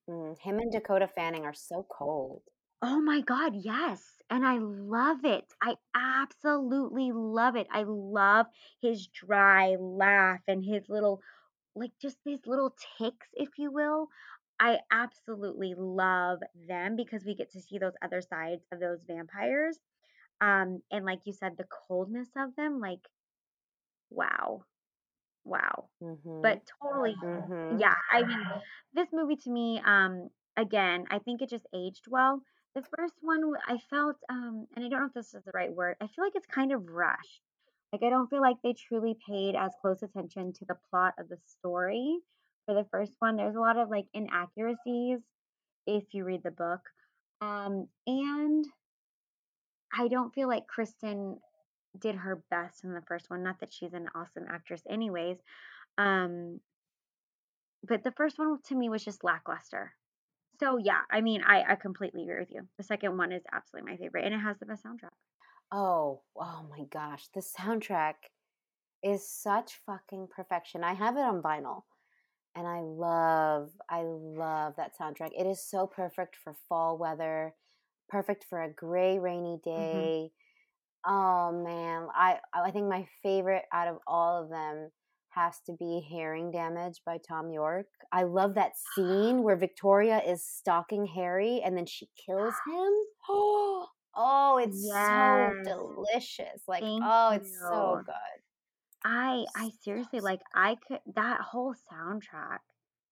[0.09, 2.41] Mm, him and Dakota Fanning are so cold.
[2.81, 4.21] Oh my god, yes.
[4.29, 5.53] And I love it.
[5.61, 7.67] I absolutely love it.
[7.71, 8.47] I love
[8.81, 11.21] his dry laugh and his little
[11.75, 14.09] like just these little ticks, if you will.
[14.59, 19.79] I absolutely love them because we get to see those other sides of those vampires.
[20.41, 23.07] Um, and like you said, the coldness of them, like,
[24.09, 24.63] wow,
[25.45, 25.89] wow.
[26.01, 26.29] Mm-hmm.
[26.41, 27.79] But totally, Mhm.
[27.79, 27.95] yeah.
[28.11, 28.45] I mean,
[28.93, 32.41] this movie to me, um, again, I think it just aged well.
[32.77, 35.73] The first one, I felt, um, and I don't know if this is the right
[35.73, 35.95] word.
[35.99, 37.41] I feel like it's kind of rushed.
[37.91, 41.27] Like I don't feel like they truly paid as close attention to the plot of
[41.27, 42.19] the story
[42.67, 43.35] for the first one.
[43.35, 45.21] There's a lot of like inaccuracies
[45.87, 46.81] if you read the book.
[47.41, 48.63] Um, and
[49.91, 51.39] I don't feel like Kristen
[51.99, 53.41] did her best in the first one.
[53.41, 55.37] Not that she's an awesome actress, anyways.
[55.97, 56.59] Um,
[57.87, 59.93] but the first one to me was just lackluster.
[60.59, 62.67] So yeah, I mean, I, I completely agree with you.
[62.77, 65.13] The second one is absolutely my favorite, and it has the best soundtrack.
[65.71, 67.27] Oh, oh my gosh.
[67.33, 68.13] The soundtrack
[69.03, 70.83] is such fucking perfection.
[70.83, 71.83] I have it on vinyl
[72.55, 75.31] and I love, I love that soundtrack.
[75.37, 77.53] It is so perfect for fall weather,
[78.09, 79.69] perfect for a gray, rainy mm-hmm.
[79.69, 80.31] day.
[81.05, 84.89] Oh man, I I think my favorite out of all of them
[85.37, 87.85] has to be Hearing Damage by Thom Yorke.
[88.11, 92.93] I love that scene where Victoria is stalking Harry and then she kills him.
[94.19, 95.53] Oh, it's Yes.
[95.63, 96.63] so delicious.
[96.67, 98.41] Like, Thank oh, it's so good.
[99.05, 102.59] I I seriously like I could that whole soundtrack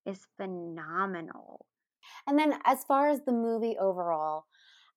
[0.05, 1.67] is phenomenal.
[2.27, 4.45] And then as far as the movie overall,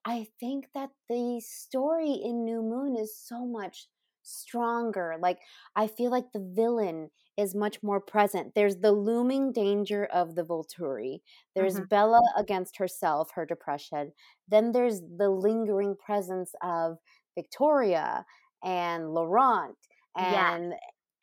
[0.04, 3.88] I think that the story in New Moon is so much
[4.28, 5.16] stronger.
[5.20, 5.40] Like
[5.76, 8.54] I feel like the villain is much more present.
[8.54, 11.20] There's the looming danger of the Volturi.
[11.54, 11.80] There's Mhm.
[11.80, 14.12] Bella against herself, her depression.
[14.48, 16.98] Then there's the lingering presence of
[17.36, 18.26] Victoria
[18.64, 19.76] and Laurent
[20.16, 20.74] and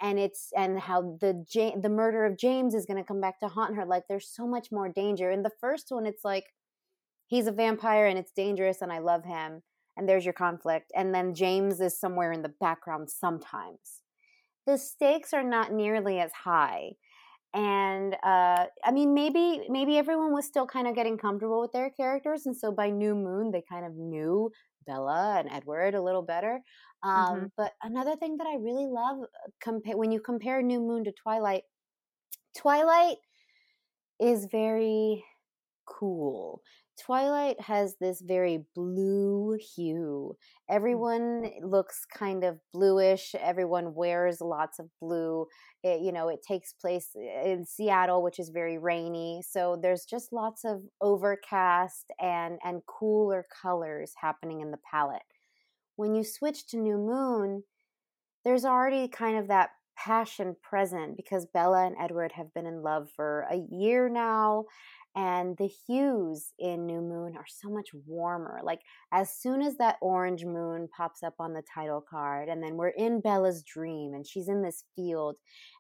[0.02, 3.40] and it's and how the ja- the murder of James is going to come back
[3.40, 3.86] to haunt her.
[3.86, 5.32] Like there's so much more danger.
[5.32, 6.46] In the first one, it's like
[7.28, 9.64] he's a vampire and it's dangerous and I love him.
[9.98, 10.92] And there's your conflict.
[10.96, 14.02] And then James is somewhere in the background sometimes.
[14.66, 16.94] The stakes are not nearly as high.
[17.54, 21.90] And uh, I mean, maybe maybe everyone was still kind of getting comfortable with their
[21.90, 24.52] characters, and so by New Moon, they kind of knew
[24.86, 26.62] Bella and Edward a little better.
[27.04, 27.52] Um, Mhm.
[27.58, 31.14] But another thing that I really love, uh, compare when you compare New Moon to
[31.14, 31.64] Twilight,
[32.58, 33.18] Twilight
[34.20, 35.24] is very
[35.86, 36.64] cool.
[37.04, 40.36] Twilight has this very blue hue.
[40.70, 40.76] Hmm.
[40.76, 43.36] Everyone eh, looks kind of bluish.
[43.40, 45.48] Everyone wears lots of blue.
[45.84, 49.42] It, you know, it takes place eh, in Seattle, which is very rainy.
[49.48, 55.22] So there's just lots of overcast and and cooler colors happening in the palette.
[55.98, 57.64] When you switch to New Moon,
[58.44, 63.10] there's already kind of that passion present because Bella and Edward have been in love
[63.16, 64.66] for a year now.
[65.16, 68.60] And the hues in New Moon are so much warmer.
[68.64, 68.82] Like,
[69.14, 72.90] as soon as that orange moon pops up on the title card, and then we're
[72.90, 75.38] in Bella's dream, and she's in this field,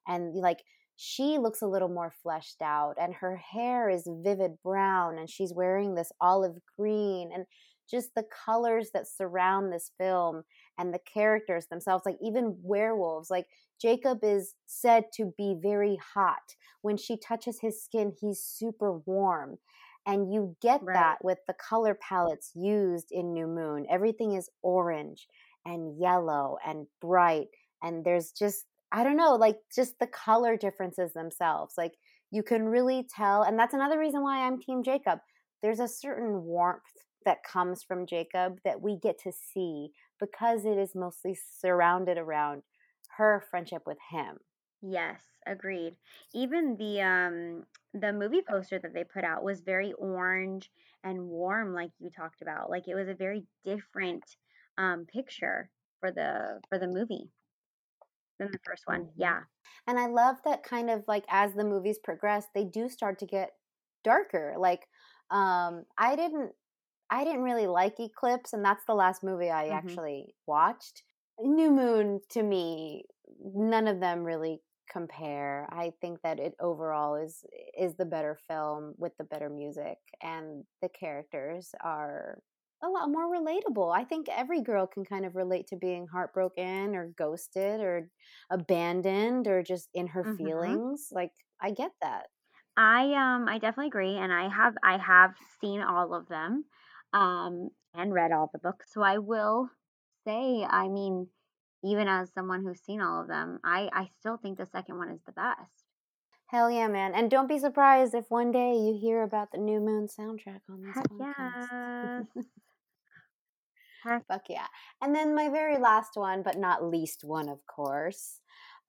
[0.07, 0.63] and like,
[0.95, 5.53] she looks a little more fleshed out, and her hair is vivid brown, and she's
[5.53, 7.45] wearing this olive green, and
[7.91, 10.43] just the colors that surround this film
[10.77, 13.47] and the characters themselves, like even werewolves, like
[13.81, 16.55] Jacob is said to be very hot.
[16.81, 19.57] When she touches his skin, he's super warm.
[20.05, 20.93] And you get Right.
[20.93, 23.85] that with the color palettes used in New Moon.
[23.89, 25.27] Everything is orange
[25.65, 27.47] and yellow and bright.
[27.81, 31.73] And there's just, I don't know, like just the color differences themselves.
[31.77, 31.93] Like
[32.31, 33.41] you can really tell.
[33.43, 35.19] And that's another reason why I'm Team Jacob.
[35.61, 36.83] There's a certain warmth
[37.25, 39.89] that comes from Jacob that we get to see
[40.19, 42.63] because it is mostly surrounded around
[43.17, 44.39] her friendship with him.
[44.81, 45.97] Yes, agreed.
[46.33, 50.71] Even the um the movie poster that they put out was very orange
[51.03, 52.69] and warm like you talked about.
[52.69, 54.37] Like it was a very different
[54.77, 57.31] um picture for the for the movie
[58.39, 59.07] than the first one.
[59.07, 59.15] Mhm.
[59.15, 59.41] Yeah.
[59.87, 63.25] And I love that kind of like as the movies progress, they do start to
[63.25, 63.51] get
[64.03, 64.55] darker.
[64.57, 64.87] Like
[65.31, 66.53] um I didn't
[67.15, 69.99] I didn't really like Eclipse and that's the last movie I Mhm.
[70.09, 71.03] actually watched.
[71.39, 73.05] New Moon to me
[73.39, 75.67] none of them really compare.
[75.71, 77.43] I think that it overall is
[77.77, 82.39] is the better film with the better music and the characters are
[82.83, 83.93] a lot more relatable.
[83.95, 88.11] I think every girl can kind of relate to being heartbroken or ghosted or
[88.49, 90.81] abandoned or just in her Mhm.
[91.03, 91.07] feelings.
[91.11, 92.27] Like I get that.
[92.77, 96.65] I um I definitely agree and I have I have seen all of them
[97.15, 98.87] um and read all the books.
[98.93, 99.69] So I will
[100.27, 101.27] say, I mean,
[101.83, 105.09] even as someone who's seen all of them, I I still think the second one
[105.09, 105.85] is the best.
[106.47, 107.13] Hell yeah, man.
[107.15, 110.81] And don't be surprised if one day you hear about the New Moon soundtrack on
[110.83, 112.25] this Heck podcast.
[112.35, 112.45] yes.
[114.27, 114.67] Fuck yeah.
[115.01, 118.39] And then my very last one, but not least one, of course.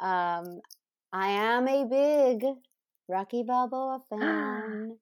[0.01, 0.61] Um,
[1.13, 2.45] I am a big
[3.09, 4.99] Rocky Balboa fan.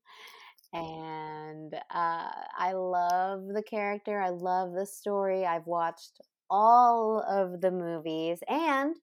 [0.74, 4.20] And uh, I love the character.
[4.20, 5.46] I love the story.
[5.46, 6.20] I've watched
[6.50, 8.40] all of the movies.
[8.48, 8.96] And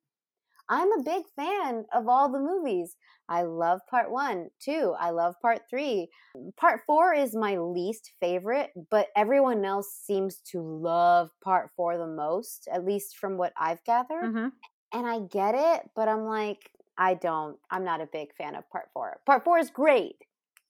[0.70, 2.96] I'm a big fan of all the movies.
[3.30, 4.96] I love part one, two.
[5.00, 6.10] I love part three.
[6.58, 12.08] Part four is my least favorite, but everyone else seems to love part four the
[12.08, 14.32] most, at least from what I've gathered.
[14.32, 14.52] hmm
[14.94, 18.70] And I get it, but I'm like, I don't, I'm not a big fan of
[18.70, 19.22] part four.
[19.26, 20.18] Part four is great,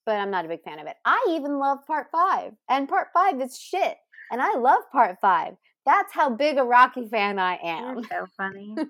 [0.06, 0.95] but I'm not a big fan of it.
[1.06, 3.98] I even love part five, and part five is shit.
[4.32, 5.56] And I love part five.
[5.86, 7.95] That's how big a Rocky fan I am.
[7.95, 8.76] You're so funny.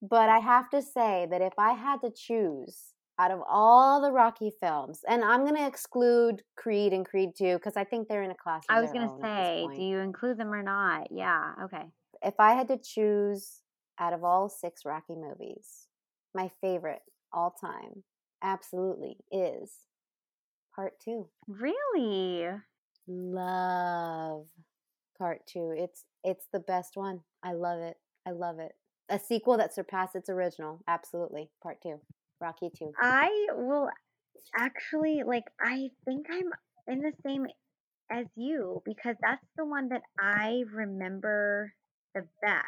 [0.00, 4.12] But I have to say that if I had to choose out of all the
[4.12, 8.22] Rocky films, and I'm going to exclude Creed and Creed 2 because I think they're
[8.22, 8.62] in a class.
[8.68, 11.08] Of I was at this say, do you include them or not?
[11.10, 11.84] Yeah, okay.
[12.22, 13.62] if I had to choose
[13.98, 15.88] out of all six Rocky movies,
[16.32, 17.02] my favorite
[17.32, 18.04] all time
[18.40, 19.72] absolutely is
[20.78, 21.26] part two.
[21.48, 22.46] Really?
[23.08, 24.46] Love
[25.18, 25.74] part two.
[25.76, 27.20] It's it's the best one.
[27.42, 27.96] I love it.
[28.24, 28.72] I love it.
[29.08, 30.80] A sequel that surpassed its original.
[30.86, 31.50] Absolutely.
[31.62, 32.00] Part two.
[32.40, 32.92] Rocky two.
[33.00, 33.88] I will
[34.56, 36.50] actually like I think I'm
[36.86, 37.46] in the same
[38.08, 41.72] as you because that's the one that I remember
[42.14, 42.64] the best.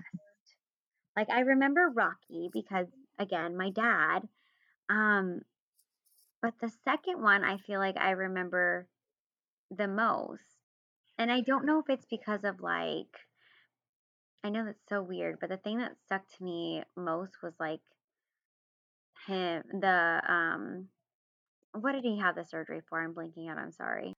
[1.17, 2.87] Like I remember Rocky because
[3.21, 4.23] again, my dad.
[4.89, 5.43] Um
[6.43, 8.87] but the second one I feel like I remember
[9.71, 10.43] the most.
[11.19, 13.15] And I don't know if it's because of like
[14.43, 17.81] I know that's so weird, but the thing that stuck to me most was like
[19.27, 20.89] him the um
[21.79, 23.01] what did he have the surgery for?
[23.03, 23.59] I'm blinking out.
[23.59, 24.15] I'm sorry.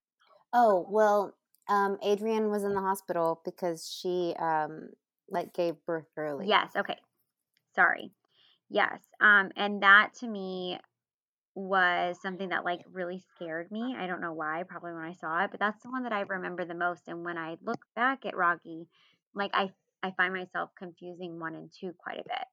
[0.55, 1.35] Oh, well,
[1.69, 4.90] um, Adrian was in the hospital because she um
[5.28, 6.47] like gave birth early.
[6.47, 6.97] Yes, okay.
[7.74, 8.12] Sorry.
[8.70, 9.01] Yes.
[9.20, 10.78] Um and that to me
[11.55, 13.95] was something that like really scared me.
[13.99, 16.20] I don't know why, probably when I saw it, but that's the one that I
[16.20, 18.89] remember the most and when I look back at Rocky,
[19.35, 19.73] like I
[20.03, 22.47] I find myself confusing 1 and 2 quite a bit.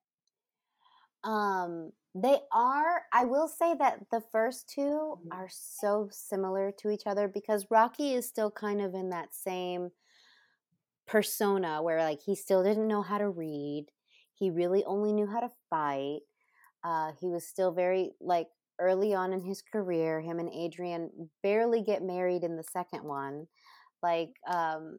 [1.24, 3.04] Um, they are.
[3.12, 5.32] I will say that the first two Mm-hmm.
[5.32, 9.92] are so similar to each other because Rocky is still kind of in that same
[11.08, 13.88] persona where like he still didn't know how to read.
[14.34, 16.22] He really only knew how to fight.
[16.84, 18.48] Uh, he was still very like
[18.80, 20.22] early on in his career.
[20.22, 23.48] Him and Adrian barely get married in the second one.
[24.02, 24.98] Like, um,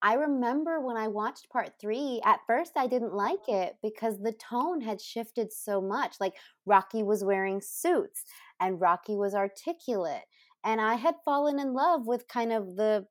[0.00, 4.32] I remember when I watched part three, at first I didn't like it because the
[4.32, 6.16] tone had shifted so much.
[6.20, 6.34] Like,
[6.66, 8.24] Rocky was wearing suits
[8.60, 10.24] and Rocky was articulate.
[10.64, 13.06] And I had fallen in love with kind of the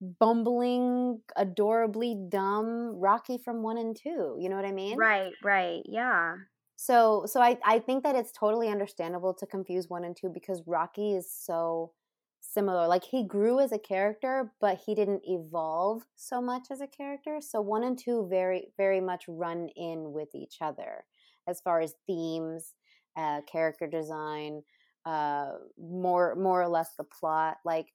[0.00, 4.36] bumbling, adorably dumb Rocky from one and two.
[4.38, 4.98] You know what I mean?
[4.98, 5.82] Right, right.
[5.86, 6.36] Yeah.
[6.76, 10.62] So so I, I think that it's totally understandable to confuse one and two because
[10.66, 11.92] Rocky is so
[12.40, 12.86] similar.
[12.86, 17.40] Like he grew as a character, but he didn't evolve so much as a character.
[17.40, 21.04] So one and two very very much run in with each other
[21.48, 22.74] as far as themes,
[23.16, 24.62] uh, character design,
[25.06, 27.56] uh, more more or less the plot.
[27.64, 27.86] Like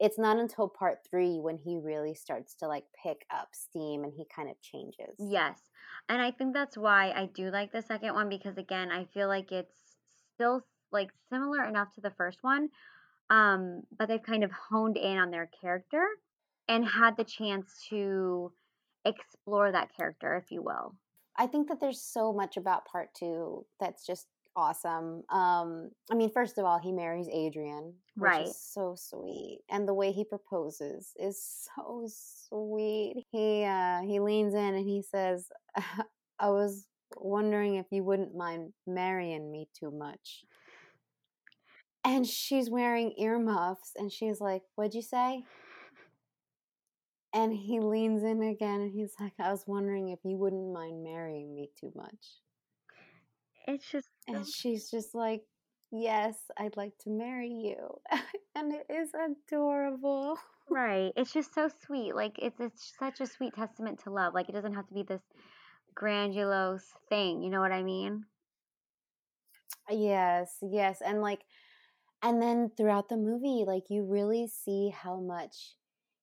[0.00, 4.12] it's not until part three when he really starts to like pick up steam and
[4.16, 5.16] he kind of changes.
[5.18, 5.58] Yes.
[6.08, 9.28] And I think that's why I do like the second one because again, I feel
[9.28, 9.74] like it's
[10.34, 12.68] still like similar enough to the first one.
[13.30, 16.04] Um, but they've kind of honed in on their character
[16.68, 18.52] and had the chance to
[19.04, 20.94] explore that character, if you will.
[21.36, 24.26] I think that there's so much about part two that's just
[24.58, 25.22] awesome.
[25.30, 28.46] Um, I mean, first of all, he marries Adrian, which Right.
[28.48, 31.42] is so sweet, and the way he proposes is
[31.76, 33.24] so sweet.
[33.30, 35.48] He uh, he leans in and he says,
[36.40, 36.86] "I was
[37.16, 40.44] wondering if you wouldn't mind marrying me too much."
[42.04, 45.44] And she's wearing earmuffs, and she's like, "What'd you say?"
[47.32, 51.02] And he leans in again and he's like, I was wondering if you wouldn't mind
[51.04, 52.40] marrying me too much.
[53.66, 54.44] It's just And oh.
[54.44, 55.42] she's just like,
[55.90, 57.98] Yes, I'd like to marry you.
[58.54, 60.38] and it is adorable.
[60.68, 61.12] Right.
[61.16, 62.14] It's just so sweet.
[62.14, 64.34] Like it's it's such a sweet testament to love.
[64.34, 65.22] Like it doesn't have to be this
[65.94, 67.42] grandiose thing.
[67.42, 68.24] You know what I mean?
[69.90, 71.00] Yes, yes.
[71.04, 71.40] And like,
[72.22, 75.76] and then throughout the movie, like, you really see how much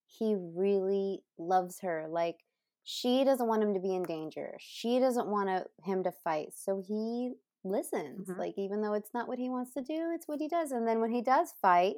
[0.06, 2.06] he really loves her.
[2.10, 2.36] Like,
[2.84, 4.56] she doesn't want him to be in danger.
[4.60, 6.50] She doesn't want to, him to fight.
[6.56, 7.32] So he
[7.66, 8.34] listens.
[8.34, 8.36] Mhm.
[8.38, 10.72] Like, even though it's not what he wants to do, it's what he does.
[10.72, 11.98] And then when he does fight,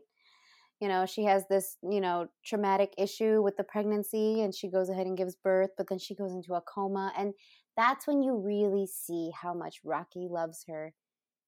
[0.80, 4.90] you know, she has this, you know, traumatic issue with the pregnancy and she goes
[4.90, 7.14] ahead and gives birth, but then she goes into a coma.
[7.18, 7.34] And
[7.76, 10.94] that's when you really see how much Rocky loves her.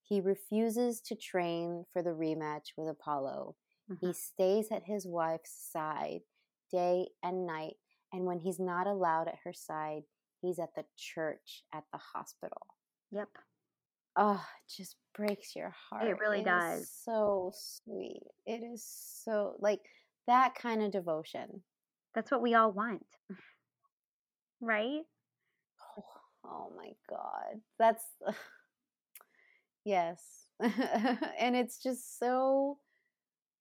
[0.01, 3.55] He refuses to train for the rematch with Apollo.
[3.99, 4.13] He Mhm.
[4.13, 6.21] stays at his wife's side
[6.71, 7.77] day and night.
[8.11, 10.03] And when he's not allowed at her side,
[10.41, 12.67] he's at the church at the hospital.
[13.11, 13.37] Yep.
[14.15, 16.07] Oh, it just breaks your heart.
[16.07, 16.91] It really is does.
[17.05, 18.23] so sweet.
[18.45, 18.83] It is
[19.23, 19.81] so like
[20.27, 21.61] that kind of devotion.
[22.13, 23.05] That's what we all want.
[24.61, 25.01] Right?
[25.97, 26.03] Oh,
[26.45, 27.61] oh my God.
[27.77, 28.03] That's,
[29.85, 30.21] yes.
[31.39, 32.77] and it's just so,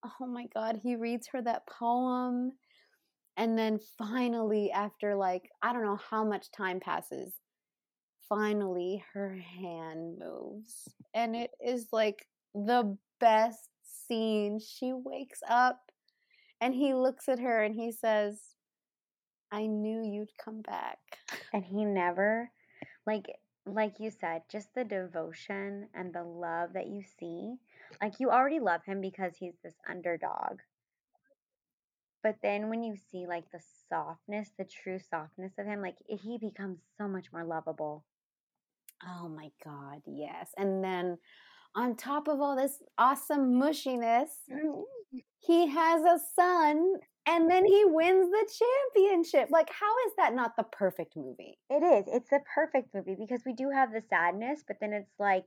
[0.05, 0.81] oh my God.
[0.83, 2.53] He reads her that poem.
[3.37, 7.33] And then finally, after like, I don't know how much time passes,
[8.29, 10.89] finally her hand moves.
[11.15, 14.61] And it is like the best scene.
[14.61, 15.81] She wakes up
[16.61, 18.41] and he looks at her and he says,
[19.51, 20.99] I knew you'd come back.
[21.53, 22.51] And he never
[23.07, 23.27] like
[23.67, 27.57] like you said, just the devotion and the love that you see.
[28.01, 30.61] Like you already love him because he's this underdog.
[32.23, 36.39] But then when you see like the softness, the true softness of him, like he
[36.39, 38.05] becomes so much more lovable.
[39.05, 40.51] Oh my God, yes.
[40.57, 41.19] And then
[41.75, 45.19] on top of all this awesome mushiness, mm-hmm.
[45.39, 46.95] he has a son
[47.27, 48.49] and then he wins the
[48.95, 49.49] championship.
[49.51, 51.59] Like, how is that not the perfect movie?
[51.71, 52.05] It is.
[52.09, 55.45] It's the perfect movie because we do have the sadness, but then it's like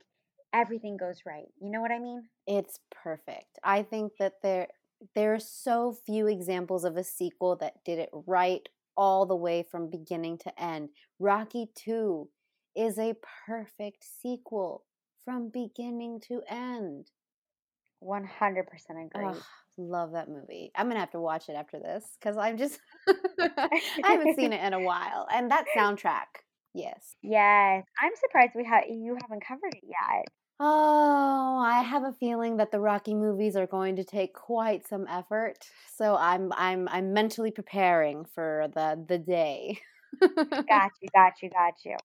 [0.52, 1.48] everything goes right.
[1.60, 2.22] You know what I mean?
[2.46, 3.58] It's perfect.
[3.64, 4.68] I think that there
[5.16, 9.64] there are so few examples of a sequel that did it right all the way
[9.68, 10.90] from beginning to end.
[11.18, 12.28] Rocky 2
[12.76, 13.14] is a
[13.46, 14.84] perfect sequel
[15.24, 17.10] from beginning to end.
[18.02, 18.26] 100%
[19.06, 19.40] agree.
[19.78, 20.70] Love that movie.
[20.74, 22.78] I'm gonna have to watch it after this because I'm just
[23.40, 25.26] I haven't seen it in a while.
[25.32, 26.42] And that soundtrack,
[26.74, 27.14] yes.
[27.22, 27.84] Yes.
[28.00, 30.26] I'm surprised we ha- you haven't covered it yet.
[30.60, 35.06] Oh, I have a feeling that the Rocky movies are going to take quite some
[35.08, 35.58] effort.
[35.96, 39.80] So I'm I'm I'm mentally preparing for the the day.
[40.68, 41.96] Got you, got you, got you.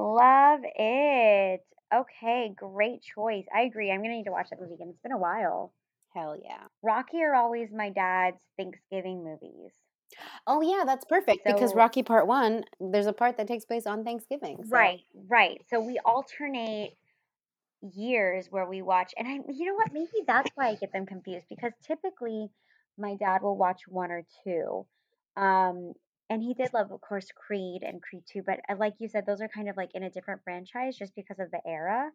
[0.00, 1.60] Love it.
[1.92, 3.44] Okay, great choice.
[3.54, 3.90] I agree.
[3.90, 4.88] I'm gonna need to watch that movie again.
[4.90, 5.72] It's been a while.
[6.14, 6.62] Hell yeah.
[6.82, 9.72] Rocky are always my dad's Thanksgiving movies.
[10.46, 14.02] Oh yeah, that's perfect because Rocky Part 1, there's a part that takes place on
[14.04, 14.58] Thanksgiving.
[14.64, 15.60] so- Right, right.
[15.68, 16.96] So we alternate
[17.94, 19.92] years where we watch, and I, you know what?
[19.92, 22.48] Maybe that's why I get them confused because typically
[22.98, 24.86] my dad will watch one or two.
[25.36, 25.92] Um,
[26.30, 29.26] and he did love, of course, Creed and Creed 2, but uh, like you said,
[29.26, 32.10] those are kind of like in a different franchise just because of the era.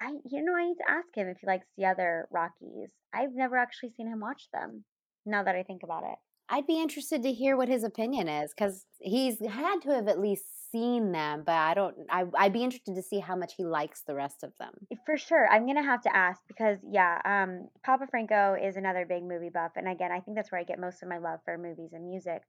[0.00, 2.90] I, you know, I need to ask him if he likes the other Rockies.
[3.12, 4.84] I've never actually seen him watch them.
[5.26, 6.16] Now that I think about it.
[6.48, 10.18] I'd be interested to hear what his opinion is because he's had to have at
[10.18, 11.94] least seen them, but I don't.
[12.08, 14.72] I, I'd be interested to see how much he likes the rest of them.
[15.04, 15.48] For sure.
[15.48, 19.72] I'm gonna have to ask because yeah, um, Papa Franco is another big movie buff,
[19.76, 22.08] and again, I think that's where I get most of my love for movies and
[22.08, 22.42] music.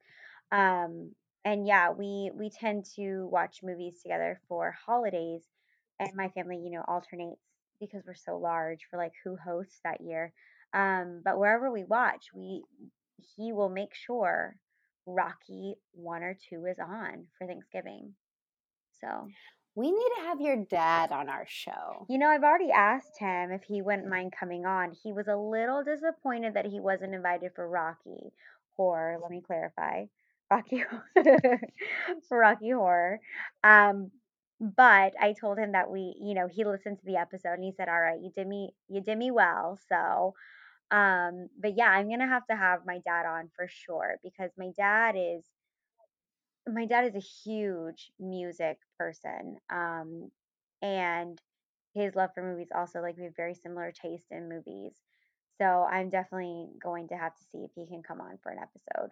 [0.52, 1.16] Um,
[1.46, 5.44] and yeah, we we tend to watch movies together for holidays,
[6.00, 7.42] and my family, you know, alternates
[7.80, 10.34] because we're so large for like who hosts that year.
[10.74, 12.64] Um, but wherever we watch, we
[13.36, 14.58] he will make sure
[15.06, 18.16] Rocky one or two is on for Thanksgiving.
[19.00, 19.28] So
[19.76, 22.06] We need to have your dad on our show.
[22.10, 24.92] You know, I've already asked him if he wouldn't mind coming on.
[24.92, 28.34] He was a little disappointed that he wasn't invited for Rocky
[28.76, 29.18] Horror.
[29.22, 30.06] Let me clarify.
[30.52, 30.84] Rocky
[32.32, 33.20] Rocky Horror.
[33.64, 34.12] Um,
[34.60, 37.72] but I told him that we, you know, he listened to the episode and he
[37.72, 40.36] said, "All right, you did me, you did me well." So,
[40.92, 44.72] um, but yeah, I'm gonna have to have my dad on for sure because my
[44.78, 45.44] dad is
[46.68, 47.20] my dad is a
[47.50, 49.58] huge music person.
[49.70, 50.32] Um,
[50.82, 51.40] and
[51.94, 54.94] his love for movies also like we have very similar taste in movies.
[55.60, 58.60] So I'm definitely going to have to see if he can come on for an
[58.60, 59.12] episode.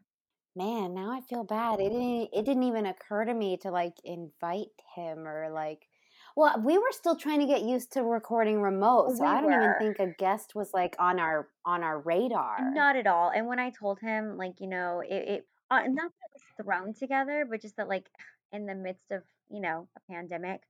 [0.55, 1.79] Man, now I feel bad.
[1.79, 2.29] It didn't.
[2.33, 5.87] It didn't even occur to me to like invite him or like.
[6.35, 9.51] Well, we were still trying to get used to recording remote, so We I don't
[9.53, 12.57] even think a guest was like on our on our radar.
[12.73, 13.29] Not at all.
[13.29, 16.43] And when I told him, like, you know, it, it uh, not that it was
[16.65, 18.09] thrown together, but just that, like,
[18.51, 20.61] in the midst of, you know, a pandemic,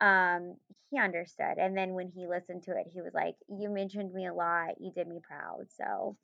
[0.00, 0.56] um,
[0.90, 1.58] he understood.
[1.58, 4.80] And then when he listened to it, he was like, "You mentioned me a lot.
[4.80, 6.16] You did me proud." So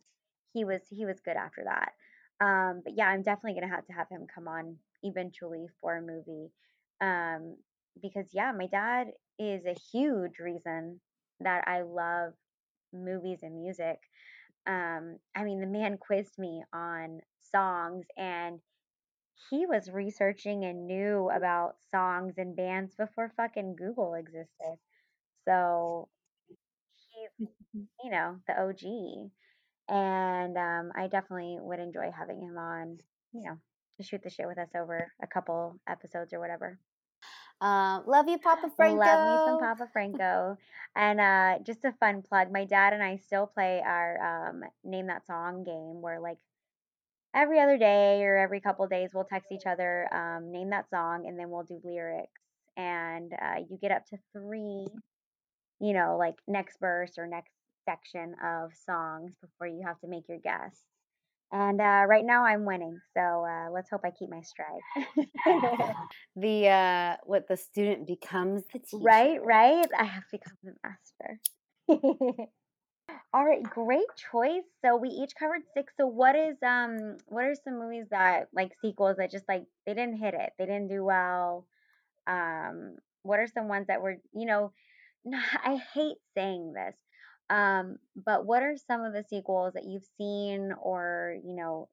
[0.52, 1.92] he was he was good after that.
[2.40, 6.02] Um, but yeah, I'm definitely gonna have to have him come on eventually for a
[6.02, 6.50] movie.
[7.00, 7.56] Um,
[8.02, 9.08] because yeah, my dad
[9.38, 11.00] is a huge reason
[11.40, 12.34] that I love
[12.92, 13.98] movies and music
[14.66, 17.20] um i mean the man quizzed me on
[17.52, 18.60] songs and
[19.50, 24.78] he was researching and knew about songs and bands before fucking google existed
[25.46, 26.08] so
[27.38, 27.48] he's
[28.04, 28.82] you know the og
[29.88, 32.98] and um i definitely would enjoy having him on
[33.32, 33.56] you know
[33.96, 36.78] to shoot the shit with us over a couple episodes or whatever
[37.60, 38.98] Uh, love you, Papa Franco.
[38.98, 40.58] Love me some Papa Franco.
[40.94, 45.06] And uh, just a fun plug, my dad and I still play our um, Name
[45.06, 46.38] That Song game where, like,
[47.34, 51.26] every other day or every couple days, we'll text each other, um, name that song,
[51.26, 52.42] and then we'll do lyrics.
[52.76, 54.86] And uh, you get up to three,
[55.80, 57.52] you know, like next verse or next
[57.86, 60.76] section of songs before you have to make your guess.
[61.52, 64.82] And uh, right now I'm winning, so uh, let's hope I keep my stride.
[66.36, 68.98] The uh, what the student becomes the teacher.
[69.02, 69.86] Right, right.
[69.98, 71.40] I have become the master.
[73.32, 74.64] All right, great choice.
[74.84, 75.92] So we each covered six.
[75.96, 79.94] So what is um what are some movies that like sequels that just like they
[79.94, 81.66] didn't hit it, they didn't do well?
[82.26, 84.72] Um, what are some ones that were you know,
[85.64, 86.94] I hate saying this,
[87.50, 91.88] um, but what are some of the sequels that you've seen or you know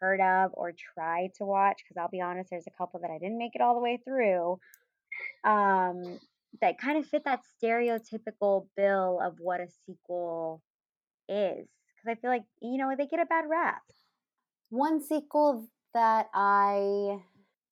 [0.00, 1.82] heard of or tried to watch?
[1.82, 4.00] Because I'll be honest, there's a couple that I didn't make it all the way
[4.04, 4.58] through
[5.44, 6.18] um,
[6.60, 10.62] that kind of fit that stereotypical bill of what a sequel
[11.28, 11.66] is.
[11.96, 13.82] Because I feel like, you know, they get a bad rap.
[14.70, 17.18] One sequel that I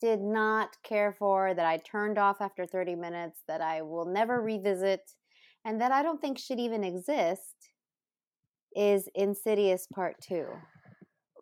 [0.01, 4.40] did not care for, that I turned off after 30 minutes, that I will never
[4.40, 5.02] revisit,
[5.64, 7.54] and that I don't think should even exist
[8.74, 10.46] is Insidious Part 2.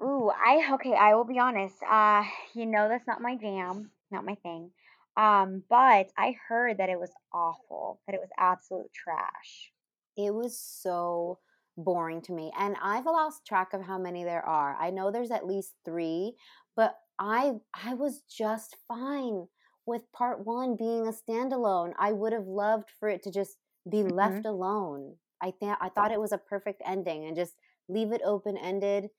[0.03, 1.77] Ooh, I, okay, I will be honest.
[1.89, 2.23] Uh,
[2.55, 4.71] you know, that's not my jam, not my thing.
[5.17, 9.73] Um, but I heard that it was awful, that it was absolute trash.
[10.17, 11.39] It was so
[11.77, 12.53] boring to me.
[12.59, 14.77] And I've lost track of how many there are.
[14.81, 16.35] I know there's at least 3,
[16.77, 19.49] but I I was just fine
[19.87, 21.93] with part 1 being a standalone.
[21.99, 23.57] I would have loved for it to just
[23.89, 24.15] be Mhm.
[24.15, 25.17] left alone.
[25.41, 27.55] I th- I thought it was a perfect ending and just
[27.89, 29.11] leave it open ended.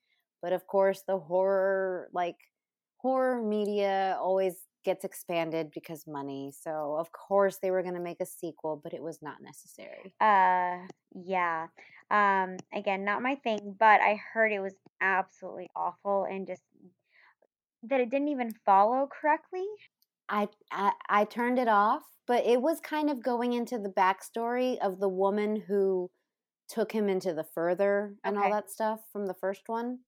[0.42, 2.38] But of course, the horror like
[2.98, 6.52] horror media always gets expanded because money.
[6.52, 10.14] So of course they were going to make a sequel, but it was not necessary.
[10.20, 11.68] Uh, yeah.
[12.10, 16.62] Um, again, not my thing, but I heard it was absolutely awful and just
[17.82, 19.66] that it didn't even follow correctly.
[20.30, 24.78] I, I I turned it off, but it was kind of going into the backstory
[24.78, 26.10] of the woman who
[26.68, 29.98] took him into the further and all that stuff from the first one.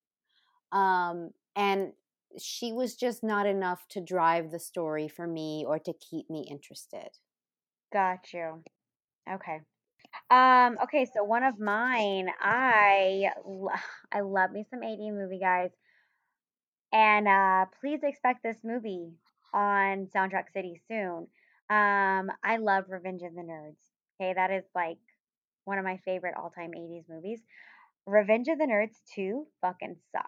[0.71, 1.93] Um, and
[2.39, 6.47] she was just not enough to drive the story for me or to keep me
[6.49, 7.11] interested.
[7.93, 8.63] Got you.
[9.31, 9.61] Okay.
[10.31, 13.31] Um, okay, so one of mine, I
[14.13, 15.71] I love me some 80 movie guys.
[16.93, 19.13] And uh please expect this movie
[19.53, 21.29] on Soundtrack City soon.
[21.71, 23.81] Um, I love Revenge of the Nerds.
[24.21, 24.99] Okay, that is like
[25.65, 27.41] one of my favorite all-time 80s movies.
[28.07, 30.27] Revenge of the Nerds 2 fucking sucks.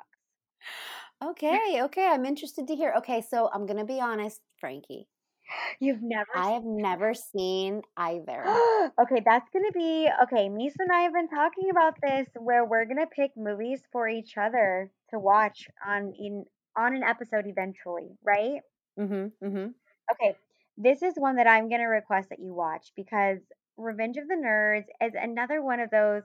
[1.22, 2.94] Okay, okay, I'm interested to hear.
[2.98, 5.06] Okay, so I'm gonna be honest, Frankie.
[5.80, 8.44] You've never I have never seen either.
[9.02, 10.48] okay, that's gonna be okay.
[10.48, 14.36] Misa and I have been talking about this where we're gonna pick movies for each
[14.36, 16.44] other to watch on in
[16.76, 18.60] on an episode eventually, right?
[18.98, 19.46] Mm-hmm.
[19.46, 19.66] Mm-hmm.
[20.12, 20.36] Okay,
[20.76, 23.38] this is one that I'm gonna request that you watch because
[23.76, 26.22] Revenge of the Nerds is another one of those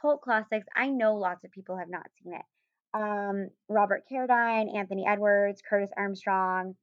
[0.00, 0.66] cult classics.
[0.76, 2.44] I know lots of people have not seen it.
[2.94, 6.76] Um, Robert Carradine, Anthony Edwards, Curtis Armstrong,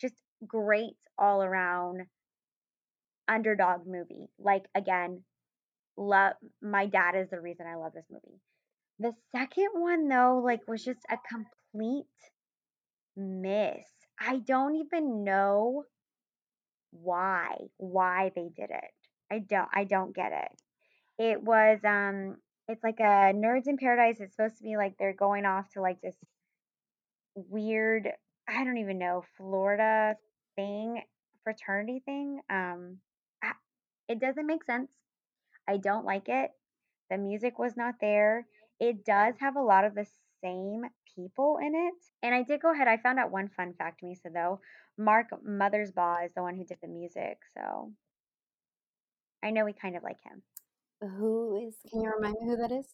[0.00, 0.14] just
[0.46, 2.02] great all around
[3.28, 4.28] underdog movie.
[4.38, 5.22] Like again,
[5.96, 8.40] love my dad is the reason I love this movie.
[8.98, 12.06] The second one though, like was just a complete
[13.16, 14.01] miss.
[14.24, 15.84] I don't even know
[16.92, 18.92] why why they did it.
[19.30, 20.62] I don't I don't get it.
[21.22, 22.36] It was um
[22.68, 24.20] it's like a Nerds in Paradise.
[24.20, 26.16] It's supposed to be like they're going off to like this
[27.34, 28.08] weird
[28.48, 30.16] I don't even know Florida
[30.56, 31.02] thing
[31.44, 32.40] fraternity thing.
[32.50, 32.98] Um
[34.08, 34.92] It doesn't make sense.
[35.68, 36.50] I don't like it.
[37.10, 38.46] The music was not there.
[38.80, 40.06] It does have a lot of the
[40.42, 40.82] same
[41.14, 41.94] people in it.
[42.22, 44.60] And I did go ahead, I found out one fun fact, Misa, though.
[44.98, 47.92] Mark Mothersbaugh is the one who did the music, so
[49.42, 50.42] I know we kind of like him.
[51.00, 51.74] Who is?
[51.90, 52.86] Can you remind me who that is?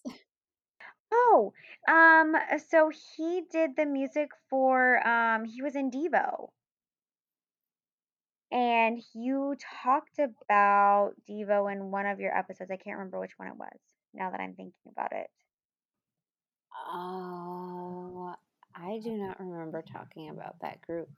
[1.12, 1.52] Oh,
[1.88, 2.36] um,
[2.68, 6.50] so he did the music for um he was in Devo.
[8.50, 12.70] And you talked about Devo in one of your episodes.
[12.70, 13.78] I can't remember which one it was
[14.14, 15.30] now that I'm thinking about it.
[16.86, 18.34] Oh,
[18.74, 21.10] I do not remember talking about that group.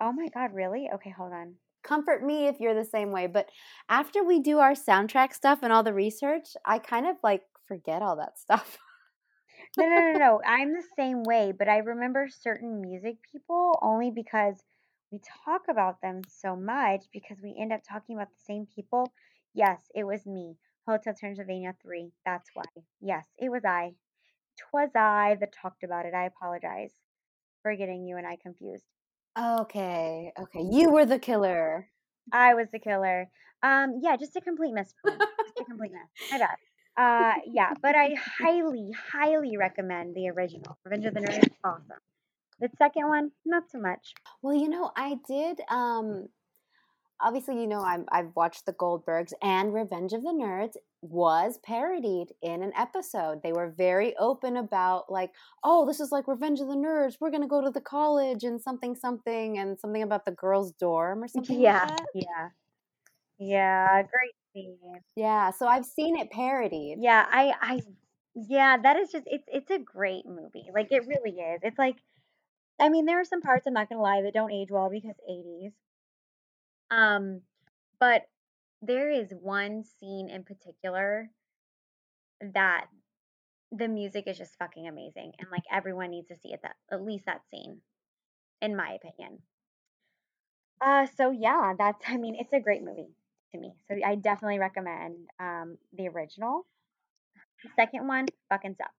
[0.00, 0.88] Oh my God, really?
[0.94, 1.54] Okay, hold on.
[1.82, 3.26] Comfort me if you're the same way.
[3.26, 3.48] But
[3.88, 8.02] after we do our soundtrack stuff and all the research, I kind of like forget
[8.02, 8.78] all that stuff.
[9.76, 10.40] No, no, no, no.
[10.46, 14.62] I'm the same way, but I remember certain music people only because
[15.10, 19.12] we talk about them so much because we end up talking about the same people.
[19.54, 20.56] Yes, it was me.
[20.86, 22.12] Hotel Transylvania 3.
[22.24, 22.64] That's why.
[23.00, 23.92] Yes, it was I.
[24.58, 26.14] Twas I that talked about it.
[26.14, 26.92] I apologize
[27.62, 28.84] for getting you and I confused.
[29.38, 30.62] Okay, okay.
[30.70, 31.88] You were the killer.
[32.32, 33.28] I was the killer.
[33.62, 34.92] Um, yeah, just a complete mess.
[35.02, 35.16] for me.
[35.18, 36.30] Just a complete mess.
[36.30, 36.56] My bad.
[36.96, 40.76] Uh, yeah, but I highly, highly recommend the original.
[40.84, 42.00] Revenge of the Nerds, awesome.
[42.60, 44.14] The second one, not so much.
[44.42, 45.60] Well, you know, I did.
[45.68, 46.28] Um,
[47.20, 52.32] obviously, you know, I'm, I've watched The Goldbergs, and Revenge of the Nerds was parodied
[52.42, 53.42] in an episode.
[53.42, 55.30] They were very open about, like,
[55.62, 57.16] oh, this is like Revenge of the Nerds.
[57.20, 60.72] We're going to go to the college and something, something, and something about the girls'
[60.72, 61.60] dorm or something.
[61.60, 62.06] Yeah, Like that.
[62.14, 62.48] yeah,
[63.38, 64.02] yeah.
[64.02, 64.78] Great scene.
[65.16, 65.50] Yeah.
[65.52, 66.98] So I've seen it parodied.
[67.00, 67.80] Yeah, I, I,
[68.34, 68.76] yeah.
[68.82, 70.66] That is just it's it's a great movie.
[70.74, 71.60] Like it really is.
[71.62, 71.96] It's like,
[72.80, 75.14] I mean, there are some parts I'm not gonna lie that don't age well because
[75.30, 75.72] 80s.
[76.90, 77.42] Um,
[78.00, 78.22] but
[78.82, 81.30] there is one scene in particular
[82.54, 82.86] that
[83.72, 86.60] the music is just fucking amazing, and like everyone needs to see it.
[86.62, 87.80] That at least that scene,
[88.62, 89.40] in my opinion.
[90.80, 92.02] Uh, so yeah, that's.
[92.08, 93.08] I mean, it's a great movie
[93.52, 93.74] to me.
[93.88, 96.66] So I definitely recommend um the original.
[97.62, 98.94] The second one, fucking sucked.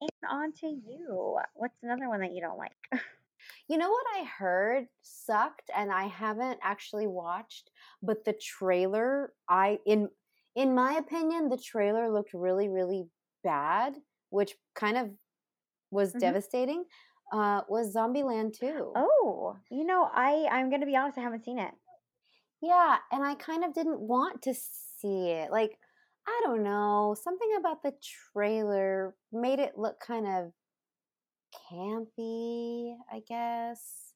[0.00, 1.38] And on to you.
[1.54, 2.72] What's another one that you don't like?
[3.68, 7.70] You know what I heard sucked and I haven't actually watched,
[8.02, 10.10] but the trailer I in
[10.54, 13.10] in my opinion the trailer looked really really
[13.42, 15.12] bad, which kind of
[15.90, 16.36] was Mhm.
[16.36, 16.86] devastating.
[17.32, 18.96] Uh was Zombieland 2.
[18.96, 21.74] Oh, you know, I I'm gonna be honest, I haven't seen it.
[22.60, 25.50] Yeah, and I kind of didn't want to see it.
[25.50, 25.78] Like
[26.26, 27.92] I don't know, something about the
[28.32, 30.52] trailer made it look kind of
[31.70, 34.12] campy, I guess.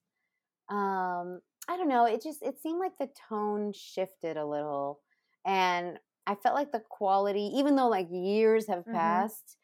[0.70, 5.00] um i don't know it just it seemed like the tone shifted a little
[5.46, 8.90] and i felt like the quality even though like years have Mhm.
[8.90, 9.56] passed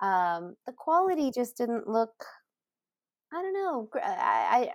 [0.00, 2.24] um the quality just didn't look
[3.32, 4.72] i don't know I, I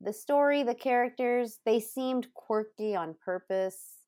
[0.00, 3.98] the story the characters they seemed quirky on purpose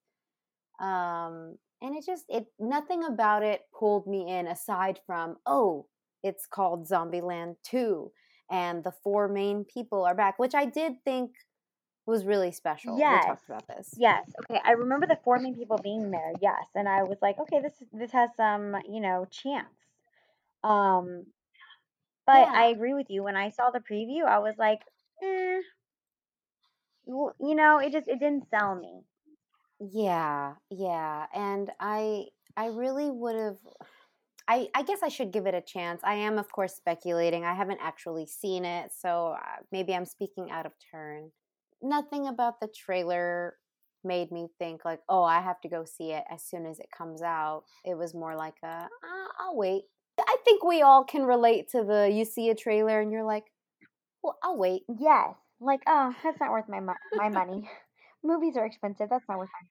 [0.80, 5.86] um and it just it nothing about it pulled me in aside from oh
[6.22, 8.12] it's called zombieland 2
[8.50, 11.32] and the four main people are back which i did think
[12.06, 13.24] was really special Yes.
[13.24, 14.28] we talked about this Yes.
[14.40, 14.60] Okay.
[14.64, 16.32] I remember the four main people being there.
[16.40, 19.68] Yes, and I was like, okay, this this has some, you know, chance.
[20.64, 21.26] Um,
[22.26, 23.22] but I agree with you.
[23.22, 24.80] When I saw the preview, I was like,
[25.22, 25.60] eh,
[27.04, 29.02] well, you know, it just it didn't sell me.
[29.80, 32.26] yeah yeah and i
[32.56, 33.56] i really would have
[34.48, 36.00] I, I guess I should give it a chance.
[36.04, 37.44] I am, of course, speculating.
[37.44, 41.30] I haven't actually seen it, so uh, maybe I'm speaking out of turn.
[41.82, 43.54] Nothing about the trailer
[44.04, 46.88] made me think like, oh, I have to go see it as soon as it
[46.96, 47.64] comes out.
[47.84, 49.82] It was more like a, uh, I'll wait.
[50.18, 53.44] I think we all can relate to the you see a trailer and you're like,
[54.22, 54.82] well, I'll wait.
[54.98, 55.34] Yes.
[55.60, 57.68] Like, oh, that's not worth my mo- my money.
[58.24, 59.08] Movies are expensive.
[59.10, 59.68] That's not worth my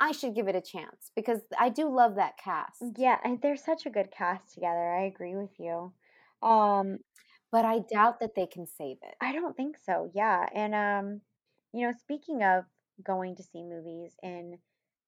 [0.00, 2.82] I should give it a chance because I do love that cast.
[2.96, 4.92] Yeah, and they're such a good cast together.
[4.92, 5.92] I agree with you.
[6.42, 6.98] Um,
[7.50, 9.14] But I doubt that they can save it.
[9.20, 10.10] I don't think so.
[10.14, 11.20] Yeah, and um,
[11.72, 12.64] you know, speaking of
[13.02, 14.58] going to see movies in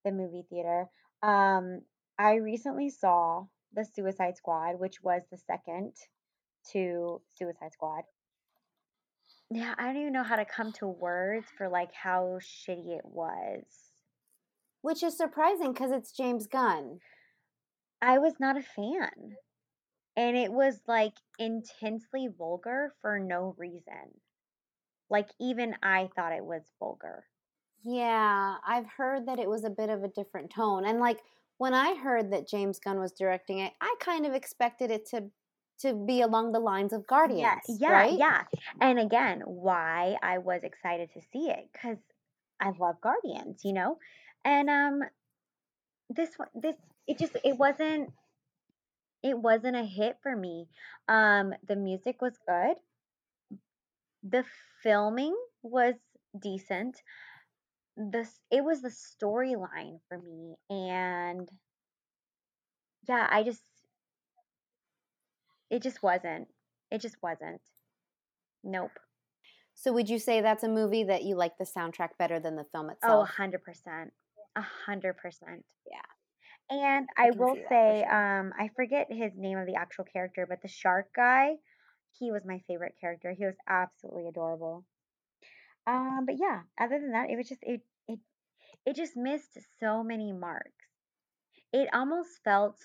[0.04, 0.88] the movie theater,
[1.22, 1.82] um,
[2.18, 5.92] I recently saw The Suicide Squad, which was the second
[6.72, 8.04] to Suicide Squad.
[9.50, 13.04] Yeah, I don't even know how to come to words for like how shitty it
[13.04, 13.89] was.
[14.82, 17.00] Which is surprising because it's James Gunn.
[18.02, 19.38] I was not a fan.
[20.16, 24.20] And it was like intensely vulgar for no reason.
[25.10, 27.28] Like even I thought it was vulgar.
[27.82, 30.84] Yeah, I've heard that it was a bit of a different tone.
[30.84, 31.20] And like
[31.58, 35.30] when I heard that James Gunn was directing it, I kind of expected it to
[35.78, 38.18] to be along the lines of Guardians, Yeah, yeah, right?
[38.18, 38.44] yeah.
[38.80, 41.98] And again, why I was excited to see it cuz
[42.60, 43.98] I love Guardians, you know?
[44.44, 45.00] And um
[46.08, 46.76] this one this
[47.06, 48.10] it just it wasn't
[49.22, 50.66] it wasn't a hit for me.
[51.08, 52.76] Um the music was good.
[54.22, 54.44] The
[54.82, 55.94] filming was
[56.38, 57.00] decent.
[57.96, 61.48] This it was the storyline for me and
[63.08, 63.62] yeah, I just
[65.70, 66.48] it just wasn't.
[66.90, 67.60] It just wasn't.
[68.64, 68.90] Nope.
[69.74, 72.66] So would you say that's a movie that you like the soundtrack better than the
[72.72, 73.28] film itself?
[73.40, 73.52] Oh, itself?
[73.86, 74.10] 100%.
[74.56, 75.64] A 100%.
[75.90, 76.00] Yeah.
[76.70, 78.14] And I I will see that for say, sure.
[78.40, 81.56] um, I forget his name of the actual character, but the shark guy,
[82.18, 83.32] he was my favorite character.
[83.32, 84.84] He was absolutely adorable.
[85.86, 88.20] Um, but yeah, other than that, it was just it it
[88.86, 90.86] it just missed so many marks.
[91.72, 92.76] It almost felt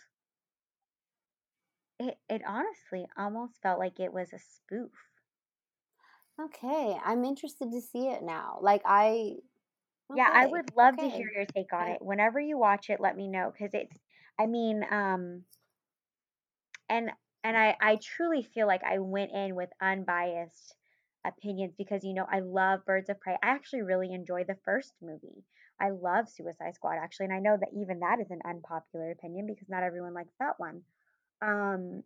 [2.00, 4.92] it it honestly almost felt like it was a spoof.
[6.40, 8.60] Okay, I'm interested to see it now.
[8.62, 9.36] Like I
[10.14, 12.02] Yeah, I would love to hear your take on it.
[12.02, 13.98] Whenever you watch it, let me know because it's
[14.40, 15.45] I mean, um
[16.90, 17.11] and
[17.44, 20.76] and I I truly feel like I went in with unbiased
[21.26, 23.34] opinions because you know I love Birds of Prey.
[23.44, 25.44] I actually really enjoy the first movie.
[25.80, 29.45] I love Suicide Squad actually, and I know that even that is an unpopular opinion
[29.48, 30.84] because not everyone likes that one.
[31.41, 32.03] Um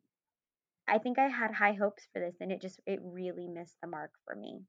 [0.88, 3.88] I think I had high hopes for this and it just it really missed the
[3.88, 4.66] mark for me.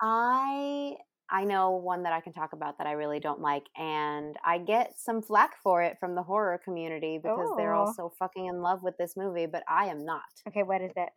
[0.00, 0.96] I
[1.30, 4.58] I know one that I can talk about that I really don't like, and I
[4.58, 7.94] get some flack for it from the horror community because they're all Oh.
[7.94, 10.22] so fucking in love with this movie, but I am not.
[10.48, 11.10] Okay, what is it?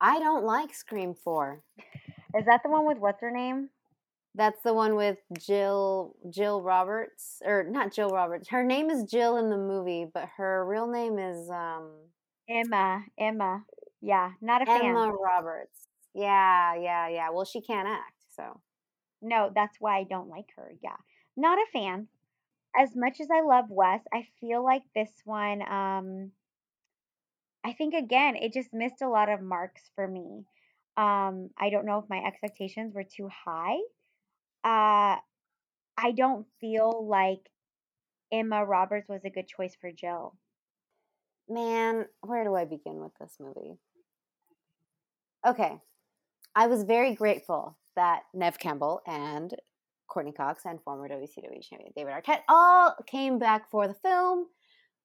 [0.00, 1.62] I don't like Scream 4.
[2.36, 3.68] Is that the one with what's her name?
[4.34, 8.48] That's the one with Jill Jill Roberts or not Jill Roberts.
[8.48, 11.90] Her name is Jill in the movie, but her real name is um
[12.48, 13.04] Emma.
[13.20, 13.64] Emma.
[14.00, 14.82] Yeah, not a fan.
[14.86, 15.86] Emma Roberts.
[16.14, 17.28] Yeah, yeah, yeah.
[17.30, 18.60] Well, she can't act, so.
[19.20, 20.72] No, that's why I don't like her.
[20.82, 20.96] Yeah.
[21.36, 22.08] Not a fan.
[22.76, 26.32] As much as I love Wes, I feel like this one, um,
[27.64, 30.44] I think again, it just missed a lot of marks for me.
[30.96, 33.78] Um, I don't know if my expectations were too high.
[34.64, 35.16] Uh,
[35.96, 37.48] I don't feel like
[38.32, 40.34] Emma Roberts was a good choice for Jill.
[41.48, 43.78] Man, where do I begin with this movie?
[45.46, 45.78] Okay.
[46.54, 49.54] I was very grateful that Neve Campbell and
[50.08, 54.46] Courteney Cox and former WCW champion David Arquette all came back for the film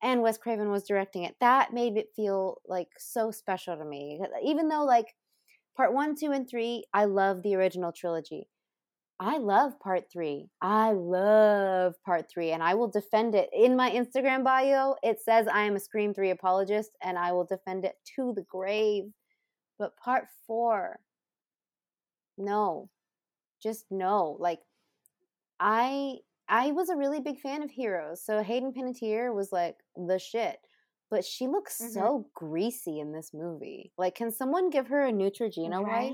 [0.03, 1.35] and Wes Craven was directing it.
[1.39, 4.19] That made it feel like so special to me.
[4.21, 5.15] Uh, even though like
[5.75, 8.47] part 1, 2 and 3, I love the original trilogy.
[9.19, 10.47] I love part 3.
[10.61, 13.49] I love part 3 and I will defend it.
[13.51, 17.45] In my Instagram bio, it says I am a Scream 3 apologist and I will
[17.45, 19.05] defend it to the grave.
[19.79, 20.99] But part 4
[22.37, 22.89] no
[23.61, 24.61] just no like
[25.59, 30.19] i i was a really big fan of heroes so hayden panettiere was like the
[30.19, 30.59] shit
[31.09, 31.93] but she looks Mhm.
[31.93, 36.13] so greasy in this movie like can someone give her a neutrogena wipe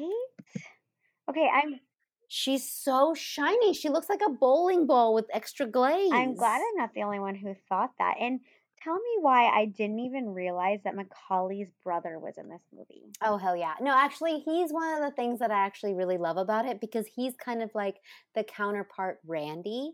[1.30, 1.80] Okay, I'm
[2.28, 6.76] she's so shiny she looks like a bowling ball with extra glaze I'm glad I'm
[6.78, 8.16] not the only one who thought that.
[8.20, 8.42] And
[8.84, 13.04] tell me why I didn't even realize that Macaulay's brother was in this movie.
[13.22, 13.76] Oh hell yeah.
[13.82, 17.08] No, actually he's one of the things that I actually really love about it because
[17.08, 17.98] he's kind of like
[18.36, 19.94] the counterpart Randy.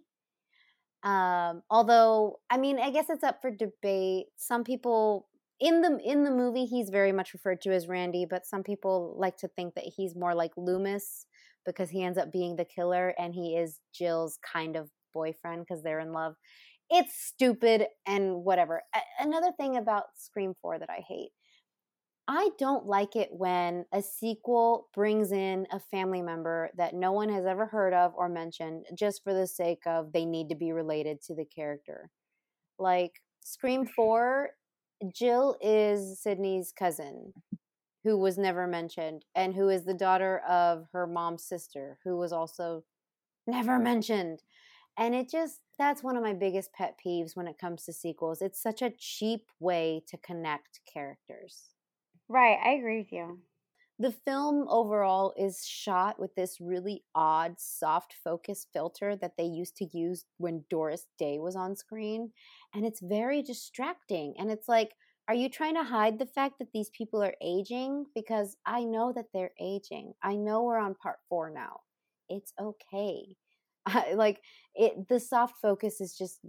[1.03, 4.27] Um although I mean I guess it's up for debate.
[4.35, 5.27] Some people
[5.59, 9.15] in the in the movie he's very much referred to as Randy, but some people
[9.17, 11.25] like to think that he's more like Loomis
[11.65, 15.83] because he ends up being the killer and he is Jill's kind of boyfriend because
[15.83, 16.35] they're in love.
[16.89, 18.81] It's stupid and whatever.
[19.19, 21.31] Another thing about Scream 4 that I hate
[22.31, 27.29] I don't like it when a sequel brings in a family member that no one
[27.29, 30.71] has ever heard of or mentioned just for the sake of they need to be
[30.71, 32.11] related to the character.
[32.77, 33.13] Like
[33.43, 34.51] Scream 4,
[35.11, 37.33] Jill is Sidney's cousin
[38.03, 42.31] who was never mentioned and who is the daughter of her mom's sister who was
[42.31, 42.83] also
[43.47, 44.43] never mentioned.
[44.99, 48.41] And it just that's one of my biggest pet peeves when it comes to sequels.
[48.43, 51.73] It's such a cheap way to connect characters.
[52.29, 53.41] Right, I agree with you.
[53.99, 59.75] The film overall is shot with this really odd soft focus filter that they used
[59.77, 62.33] to use when Doris Day was on screen.
[62.73, 64.35] And it's very distracting.
[64.39, 64.95] And it's like,
[65.27, 68.07] are you trying to hide the fact that these people are aging?
[68.15, 70.15] Because I know that they're aging.
[70.23, 71.81] I know we're on part four now.
[72.29, 73.35] it's okay.
[73.89, 74.41] I, like
[74.75, 76.39] it the soft focus is just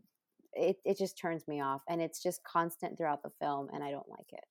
[0.52, 3.90] it it just turns me off and it's just constant throughout the film and I
[3.90, 4.44] don't like it.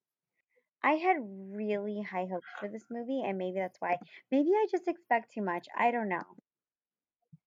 [0.84, 3.98] I had really high hopes for this movie, and maybe that's why.
[4.32, 5.68] Maybe I just expect too much.
[5.78, 6.24] I don't know.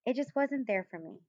[0.05, 1.21] It just wasn't there for me.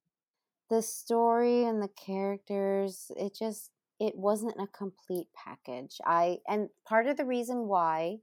[0.69, 5.98] The story and the characters, it just it wasn't a complete package.
[6.06, 8.18] I and part of the reason why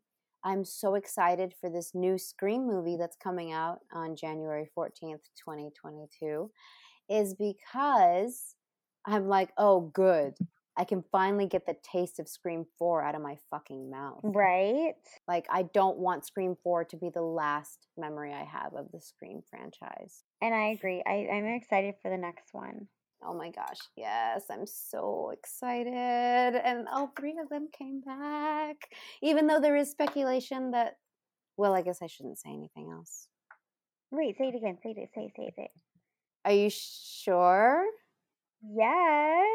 [0.44, 6.50] I'm so excited for this new Scream movie that's coming out on January 14th, 2022
[7.08, 8.54] is because
[9.04, 10.36] I'm like, "Oh, good.
[10.76, 14.94] I can finally get the taste of Scream 4 out of my fucking mouth." Right?
[15.28, 19.00] Like I don't want Scream 4 to be the last memory I have of the
[19.00, 20.24] Scream franchise.
[20.40, 21.02] And I agree.
[21.06, 22.88] I, I'm excited for the next one.
[23.22, 25.92] Oh my gosh, yes, I'm so excited.
[26.64, 28.76] And all three of them came back.
[29.22, 30.96] Even though there is speculation that,
[31.56, 33.28] well, I guess I shouldn't say anything else.
[34.10, 34.78] Wait, say it again.
[34.82, 35.10] Say it.
[35.14, 35.32] Say it.
[35.36, 35.70] Say it.
[36.44, 37.84] Are you sure?
[38.62, 39.46] Yes.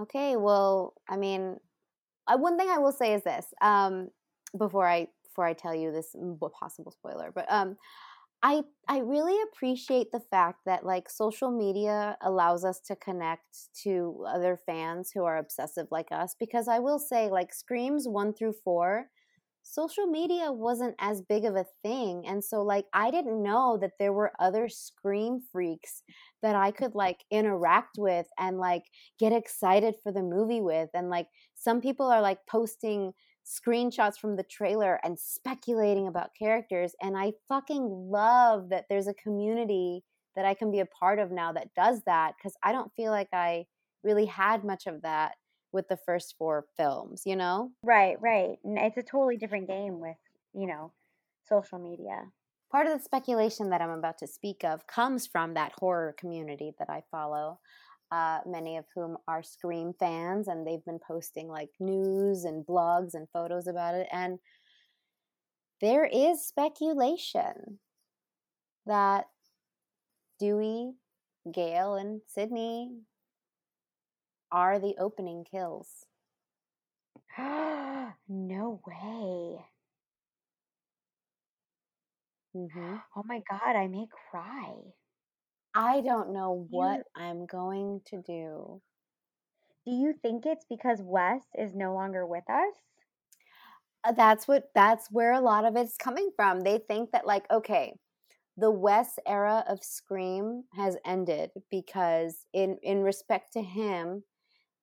[0.00, 1.58] Okay, well, I mean,
[2.26, 4.08] uh, one thing I will say is this um,
[4.56, 6.14] before I before I tell you this
[6.58, 7.76] possible spoiler, but um,
[8.44, 14.24] I I really appreciate the fact that like social media allows us to connect to
[14.28, 18.52] other fans who are obsessive like us because I will say like Screams 1 through
[18.64, 19.08] 4
[19.62, 23.92] social media wasn't as big of a thing and so like I didn't know that
[23.98, 26.02] there were other Scream freaks
[26.42, 28.84] that I could like interact with and like
[29.18, 33.14] get excited for the movie with and like some people are like posting
[33.44, 39.14] screenshots from the trailer and speculating about characters and i fucking love that there's a
[39.14, 40.02] community
[40.34, 43.10] that i can be a part of now that does that because i don't feel
[43.12, 43.64] like i
[44.02, 45.32] really had much of that
[45.72, 48.16] with the first four films you know Right.
[48.20, 48.56] Right.
[48.64, 50.16] And it's a totally different game with
[50.54, 50.92] you know
[51.48, 52.22] social media.
[52.72, 56.72] part of the speculation that i'm about to speak of comes from that horror community
[56.78, 57.58] that i follow
[58.14, 63.14] uh, many of whom are Scream fans, and they've been posting like news and blogs
[63.14, 64.06] and photos about it.
[64.12, 64.38] And
[65.80, 67.80] there is speculation
[68.86, 69.24] that
[70.38, 70.92] Dewey,
[71.50, 73.00] Gail, and Sidney
[74.52, 76.06] are the opening kills.
[78.28, 79.64] no way.
[82.52, 84.74] hmm Oh my god, I may cry.
[85.76, 88.82] I don't know what You I'm going to do.
[89.86, 92.74] do you think it's because Wes is no longer with us?
[94.04, 96.60] Uh, That's what that's where a lot of it's coming from.
[96.60, 97.94] They think that like okay,
[98.56, 104.24] the Wes era of Scream has ended because in in respect to him,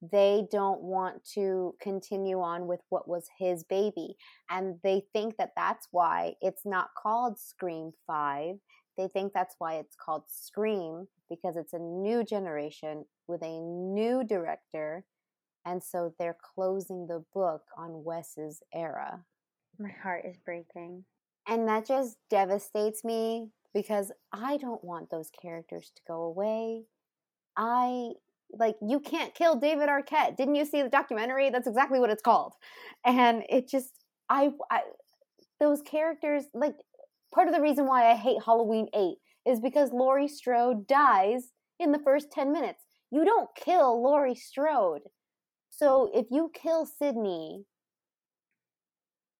[0.02, 4.16] they don't want to continue on with what was his baby
[4.50, 8.56] and they think that that's why it's not called Scream 5.
[8.98, 14.24] They think that's why it's called Scream because it's a new generation with a new
[14.24, 15.06] director
[15.66, 19.24] and so they're closing the book on Wes's era.
[19.80, 21.06] My heart is breaking.
[21.48, 26.86] And that just devastates me because I don't want those characters to go away.
[27.58, 28.12] I
[28.54, 30.36] like you can't kill David Arquette.
[30.36, 31.50] Didn't you see the documentary?
[31.50, 32.54] That's exactly what it's called.
[33.06, 33.92] And it just
[34.30, 34.82] I, I
[35.60, 36.76] those characters like
[37.34, 41.92] part of the reason why I hate Halloween 8 is because Laurie Strode dies in
[41.92, 42.84] the first 10 minutes.
[43.12, 45.02] You don't kill Laurie Strode.
[45.70, 47.66] So if you kill Sidney,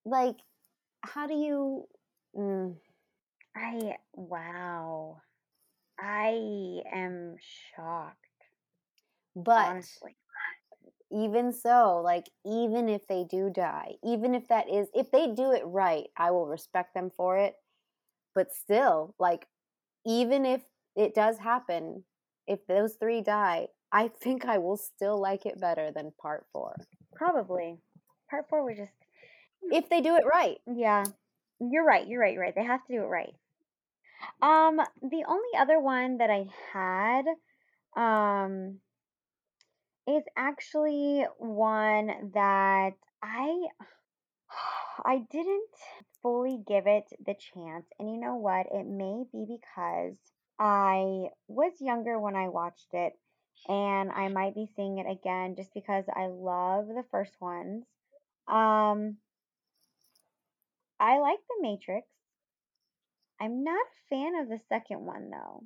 [0.04, 0.36] like
[1.02, 1.84] how do you
[2.36, 2.74] mm,
[3.56, 5.20] I wow.
[6.00, 7.36] I am
[7.76, 8.16] shocked,
[9.36, 10.16] but honestly.
[11.12, 15.52] even so like even if they do die even if that is if they do
[15.52, 17.54] it right i will respect them for it
[18.34, 19.46] but still like
[20.06, 20.62] even if
[20.96, 22.04] it does happen
[22.46, 26.74] if those three die i think i will still like it better than part four
[27.14, 27.76] Probably.
[28.30, 28.92] Part four was just
[29.62, 31.04] if they do it right yeah.
[31.60, 32.54] You're right, you're right, you're right.
[32.54, 33.32] They have to do it right.
[34.40, 37.24] Um, the only other one that I had
[37.94, 38.78] um
[40.08, 43.66] is actually one that I
[45.04, 45.70] I didn't
[46.22, 47.86] fully give it the chance.
[47.98, 48.66] And you know what?
[48.72, 50.16] It may be because
[50.58, 53.18] I was younger when I watched it
[53.68, 57.84] and I might be seeing it again just because I love the first ones.
[58.48, 59.18] Um
[60.98, 62.08] I like The Matrix.
[63.40, 65.64] I'm not a fan of the second one though.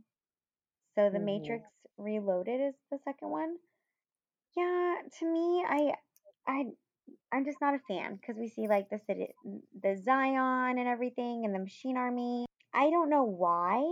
[0.94, 1.24] So The Mhm.
[1.24, 1.65] Matrix
[1.97, 3.59] Reloaded is the second one.
[4.57, 5.97] Yeah, to me, I
[6.47, 6.73] I
[7.33, 9.28] I'm just not a fan because we see like the city,
[9.83, 12.47] the Zion and everything, and the Machine Army.
[12.73, 13.85] I don't know why,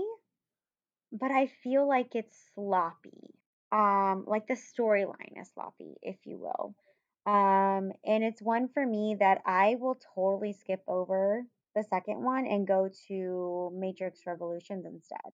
[1.12, 3.34] but I feel like it's sloppy.
[3.72, 6.74] Um, like the storyline is sloppy, if you will.
[7.26, 11.42] Um, and it's one for me that I will totally skip over
[11.74, 15.32] the second one and go to Matrix Revolutions instead.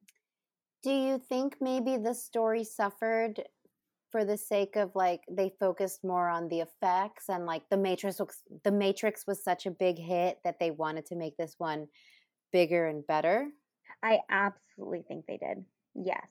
[0.82, 3.42] Do you think maybe the story suffered
[4.10, 8.18] for the sake of like they focused more on the effects and like the Matrix
[8.18, 11.86] was the Matrix was such a big hit that they wanted to make this one
[12.52, 13.48] bigger and better?
[14.02, 15.64] I absolutely think they did.
[15.94, 16.28] Yes.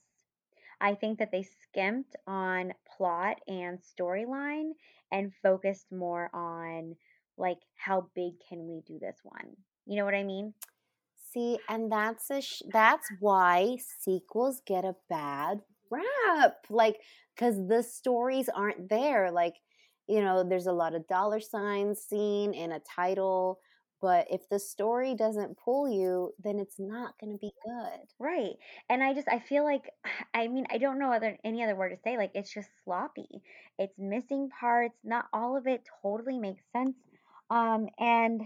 [0.81, 4.71] I think that they skimped on plot and storyline
[5.11, 6.95] and focused more on
[7.37, 9.55] like how big can we do this one?
[9.85, 10.53] You know what I mean?
[11.31, 16.65] See, and that's a sh- that's why sequels get a bad rap.
[16.69, 17.01] Like
[17.37, 19.31] cuz the stories aren't there.
[19.31, 19.55] Like,
[20.07, 23.59] you know, there's a lot of dollar signs seen in a title,
[24.01, 27.99] but if the story doesn't pull you, then it's not going to be good.
[28.17, 28.53] Right.
[28.89, 29.89] And I just I feel like
[30.33, 33.41] I mean, I don't know other any other word to say like it's just sloppy.
[33.77, 36.95] It's missing parts, not all of it totally makes sense.
[37.49, 38.41] Um and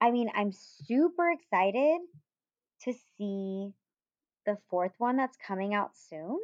[0.00, 2.00] I mean, I'm super excited
[2.84, 3.72] to see
[4.50, 6.38] the fourth one that's coming out soon.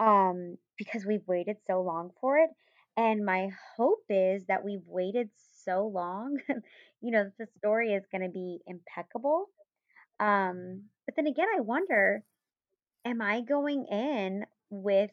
[0.00, 2.50] Um because we've waited so long for it
[2.96, 5.28] and my hope is that we've waited
[5.64, 6.38] so long,
[7.00, 9.46] you know, the story is going to be impeccable.
[10.20, 12.22] Um but then again, I wonder
[13.04, 15.10] am I going in with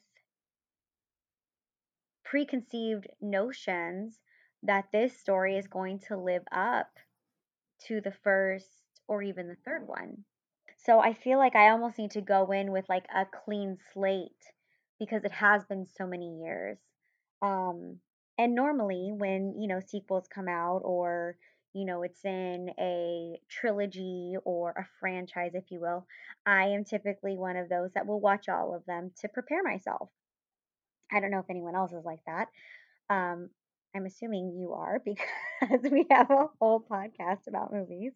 [2.24, 4.20] preconceived notions
[4.64, 6.90] that this story is going to live up
[7.88, 8.68] to the first
[9.08, 10.26] or even the third one?
[10.86, 14.32] So I feel like I almost need to go in with like a clean slate
[14.99, 16.78] because it has been so many years.
[17.41, 17.98] Um,
[18.38, 21.38] and normally when, you know, sequels come out or,
[21.74, 26.06] you know, it's in a trilogy or a franchise, if you will,
[26.45, 30.10] I am typically one of those that will watch all of them to prepare myself.
[31.12, 32.48] I don't know if anyone else is like that.
[33.10, 33.49] Um,
[33.95, 38.14] I'm assuming you are because we have a whole podcast about movies.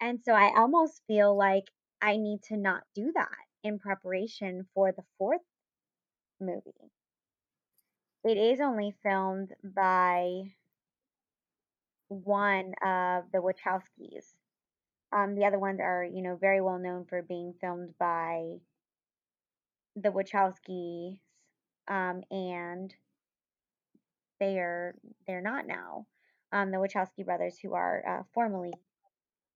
[0.00, 1.64] And so I almost feel like
[2.00, 3.28] I need to not do that
[3.64, 5.42] in preparation for the fourth
[6.40, 6.92] movie.
[8.24, 10.54] It is only filmed by
[12.08, 14.34] one of the Wachowskis.
[15.12, 18.58] Um, the other ones are, you know, very well known for being filmed by
[19.96, 21.18] the Wachowskis,
[21.88, 22.94] um, and
[24.40, 24.94] they are
[25.26, 26.06] they're not now.
[26.52, 28.72] Um, the Wachowski brothers, who are uh, formerly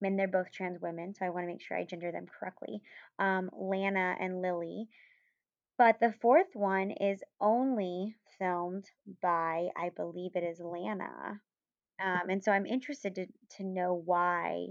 [0.02, 2.82] men, they're both trans women, so I want to make sure I gender them correctly.
[3.18, 4.88] Um, Lana and Lily.
[5.78, 8.90] But the fourth one is only filmed
[9.22, 11.40] by, I believe it is Lana.
[12.02, 13.26] Um, and so I'm interested to,
[13.56, 14.66] to know why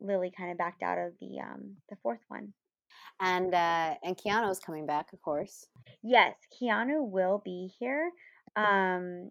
[0.00, 2.52] Lily kind of backed out of the um, the fourth one.
[3.20, 5.66] And uh and Keanu's coming back, of course.
[6.02, 8.10] Yes, Keanu will be here.
[8.56, 9.30] Um,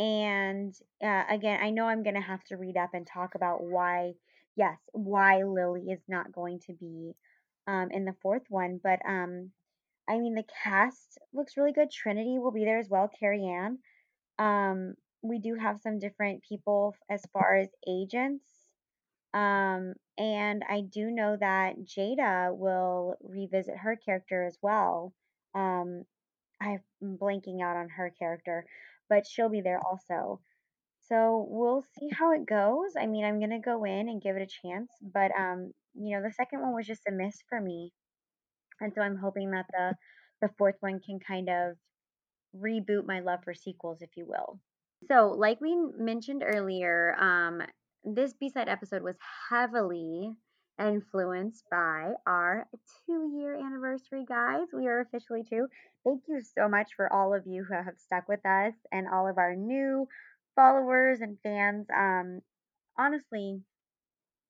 [0.00, 0.74] and
[1.04, 4.14] uh, again, I know I'm going to have to read up and talk about why,
[4.56, 7.12] yes, why Lily is not going to be
[7.66, 8.80] um, in the fourth one.
[8.82, 9.50] But um,
[10.08, 11.90] I mean, the cast looks really good.
[11.90, 13.78] Trinity will be there as well, Carrie-Anne.
[14.38, 18.46] Um, we do have some different people as far as agents.
[19.34, 25.12] Um, and I do know that Jada will revisit her character as well.
[25.54, 26.04] Um,
[26.60, 28.66] I'm blanking out on her character,
[29.10, 30.40] but she'll be there also.
[31.08, 32.92] So we'll see how it goes.
[32.98, 36.22] I mean, I'm gonna go in and give it a chance, but um, you know,
[36.22, 37.92] the second one was just a miss for me,
[38.80, 39.96] and so I'm hoping that the
[40.42, 41.76] the fourth one can kind of
[42.56, 44.60] reboot my love for sequels, if you will.
[45.08, 47.62] So, like we mentioned earlier, um,
[48.04, 49.16] this B-side episode was
[49.50, 50.32] heavily
[50.78, 52.68] influenced by our
[53.06, 54.68] two-year anniversary, guys.
[54.72, 55.68] We are officially two.
[56.04, 59.28] Thank you so much for all of you who have stuck with us and all
[59.28, 60.08] of our new
[60.56, 61.86] followers and fans.
[61.94, 62.40] Um,
[62.98, 63.60] honestly,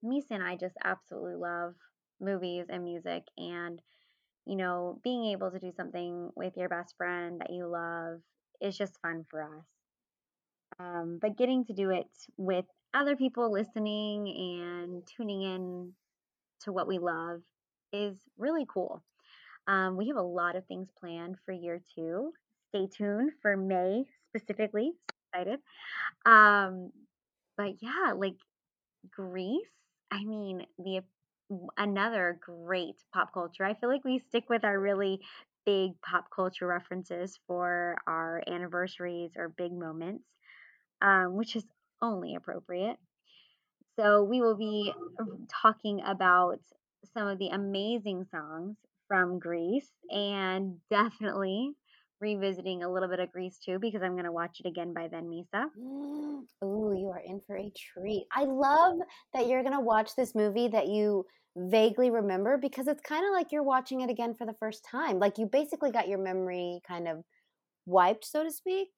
[0.04, 1.74] Misa and I just absolutely love
[2.20, 3.80] movies and music and
[4.46, 8.20] you know, being able to do something with your best friend that you love
[8.60, 9.64] is just fun for us.
[10.78, 12.64] Um, but getting to do it with
[12.94, 15.92] other people listening and tuning in
[16.64, 17.40] to what we love
[17.92, 19.02] is really cool.
[19.66, 22.32] Um, we have a lot of things planned for year two.
[22.68, 24.92] Stay tuned for May specifically.
[25.32, 25.60] Excited.
[26.26, 26.90] Um,
[27.56, 28.36] but yeah, like
[29.10, 29.66] Grease.
[30.10, 31.02] I mean, the
[31.76, 33.64] another great pop culture.
[33.64, 35.20] I feel like we stick with our really
[35.66, 40.24] big pop culture references for our anniversaries or big moments,
[41.02, 41.64] um, which is
[42.00, 42.96] only appropriate.
[43.98, 44.92] So we will be
[45.62, 46.60] talking about
[47.12, 48.76] some of the amazing songs
[49.08, 51.72] from Grease and definitely
[52.20, 55.08] revisiting a little bit of Grease too because I'm going to watch it again by
[55.08, 55.64] then, Misa.
[56.62, 58.26] Oh, you are in for a treat.
[58.32, 58.98] I love
[59.34, 61.26] that you're going to watch this movie that you
[61.56, 65.18] vaguely remember because it's kind of like you're watching it again for the first time.
[65.18, 67.24] Like you basically got your memory kind of
[67.86, 68.88] wiped, so to speak,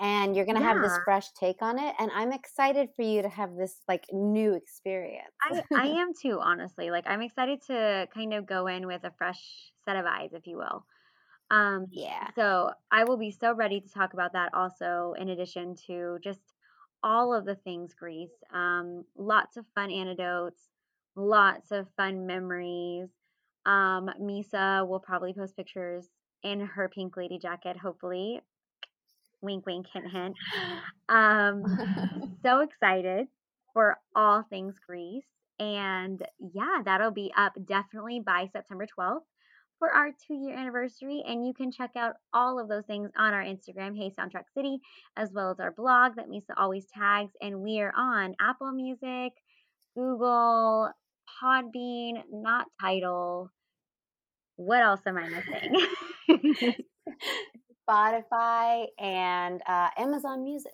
[0.00, 1.94] and you're going to have this fresh take on it.
[1.98, 5.28] And I'm excited for you to have this like new experience.
[5.42, 6.90] I, I am too, honestly.
[6.90, 9.40] Like I'm excited to kind of go in with a fresh
[9.84, 10.86] set of eyes, if you will.
[11.50, 12.28] Um, yeah.
[12.34, 16.40] so I will be so ready to talk about that also, in addition to just
[17.02, 18.30] all of the things Grease.
[18.54, 20.62] Um, lots of fun anecdotes,
[21.14, 23.08] lots of fun memories.
[23.66, 26.08] Um, Misa will probably post pictures
[26.42, 28.40] in her pink lady jacket, hopefully.
[29.42, 30.36] Wink, wink, hint, hint.
[31.08, 31.64] Um,
[32.44, 33.26] so excited
[33.72, 35.24] for all things Grease.
[35.58, 39.22] And yeah, that'll be up definitely by September 12th
[39.80, 41.24] for our two year anniversary.
[41.26, 44.78] And you can check out all of those things on our Instagram, Hey Soundtrack City,
[45.16, 47.32] as well as our blog that Misa always tags.
[47.42, 49.32] And we are on Apple Music,
[49.96, 50.90] Google,
[51.42, 53.50] Podbean, not Tidal.
[54.56, 56.74] What else am I missing?
[57.90, 60.72] Spotify and uh, Amazon Music.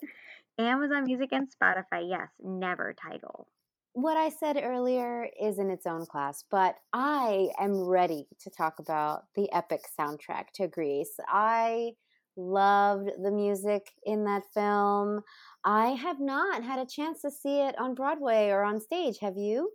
[0.59, 2.07] Amazon Music and Spotify.
[2.07, 3.47] Yes, never Tidal.
[3.93, 8.79] What I said earlier is in its own class, but I am ready to talk
[8.79, 11.19] about the epic soundtrack to Grease.
[11.27, 11.93] I
[12.35, 15.21] loved the music in that film.
[15.63, 19.17] I have not had a chance to see it on Broadway or on stage.
[19.19, 19.71] Have you?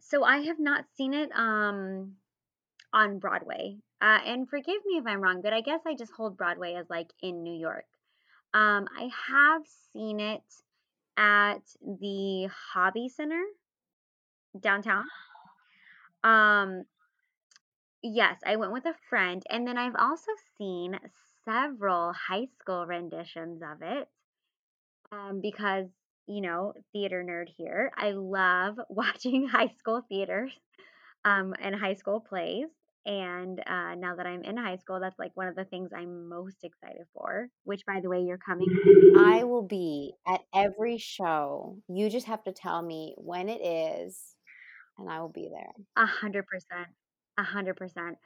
[0.00, 2.12] So I have not seen it um
[2.92, 3.78] on Broadway.
[4.00, 6.86] Uh, and forgive me if I'm wrong, but I guess I just hold Broadway as
[6.90, 7.86] like in New York.
[8.52, 9.62] Um, I have
[9.92, 10.42] seen it
[11.16, 13.42] at the Hobby Center
[14.60, 15.04] downtown.
[16.22, 16.84] Um,
[18.02, 20.98] yes, I went with a friend, and then I've also seen
[21.44, 24.08] several high school renditions of it.
[25.12, 25.86] Um, because
[26.26, 30.52] you know, theater nerd here, I love watching high school theaters
[31.24, 32.66] um, and high school plays.
[33.06, 36.28] And uh, now that I'm in high school, that's like one of the things I'm
[36.28, 37.48] most excited for.
[37.62, 38.66] Which, by the way, you're coming.
[39.16, 41.78] I will be at every show.
[41.88, 44.34] You just have to tell me when it is,
[44.98, 45.72] and I will be there.
[45.96, 46.88] A hundred percent.
[47.38, 48.18] A hundred percent.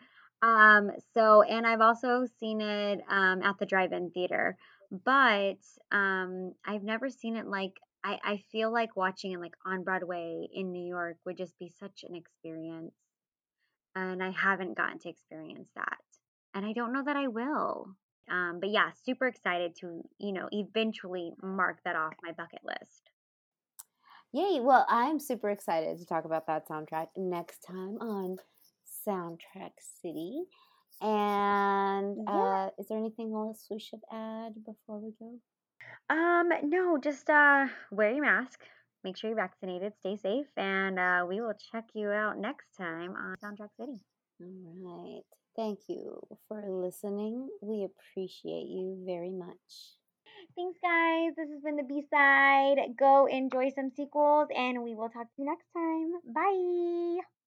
[0.43, 4.57] Um, so and I've also seen it um at the drive-in theater,
[4.91, 5.59] but
[5.93, 10.49] um I've never seen it like I, I feel like watching it like on Broadway
[10.55, 12.95] in New York would just be such an experience.
[13.95, 15.99] And I haven't gotten to experience that.
[16.55, 17.97] And I don't know that I will.
[18.29, 23.11] Um, but yeah, super excited to, you know, eventually mark that off my bucket list.
[24.33, 24.61] Yay!
[24.61, 28.39] Well, I'm super excited to talk about that soundtrack next time on
[29.07, 30.45] Soundtrack City.
[31.01, 32.27] And Yeah.
[32.27, 35.41] uh, is there anything else we should add before we go?
[36.11, 38.65] Um, no, just uh wear your mask,
[39.05, 43.15] make sure you're vaccinated, stay safe, and uh we will check you out next time
[43.17, 44.01] on Soundtrack City.
[44.41, 45.23] All right.
[45.57, 47.49] Thank you for listening.
[47.63, 49.97] We appreciate you very much.
[50.57, 51.35] Thanks guys.
[51.37, 52.97] This has been the B side.
[52.99, 56.13] Go enjoy some sequels and we will talk to you next time.
[56.35, 57.40] Bye.